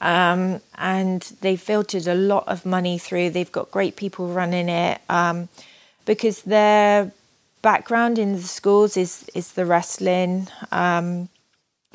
Um, 0.00 0.60
and 0.76 1.22
they 1.40 1.56
filtered 1.56 2.06
a 2.06 2.14
lot 2.14 2.46
of 2.48 2.66
money 2.66 2.98
through. 2.98 3.30
They've 3.30 3.50
got 3.50 3.70
great 3.70 3.96
people 3.96 4.28
running 4.28 4.68
it 4.68 5.00
um, 5.08 5.48
because 6.04 6.42
their 6.42 7.12
background 7.62 8.18
in 8.18 8.34
the 8.34 8.42
schools 8.42 8.96
is 8.96 9.28
is 9.34 9.52
the 9.52 9.64
wrestling. 9.64 10.48
Um, 10.70 11.28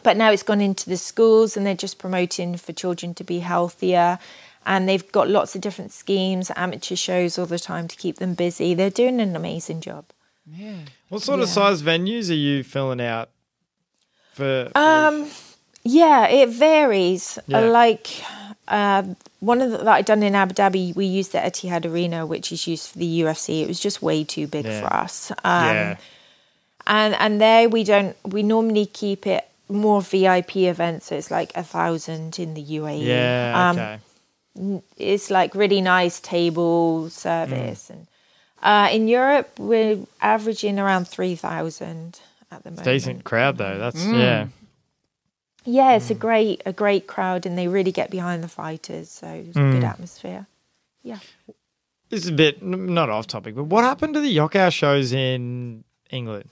but 0.03 0.17
now 0.17 0.31
it's 0.31 0.41
gone 0.43 0.61
into 0.61 0.89
the 0.89 0.97
schools 0.97 1.55
and 1.55 1.63
they're 1.65 1.75
just 1.75 1.99
promoting 1.99 2.57
for 2.57 2.73
children 2.73 3.13
to 3.13 3.23
be 3.23 3.39
healthier. 3.39 4.17
And 4.65 4.87
they've 4.89 5.11
got 5.11 5.27
lots 5.29 5.55
of 5.55 5.61
different 5.61 5.91
schemes, 5.91 6.51
amateur 6.55 6.95
shows 6.95 7.37
all 7.37 7.45
the 7.47 7.59
time 7.59 7.87
to 7.87 7.95
keep 7.95 8.17
them 8.17 8.33
busy. 8.35 8.73
They're 8.73 8.89
doing 8.89 9.19
an 9.21 9.35
amazing 9.35 9.81
job. 9.81 10.05
Yeah. 10.45 10.73
What 11.09 11.21
sort 11.21 11.39
of 11.39 11.49
size 11.49 11.81
venues 11.83 12.29
are 12.31 12.33
you 12.35 12.63
filling 12.63 13.01
out 13.01 13.29
for? 14.33 14.69
for- 14.71 14.77
Um, 14.79 15.29
yeah, 15.83 16.27
it 16.27 16.49
varies. 16.49 17.39
Yeah. 17.47 17.59
Uh, 17.59 17.71
Like 17.71 18.07
uh, 18.67 19.03
one 19.39 19.61
of 19.61 19.71
the, 19.71 19.77
that 19.77 19.87
I 19.87 20.01
done 20.01 20.23
in 20.23 20.35
Abu 20.35 20.53
Dhabi, 20.53 20.95
we 20.95 21.05
used 21.05 21.31
the 21.33 21.39
Etihad 21.39 21.85
Arena, 21.85 22.25
which 22.25 22.51
is 22.51 22.67
used 22.67 22.89
for 22.91 22.99
the 22.99 23.21
UFC. 23.21 23.61
It 23.63 23.67
was 23.67 23.79
just 23.79 24.01
way 24.01 24.23
too 24.23 24.47
big 24.47 24.65
Yeah. 24.65 24.81
for 24.81 24.93
us. 24.93 25.31
Um, 25.43 25.75
yeah. 25.75 25.95
and 26.87 27.15
and 27.15 27.41
there 27.41 27.69
we 27.69 27.83
don't. 27.83 28.15
We 28.25 28.43
normally 28.43 28.85
keep 28.85 29.25
it 29.27 29.43
more 29.69 30.01
VIP 30.01 30.55
events. 30.67 31.07
So 31.07 31.15
it's 31.15 31.31
like 31.31 31.51
a 31.55 31.63
thousand 31.63 32.37
in 32.39 32.53
the 32.53 32.63
UAE. 32.63 33.03
Yeah. 33.05 33.69
Um, 33.69 33.77
Okay. 33.79 33.97
it's 34.97 35.29
like 35.31 35.55
really 35.55 35.81
nice 35.81 36.19
table 36.19 37.09
service 37.09 37.87
Mm. 37.89 37.93
and 37.95 38.07
uh, 38.61 38.87
in 38.95 39.07
Europe 39.07 39.49
we're 39.57 39.97
averaging 40.21 40.77
around 40.77 41.07
3000 41.07 42.19
at 42.51 42.63
the 42.63 42.69
moment 42.71 42.83
Decent 42.85 43.23
crowd 43.23 43.57
though. 43.57 43.77
That's 43.79 44.03
Mm. 44.03 44.19
yeah. 44.19 44.47
Yeah 45.63 45.93
it's 45.93 46.09
a 46.09 46.15
great 46.15 46.61
a 46.65 46.73
great 46.73 47.07
crowd 47.07 47.45
and 47.45 47.57
they 47.57 47.67
really 47.67 47.91
get 47.91 48.09
behind 48.09 48.43
the 48.43 48.47
fighters 48.47 49.09
so 49.09 49.27
it's 49.27 49.55
a 49.55 49.59
Mm. 49.59 49.71
good 49.73 49.83
atmosphere 49.83 50.47
yeah 51.03 51.19
This 52.09 52.23
is 52.23 52.29
a 52.29 52.33
bit 52.33 52.61
not 52.61 53.09
off 53.09 53.25
topic, 53.27 53.55
but 53.55 53.63
what 53.65 53.83
happened 53.85 54.15
to 54.15 54.19
the 54.19 54.35
Yokkao 54.35 54.69
shows 54.73 55.13
in 55.13 55.83
England? 56.09 56.49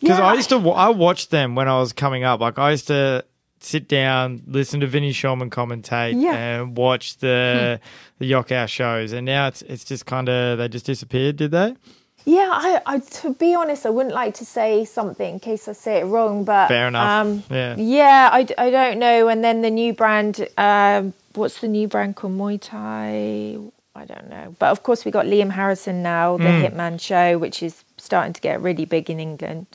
Because 0.00 0.18
Yeah. 0.18 0.26
I 0.26 0.34
used 0.34 0.48
to, 0.48 0.56
I 0.70 0.88
watched 0.88 1.30
them 1.30 1.54
when 1.54 1.68
I 1.68 1.78
was 1.78 1.92
coming 1.92 2.24
up. 2.24 2.40
Like 2.40 2.58
I 2.58 2.72
used 2.72 2.88
to 2.88 3.24
sit 3.60 3.86
down, 3.86 4.42
listen 4.48 4.80
to 4.80 4.88
Vinny 4.88 5.12
Shawman 5.12 5.48
commentate, 5.50 6.20
Yeah. 6.20 6.34
and 6.34 6.76
watch 6.76 7.18
the 7.18 7.78
the 8.18 8.28
Yokkao 8.32 8.66
shows. 8.66 9.12
And 9.12 9.24
now 9.26 9.46
it's 9.46 9.62
it's 9.62 9.84
just 9.84 10.06
kind 10.06 10.28
of 10.28 10.58
they 10.58 10.66
just 10.68 10.86
disappeared. 10.86 11.36
Did 11.36 11.52
they? 11.52 11.76
Yeah 12.24 12.48
I, 12.52 12.80
I 12.86 12.98
to 12.98 13.34
be 13.34 13.54
honest 13.54 13.86
i 13.86 13.90
wouldn't 13.90 14.14
like 14.14 14.34
to 14.34 14.44
say 14.44 14.84
something 14.84 15.34
in 15.34 15.40
case 15.40 15.66
i 15.68 15.72
say 15.72 15.98
it 16.00 16.04
wrong 16.04 16.44
but 16.44 16.68
Fair 16.68 16.88
enough. 16.88 17.08
um, 17.08 17.42
yeah. 17.50 17.74
yeah 17.76 18.28
I, 18.32 18.46
I 18.58 18.70
don't 18.70 18.98
know 18.98 19.28
and 19.28 19.42
then 19.42 19.62
the 19.62 19.70
new 19.70 19.92
brand 19.92 20.46
um, 20.58 21.12
what's 21.34 21.60
the 21.60 21.68
new 21.68 21.88
brand 21.88 22.16
called 22.16 22.34
muay 22.34 22.58
thai 22.60 23.56
i 24.00 24.04
don't 24.04 24.28
know 24.28 24.54
but 24.58 24.70
of 24.70 24.82
course 24.82 25.04
we 25.04 25.10
got 25.10 25.26
liam 25.26 25.50
harrison 25.50 26.02
now 26.02 26.36
the 26.36 26.44
Mm. 26.44 26.62
hitman 26.70 27.00
show 27.00 27.38
which 27.38 27.62
is 27.62 27.84
starting 27.98 28.32
to 28.32 28.40
get 28.40 28.60
really 28.60 28.84
big 28.84 29.08
in 29.10 29.18
england 29.20 29.66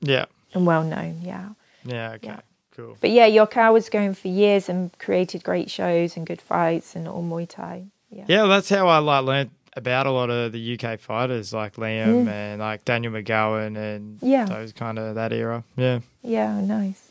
Yeah. 0.00 0.26
and 0.54 0.66
well 0.66 0.84
known 0.84 1.20
yeah 1.22 1.48
Yeah. 1.84 2.12
Okay. 2.16 2.28
Yeah. 2.28 2.40
Cool. 2.76 2.96
but 3.00 3.10
yeah 3.10 3.26
Yokkao 3.28 3.72
was 3.72 3.88
going 3.88 4.12
for 4.14 4.28
years 4.28 4.68
and 4.68 4.90
created 4.98 5.42
great 5.42 5.70
shows 5.70 6.16
and 6.16 6.26
good 6.26 6.42
fights 6.42 6.94
and 6.94 7.08
all 7.08 7.22
muay 7.22 7.48
thai 7.48 7.84
yeah 8.10 8.24
Yeah, 8.28 8.44
that's 8.46 8.68
how 8.68 8.86
I 8.88 8.98
like 8.98 9.24
learned 9.24 9.50
about 9.76 10.06
a 10.06 10.10
lot 10.10 10.30
of 10.30 10.52
the 10.52 10.78
UK 10.78 10.98
fighters 10.98 11.52
like 11.52 11.76
Liam 11.76 12.26
and 12.28 12.60
like 12.60 12.84
Daniel 12.84 13.12
McGowan 13.12 13.76
and 13.76 14.18
Mm. 14.20 14.28
Yeah. 14.30 14.44
those 14.46 14.72
kind 14.72 14.98
of 14.98 15.14
that 15.16 15.32
era. 15.32 15.62
Yeah. 15.76 16.00
yeah 16.22 16.60
nice 16.60 17.02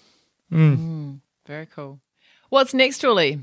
Mm. 0.51 1.20
Very 1.47 1.66
cool. 1.68 1.99
What's 2.49 2.74
next, 2.74 2.99
Julie? 2.99 3.39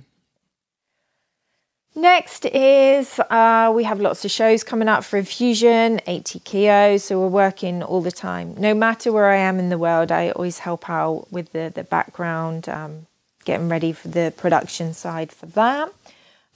Next 1.94 2.46
is 2.46 3.18
uh, 3.28 3.70
we 3.74 3.84
have 3.84 4.00
lots 4.00 4.24
of 4.24 4.30
shows 4.30 4.64
coming 4.64 4.88
up 4.88 5.04
for 5.04 5.18
Enfusion, 5.18 6.00
ATKO, 6.06 6.98
so 6.98 7.20
we're 7.20 7.26
working 7.28 7.82
all 7.82 8.00
the 8.00 8.10
time. 8.12 8.54
No 8.56 8.72
matter 8.72 9.12
where 9.12 9.26
I 9.30 9.36
am 9.36 9.58
in 9.58 9.68
the 9.68 9.76
world, 9.76 10.10
I 10.10 10.30
always 10.30 10.60
help 10.60 10.88
out 10.88 11.26
with 11.30 11.52
the, 11.52 11.70
the 11.74 11.84
background, 11.84 12.66
um, 12.68 13.06
getting 13.44 13.68
ready 13.68 13.92
for 13.92 14.08
the 14.08 14.32
production 14.36 14.94
side 14.94 15.30
for 15.32 15.44
that. 15.46 15.92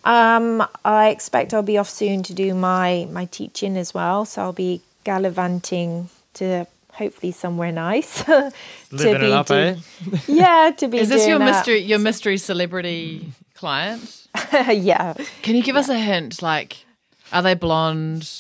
Um, 0.07 0.67
I 0.85 1.09
expect 1.09 1.53
I'll 1.53 1.63
be 1.63 1.79
off 1.79 1.89
soon 1.91 2.23
to 2.25 2.33
do 2.35 2.55
my, 2.55 3.09
my 3.11 3.25
teaching 3.27 3.77
as 3.77 3.93
well, 3.93 4.25
so 4.25 4.41
I'll 4.43 4.53
be 4.53 4.81
gallivanting 5.05 6.09
to 6.35 6.67
hopefully 6.93 7.33
somewhere 7.33 7.73
nice. 7.73 8.23
to 8.25 8.53
Living 8.93 9.23
it 9.25 9.33
up, 9.33 9.47
do- 9.49 9.55
eh? 9.55 9.77
Yeah, 10.29 10.71
to 10.79 10.89
be 10.89 10.99
Is 10.99 11.09
this 11.09 11.23
doing 11.23 11.31
your 11.31 11.39
that. 11.41 11.45
mystery 11.47 11.79
your 11.81 11.99
mystery 11.99 12.39
celebrity 12.39 13.33
client? 13.55 14.29
yeah. 14.71 15.15
Can 15.43 15.57
you 15.57 15.63
give 15.63 15.77
us 15.77 15.89
a 15.89 15.99
hint? 15.99 16.41
Like, 16.41 16.85
are 17.33 17.43
they 17.43 17.55
blonde? 17.55 18.31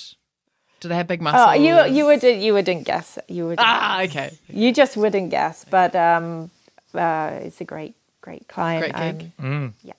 Do 0.80 0.88
they 0.88 0.94
have 0.94 1.06
big 1.08 1.20
muscles? 1.22 1.46
Oh, 1.48 1.52
you 1.54 1.84
you 1.96 2.04
wouldn't 2.06 2.38
you 2.40 2.52
wouldn't 2.54 2.84
guess. 2.84 3.18
You 3.28 3.46
would 3.46 3.58
Ah, 3.58 4.02
okay. 4.02 4.38
you 4.48 4.72
just 4.72 4.96
wouldn't 4.96 5.30
guess, 5.30 5.64
but 5.68 5.96
um, 5.96 6.50
uh, 6.94 7.30
it's 7.42 7.60
a 7.60 7.64
great, 7.64 7.94
great 8.20 8.46
client. 8.46 8.92
Great 8.92 9.18
gig. 9.18 9.32
Um, 9.38 9.74
yeah, 9.82 9.94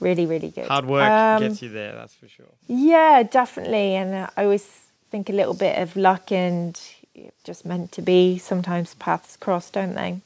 really, 0.00 0.26
really 0.26 0.50
good. 0.50 0.66
Hard 0.68 0.86
work 0.86 1.10
Um, 1.10 1.42
gets 1.42 1.62
you 1.62 1.68
there, 1.68 1.92
that's 1.94 2.14
for 2.14 2.28
sure. 2.28 2.46
Yeah, 2.68 3.22
definitely. 3.22 3.94
And 3.94 4.14
uh, 4.14 4.30
I 4.36 4.44
always 4.44 4.64
think 5.10 5.28
a 5.28 5.32
little 5.32 5.54
bit 5.54 5.78
of 5.78 5.96
luck 5.96 6.32
and 6.32 6.80
just 7.44 7.64
meant 7.64 7.92
to 7.92 8.02
be. 8.02 8.38
Sometimes 8.38 8.94
paths 8.94 9.36
cross, 9.36 9.70
don't 9.70 9.94
they? 9.94 10.20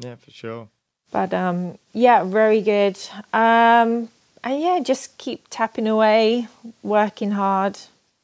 Yeah, 0.00 0.16
for 0.16 0.30
sure. 0.30 0.68
But 1.10 1.32
um, 1.32 1.78
yeah, 1.92 2.24
very 2.24 2.60
good. 2.60 2.98
Um, 3.32 4.08
and 4.42 4.60
yeah, 4.60 4.80
just 4.82 5.16
keep 5.18 5.46
tapping 5.48 5.86
away, 5.86 6.48
working 6.82 7.30
hard, 7.32 7.78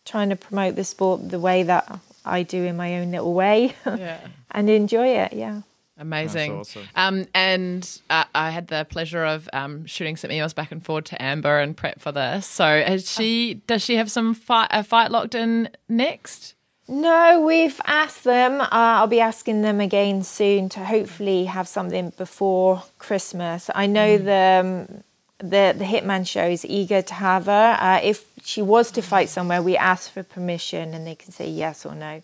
trying 0.04 0.28
to 0.30 0.36
promote 0.36 0.74
the 0.76 0.84
sport 0.84 1.30
the 1.30 1.38
way 1.38 1.62
that 1.62 2.00
I 2.24 2.42
do 2.42 2.64
in 2.64 2.76
my 2.76 2.98
own 2.98 3.12
little 3.12 3.32
way, 3.32 3.74
Yeah. 3.86 4.18
and 4.50 4.68
enjoy 4.68 5.08
it. 5.08 5.32
Yeah. 5.32 5.62
Amazing. 6.00 6.56
That's 6.56 6.76
awesome. 6.76 6.88
Um, 6.96 7.26
and 7.34 8.00
uh, 8.08 8.24
I 8.34 8.50
had 8.50 8.68
the 8.68 8.86
pleasure 8.88 9.24
of 9.24 9.48
um, 9.52 9.84
shooting 9.84 10.16
some 10.16 10.30
emails 10.30 10.54
back 10.54 10.72
and 10.72 10.84
forth 10.84 11.04
to 11.04 11.22
Amber 11.22 11.58
and 11.58 11.76
prep 11.76 12.00
for 12.00 12.10
this. 12.10 12.46
So, 12.46 12.64
has 12.64 13.10
she 13.10 13.62
does 13.66 13.84
she 13.84 13.96
have 13.96 14.10
some 14.10 14.32
fight 14.34 14.68
a 14.70 14.82
fight 14.82 15.10
locked 15.10 15.34
in 15.34 15.68
next? 15.88 16.54
No, 16.88 17.40
we've 17.46 17.80
asked 17.84 18.24
them. 18.24 18.60
Uh, 18.60 18.66
I'll 18.70 19.06
be 19.06 19.20
asking 19.20 19.62
them 19.62 19.78
again 19.78 20.24
soon 20.24 20.68
to 20.70 20.84
hopefully 20.84 21.44
have 21.44 21.68
something 21.68 22.12
before 22.16 22.82
Christmas. 22.98 23.70
I 23.74 23.86
know 23.86 24.16
the 24.16 24.88
um, 24.88 25.04
the 25.38 25.74
the 25.76 25.84
Hitman 25.84 26.26
show 26.26 26.46
is 26.46 26.64
eager 26.64 27.02
to 27.02 27.14
have 27.14 27.44
her. 27.44 27.76
Uh, 27.78 28.00
if 28.02 28.24
she 28.42 28.62
was 28.62 28.90
to 28.92 29.02
fight 29.02 29.28
somewhere, 29.28 29.62
we 29.62 29.76
ask 29.76 30.10
for 30.10 30.22
permission, 30.22 30.94
and 30.94 31.06
they 31.06 31.14
can 31.14 31.30
say 31.30 31.48
yes 31.48 31.84
or 31.84 31.94
no. 31.94 32.22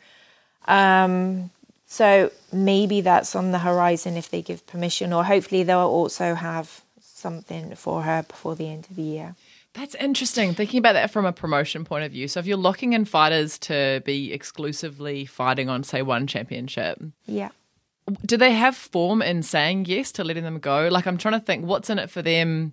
Um, 0.66 1.50
so 1.86 2.30
maybe 2.52 3.00
that's 3.00 3.34
on 3.36 3.52
the 3.52 3.60
horizon 3.60 4.16
if 4.16 4.28
they 4.30 4.42
give 4.42 4.66
permission, 4.66 5.12
or 5.12 5.24
hopefully 5.24 5.62
they'll 5.62 5.78
also 5.80 6.34
have 6.34 6.82
something 7.00 7.74
for 7.76 8.02
her 8.02 8.22
before 8.22 8.54
the 8.54 8.68
end 8.68 8.86
of 8.90 8.96
the 8.96 9.02
year. 9.02 9.34
That's 9.74 9.94
interesting. 9.96 10.54
Thinking 10.54 10.78
about 10.78 10.94
that 10.94 11.10
from 11.10 11.26
a 11.26 11.32
promotion 11.32 11.84
point 11.84 12.04
of 12.04 12.12
view. 12.12 12.28
So, 12.28 12.40
if 12.40 12.46
you're 12.46 12.56
locking 12.56 12.92
in 12.94 13.04
fighters 13.04 13.58
to 13.60 14.02
be 14.06 14.32
exclusively 14.32 15.26
fighting 15.26 15.68
on, 15.68 15.84
say, 15.84 16.00
one 16.02 16.26
championship, 16.26 16.98
Yeah. 17.26 17.50
do 18.24 18.36
they 18.38 18.52
have 18.52 18.74
form 18.76 19.20
in 19.20 19.42
saying 19.42 19.84
yes 19.86 20.12
to 20.12 20.24
letting 20.24 20.44
them 20.44 20.60
go? 20.60 20.88
Like, 20.88 21.06
I'm 21.06 21.18
trying 21.18 21.38
to 21.38 21.44
think 21.44 21.66
what's 21.66 21.90
in 21.90 21.98
it 21.98 22.08
for 22.10 22.22
them 22.22 22.72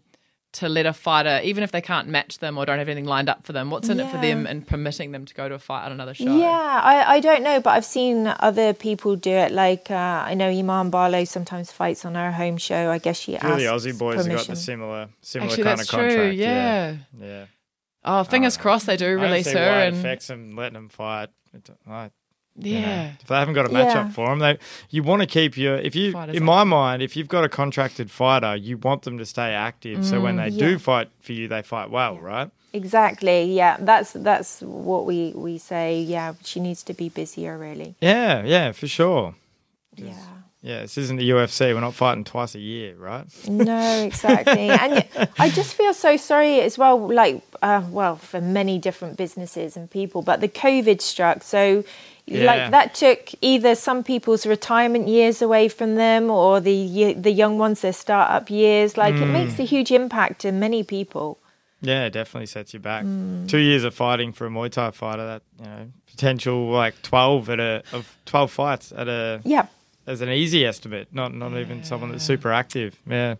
to 0.53 0.69
let 0.69 0.85
a 0.85 0.93
fighter, 0.93 1.41
even 1.43 1.63
if 1.63 1.71
they 1.71 1.81
can't 1.81 2.07
match 2.07 2.37
them 2.39 2.57
or 2.57 2.65
don't 2.65 2.79
have 2.79 2.87
anything 2.87 3.05
lined 3.05 3.27
up 3.29 3.43
for 3.45 3.53
them, 3.53 3.69
what's 3.71 3.89
in 3.89 3.99
it 3.99 4.09
for 4.11 4.17
them 4.17 4.45
in 4.47 4.61
permitting 4.61 5.11
them 5.11 5.25
to 5.25 5.33
go 5.33 5.49
to 5.49 5.55
a 5.55 5.59
fight 5.59 5.85
on 5.85 5.91
another 5.91 6.13
show? 6.13 6.25
Yeah, 6.35 6.47
I, 6.83 7.15
I 7.15 7.19
don't 7.19 7.43
know, 7.43 7.59
but 7.59 7.71
I've 7.71 7.85
seen 7.85 8.27
other 8.27 8.73
people 8.73 9.15
do 9.15 9.31
it. 9.31 9.51
Like 9.51 9.89
uh, 9.91 9.95
I 10.25 10.33
know 10.35 10.49
Iman 10.49 10.89
Barlow 10.89 11.23
sometimes 11.25 11.71
fights 11.71 12.05
on 12.05 12.15
her 12.15 12.31
home 12.31 12.57
show. 12.57 12.89
I 12.91 12.97
guess 12.99 13.19
she 13.19 13.35
A 13.35 13.39
few 13.39 13.55
the 13.55 13.67
asks 13.67 13.85
Aussie 13.87 13.97
boys 13.97 14.17
have 14.17 14.25
got 14.25 14.31
permission. 14.31 14.53
the 14.53 14.59
similar 14.59 15.09
similar 15.21 15.49
Actually, 15.51 15.63
kind 15.63 15.79
that's 15.79 15.89
of 15.89 15.95
contract. 15.99 16.15
true. 16.15 16.29
Yeah. 16.31 16.95
Yeah. 17.19 17.45
Oh, 18.05 18.23
fingers 18.23 18.57
know. 18.57 18.61
crossed 18.61 18.85
they 18.85 18.97
do 18.97 19.05
I 19.05 19.09
don't 19.13 19.21
release 19.21 19.45
see 19.45 19.53
her. 19.57 19.65
why 19.69 19.83
it 19.83 19.87
And 19.89 19.97
affects 19.97 20.27
them 20.27 20.55
letting 20.55 20.73
them 20.73 20.89
fight. 20.89 21.29
It, 21.53 21.69
I, 21.87 22.11
you 22.55 22.79
know, 22.79 22.87
yeah. 22.87 23.11
if 23.19 23.27
they 23.27 23.35
haven't 23.35 23.55
got 23.55 23.65
a 23.65 23.69
match 23.69 23.95
Yeah. 23.95 24.01
up 24.01 24.11
for 24.11 24.27
them, 24.29 24.39
they 24.39 24.57
you 24.89 25.01
want 25.03 25.21
to 25.21 25.27
keep 25.27 25.57
your 25.57 25.75
if 25.77 25.95
you 25.95 26.11
Fighters 26.11 26.35
in 26.35 26.43
my 26.43 26.63
mind 26.63 27.01
if 27.01 27.15
you've 27.15 27.27
got 27.27 27.43
a 27.43 27.49
contracted 27.49 28.11
fighter, 28.11 28.55
you 28.55 28.77
want 28.77 29.01
them 29.03 29.17
to 29.17 29.25
stay 29.25 29.53
active. 29.53 30.05
so 30.05 30.21
when 30.21 30.35
they 30.37 30.49
do 30.49 30.77
Mm, 30.77 30.81
fight 30.81 31.09
for 31.21 31.33
you, 31.33 31.47
they 31.47 31.61
fight 31.61 31.89
well, 31.89 32.17
right? 32.19 32.49
Exactly. 32.73 33.43
Yeah, 33.53 33.77
that's 33.79 34.13
that's 34.13 34.61
what 34.61 35.05
we 35.05 35.31
we 35.35 35.57
say. 35.57 35.99
Yeah, 36.01 36.33
she 36.43 36.59
needs 36.59 36.83
to 36.83 36.93
be 36.93 37.09
busier. 37.09 37.57
Really. 37.57 37.95
Yeah, 38.01 38.43
yeah, 38.43 38.71
for 38.71 38.87
sure. 38.87 39.35
Yeah. 39.95 40.13
Yeah, 40.65 40.81
this 40.83 40.97
isn't 40.97 41.17
the 41.17 41.29
UFC. 41.29 41.73
We're 41.73 41.81
not 41.81 41.93
fighting 41.93 42.23
twice 42.23 42.55
a 42.55 42.59
year, 42.59 42.95
right? 42.95 43.25
No, 43.49 44.03
exactly. 44.05 44.69
and 44.83 45.05
I 45.37 45.49
just 45.49 45.73
feel 45.75 45.93
so 45.93 46.15
sorry 46.15 46.61
as 46.61 46.77
well, 46.77 46.97
like, 47.13 47.43
uh, 47.61 47.83
well, 47.89 48.15
for 48.15 48.39
many 48.39 48.79
different 48.79 49.17
businesses 49.17 49.75
and 49.75 49.91
people, 49.91 50.21
but 50.21 50.39
the 50.39 50.47
COVID 50.47 51.01
struck. 51.01 51.43
So, 51.43 51.83
Yeah. 52.25 52.45
Like 52.45 52.71
that 52.71 52.95
took 52.95 53.31
either 53.41 53.75
some 53.75 54.03
people's 54.03 54.45
retirement 54.45 55.07
years 55.09 55.41
away 55.41 55.67
from 55.67 55.95
them, 55.95 56.29
or 56.31 56.59
the 56.61 57.13
the 57.13 57.31
young 57.31 57.57
ones 57.57 57.81
their 57.81 57.91
startup 57.93 58.49
years. 58.49 58.95
Like 58.97 59.15
it 59.15 59.21
Mm. 59.27 59.31
makes 59.33 59.59
a 59.59 59.63
huge 59.63 59.91
impact 59.91 60.39
to 60.41 60.51
many 60.51 60.83
people. 60.83 61.37
Yeah, 61.81 62.05
it 62.05 62.11
definitely 62.11 62.45
sets 62.45 62.73
you 62.73 62.79
back. 62.79 63.03
Mm. 63.03 63.49
Two 63.49 63.57
years 63.57 63.83
of 63.83 63.93
fighting 63.93 64.31
for 64.31 64.47
a 64.47 64.49
Muay 64.49 64.71
Thai 64.71 64.91
fighter, 64.91 65.25
that 65.25 65.41
you 65.59 65.65
know, 65.65 65.91
potential 66.09 66.69
like 66.71 67.01
twelve 67.01 67.49
at 67.49 67.59
a 67.59 67.83
of 67.91 68.15
twelve 68.25 68.51
fights 68.51 68.93
at 68.95 69.09
a 69.09 69.41
Yeah. 69.43 69.65
as 70.07 70.21
an 70.21 70.29
easy 70.29 70.65
estimate, 70.65 71.09
not 71.11 71.33
not 71.33 71.51
even 71.57 71.83
someone 71.83 72.11
that's 72.11 72.23
super 72.23 72.53
active. 72.53 72.95
Yeah. 73.05 73.35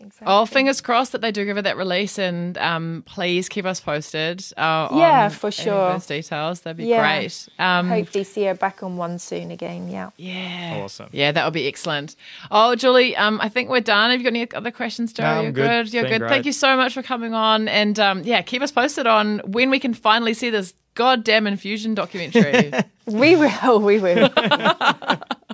Exactly. 0.00 0.26
Oh, 0.26 0.46
fingers 0.46 0.80
crossed 0.80 1.12
that 1.12 1.20
they 1.20 1.30
do 1.30 1.44
give 1.44 1.58
it 1.58 1.62
that 1.62 1.76
release, 1.76 2.18
and 2.18 2.56
um, 2.58 3.02
please 3.06 3.48
keep 3.48 3.66
us 3.66 3.80
posted. 3.80 4.42
Uh, 4.56 4.88
Yeah, 4.92 5.24
on 5.24 5.30
for 5.30 5.50
sure. 5.50 5.92
those 5.92 6.06
details. 6.06 6.60
That'd 6.62 6.78
be 6.78 6.86
Yeah. 6.86 7.00
great. 7.18 7.48
Um, 7.58 7.88
Hopefully, 7.88 8.24
see 8.24 8.44
her 8.44 8.54
back 8.54 8.82
on 8.82 8.96
one 8.96 9.18
soon 9.18 9.50
again. 9.50 9.90
Yeah. 9.90 10.10
yeah, 10.16 10.80
Awesome. 10.82 11.08
Yeah, 11.12 11.32
that 11.32 11.44
would 11.44 11.52
be 11.54 11.68
excellent. 11.68 12.16
Oh, 12.50 12.74
Julie, 12.74 13.14
um, 13.16 13.40
I 13.42 13.48
think 13.50 13.68
we're 13.68 13.80
done. 13.80 14.10
Have 14.10 14.20
you 14.20 14.24
got 14.24 14.34
any 14.36 14.50
other 14.52 14.70
questions, 14.70 15.12
Joe? 15.12 15.22
No, 15.24 15.28
I'm 15.30 15.42
You're 15.44 15.52
good. 15.52 15.84
good. 15.86 15.92
You're 15.92 16.02
been 16.04 16.12
good. 16.12 16.18
great. 16.20 16.28
Thank 16.30 16.46
you 16.46 16.52
so 16.52 16.76
much 16.76 16.94
for 16.94 17.02
coming 17.02 17.34
on, 17.34 17.68
and 17.68 17.98
um, 18.00 18.22
yeah, 18.24 18.40
keep 18.42 18.62
us 18.62 18.72
posted 18.72 19.06
on 19.06 19.40
when 19.44 19.68
we 19.70 19.78
can 19.78 19.92
finally 19.94 20.32
see 20.34 20.48
this 20.50 20.72
goddamn 20.94 21.44
Enfusion 21.46 21.94
documentary. 21.94 22.72
We 23.06 23.34
will. 23.34 23.80
We 23.90 23.98
will. 23.98 24.28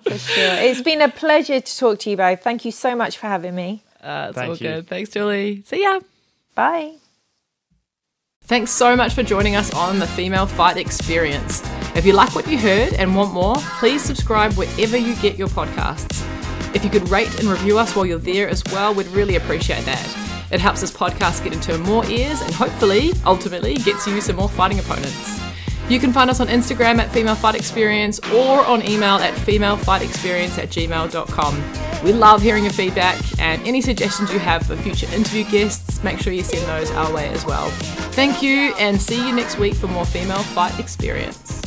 for 0.04 0.18
sure. 0.18 0.54
It's 0.58 0.82
been 0.82 1.00
a 1.00 1.08
pleasure 1.08 1.58
to 1.60 1.76
talk 1.78 2.00
to 2.00 2.10
you 2.10 2.16
both. 2.16 2.42
Thank 2.42 2.64
you 2.66 2.70
so 2.72 2.94
much 2.94 3.16
for 3.16 3.28
having 3.28 3.54
me. 3.54 3.82
Uh, 4.06 4.26
it's 4.28 4.36
Thank 4.36 4.48
all 4.48 4.56
you. 4.56 4.58
good. 4.58 4.86
Thanks, 4.86 5.10
Julie. 5.10 5.62
See 5.66 5.82
ya. 5.82 6.00
Bye. 6.54 6.94
Thanks 8.44 8.70
so 8.70 8.94
much 8.94 9.14
for 9.14 9.24
joining 9.24 9.56
us 9.56 9.74
on 9.74 9.98
the 9.98 10.06
Female 10.06 10.46
Fight 10.46 10.76
Experience. 10.76 11.62
If 11.96 12.06
you 12.06 12.12
like 12.12 12.34
what 12.34 12.46
you 12.48 12.56
heard 12.56 12.92
and 12.94 13.16
want 13.16 13.32
more, 13.32 13.56
please 13.80 14.02
subscribe 14.02 14.52
wherever 14.52 14.96
you 14.96 15.16
get 15.16 15.36
your 15.36 15.48
podcasts. 15.48 16.22
If 16.74 16.84
you 16.84 16.90
could 16.90 17.08
rate 17.08 17.40
and 17.40 17.48
review 17.48 17.76
us 17.78 17.96
while 17.96 18.06
you're 18.06 18.18
there 18.18 18.48
as 18.48 18.62
well, 18.66 18.94
we'd 18.94 19.08
really 19.08 19.34
appreciate 19.34 19.84
that. 19.86 20.06
It 20.52 20.60
helps 20.60 20.80
this 20.80 20.92
podcast 20.92 21.42
get 21.42 21.54
into 21.54 21.76
more 21.78 22.06
ears 22.06 22.40
and 22.40 22.54
hopefully, 22.54 23.12
ultimately, 23.24 23.74
gets 23.74 24.06
you 24.06 24.20
some 24.20 24.36
more 24.36 24.48
fighting 24.48 24.78
opponents. 24.78 25.45
You 25.88 26.00
can 26.00 26.12
find 26.12 26.28
us 26.28 26.40
on 26.40 26.48
Instagram 26.48 26.98
at 26.98 27.12
Female 27.12 27.36
Fight 27.36 27.54
Experience 27.54 28.18
or 28.32 28.64
on 28.66 28.86
email 28.88 29.16
at 29.16 29.34
femalefightexperience 29.34 30.58
at 30.58 30.68
gmail.com. 30.70 32.02
We 32.04 32.12
love 32.12 32.42
hearing 32.42 32.64
your 32.64 32.72
feedback 32.72 33.20
and 33.38 33.64
any 33.66 33.80
suggestions 33.80 34.32
you 34.32 34.40
have 34.40 34.66
for 34.66 34.76
future 34.76 35.06
interview 35.14 35.44
guests, 35.44 36.02
make 36.02 36.18
sure 36.18 36.32
you 36.32 36.42
send 36.42 36.66
those 36.66 36.90
our 36.90 37.12
way 37.12 37.28
as 37.28 37.44
well. 37.46 37.70
Thank 38.12 38.42
you 38.42 38.74
and 38.78 39.00
see 39.00 39.16
you 39.26 39.34
next 39.34 39.58
week 39.58 39.74
for 39.74 39.86
more 39.86 40.04
Female 40.04 40.42
Fight 40.42 40.78
Experience. 40.80 41.65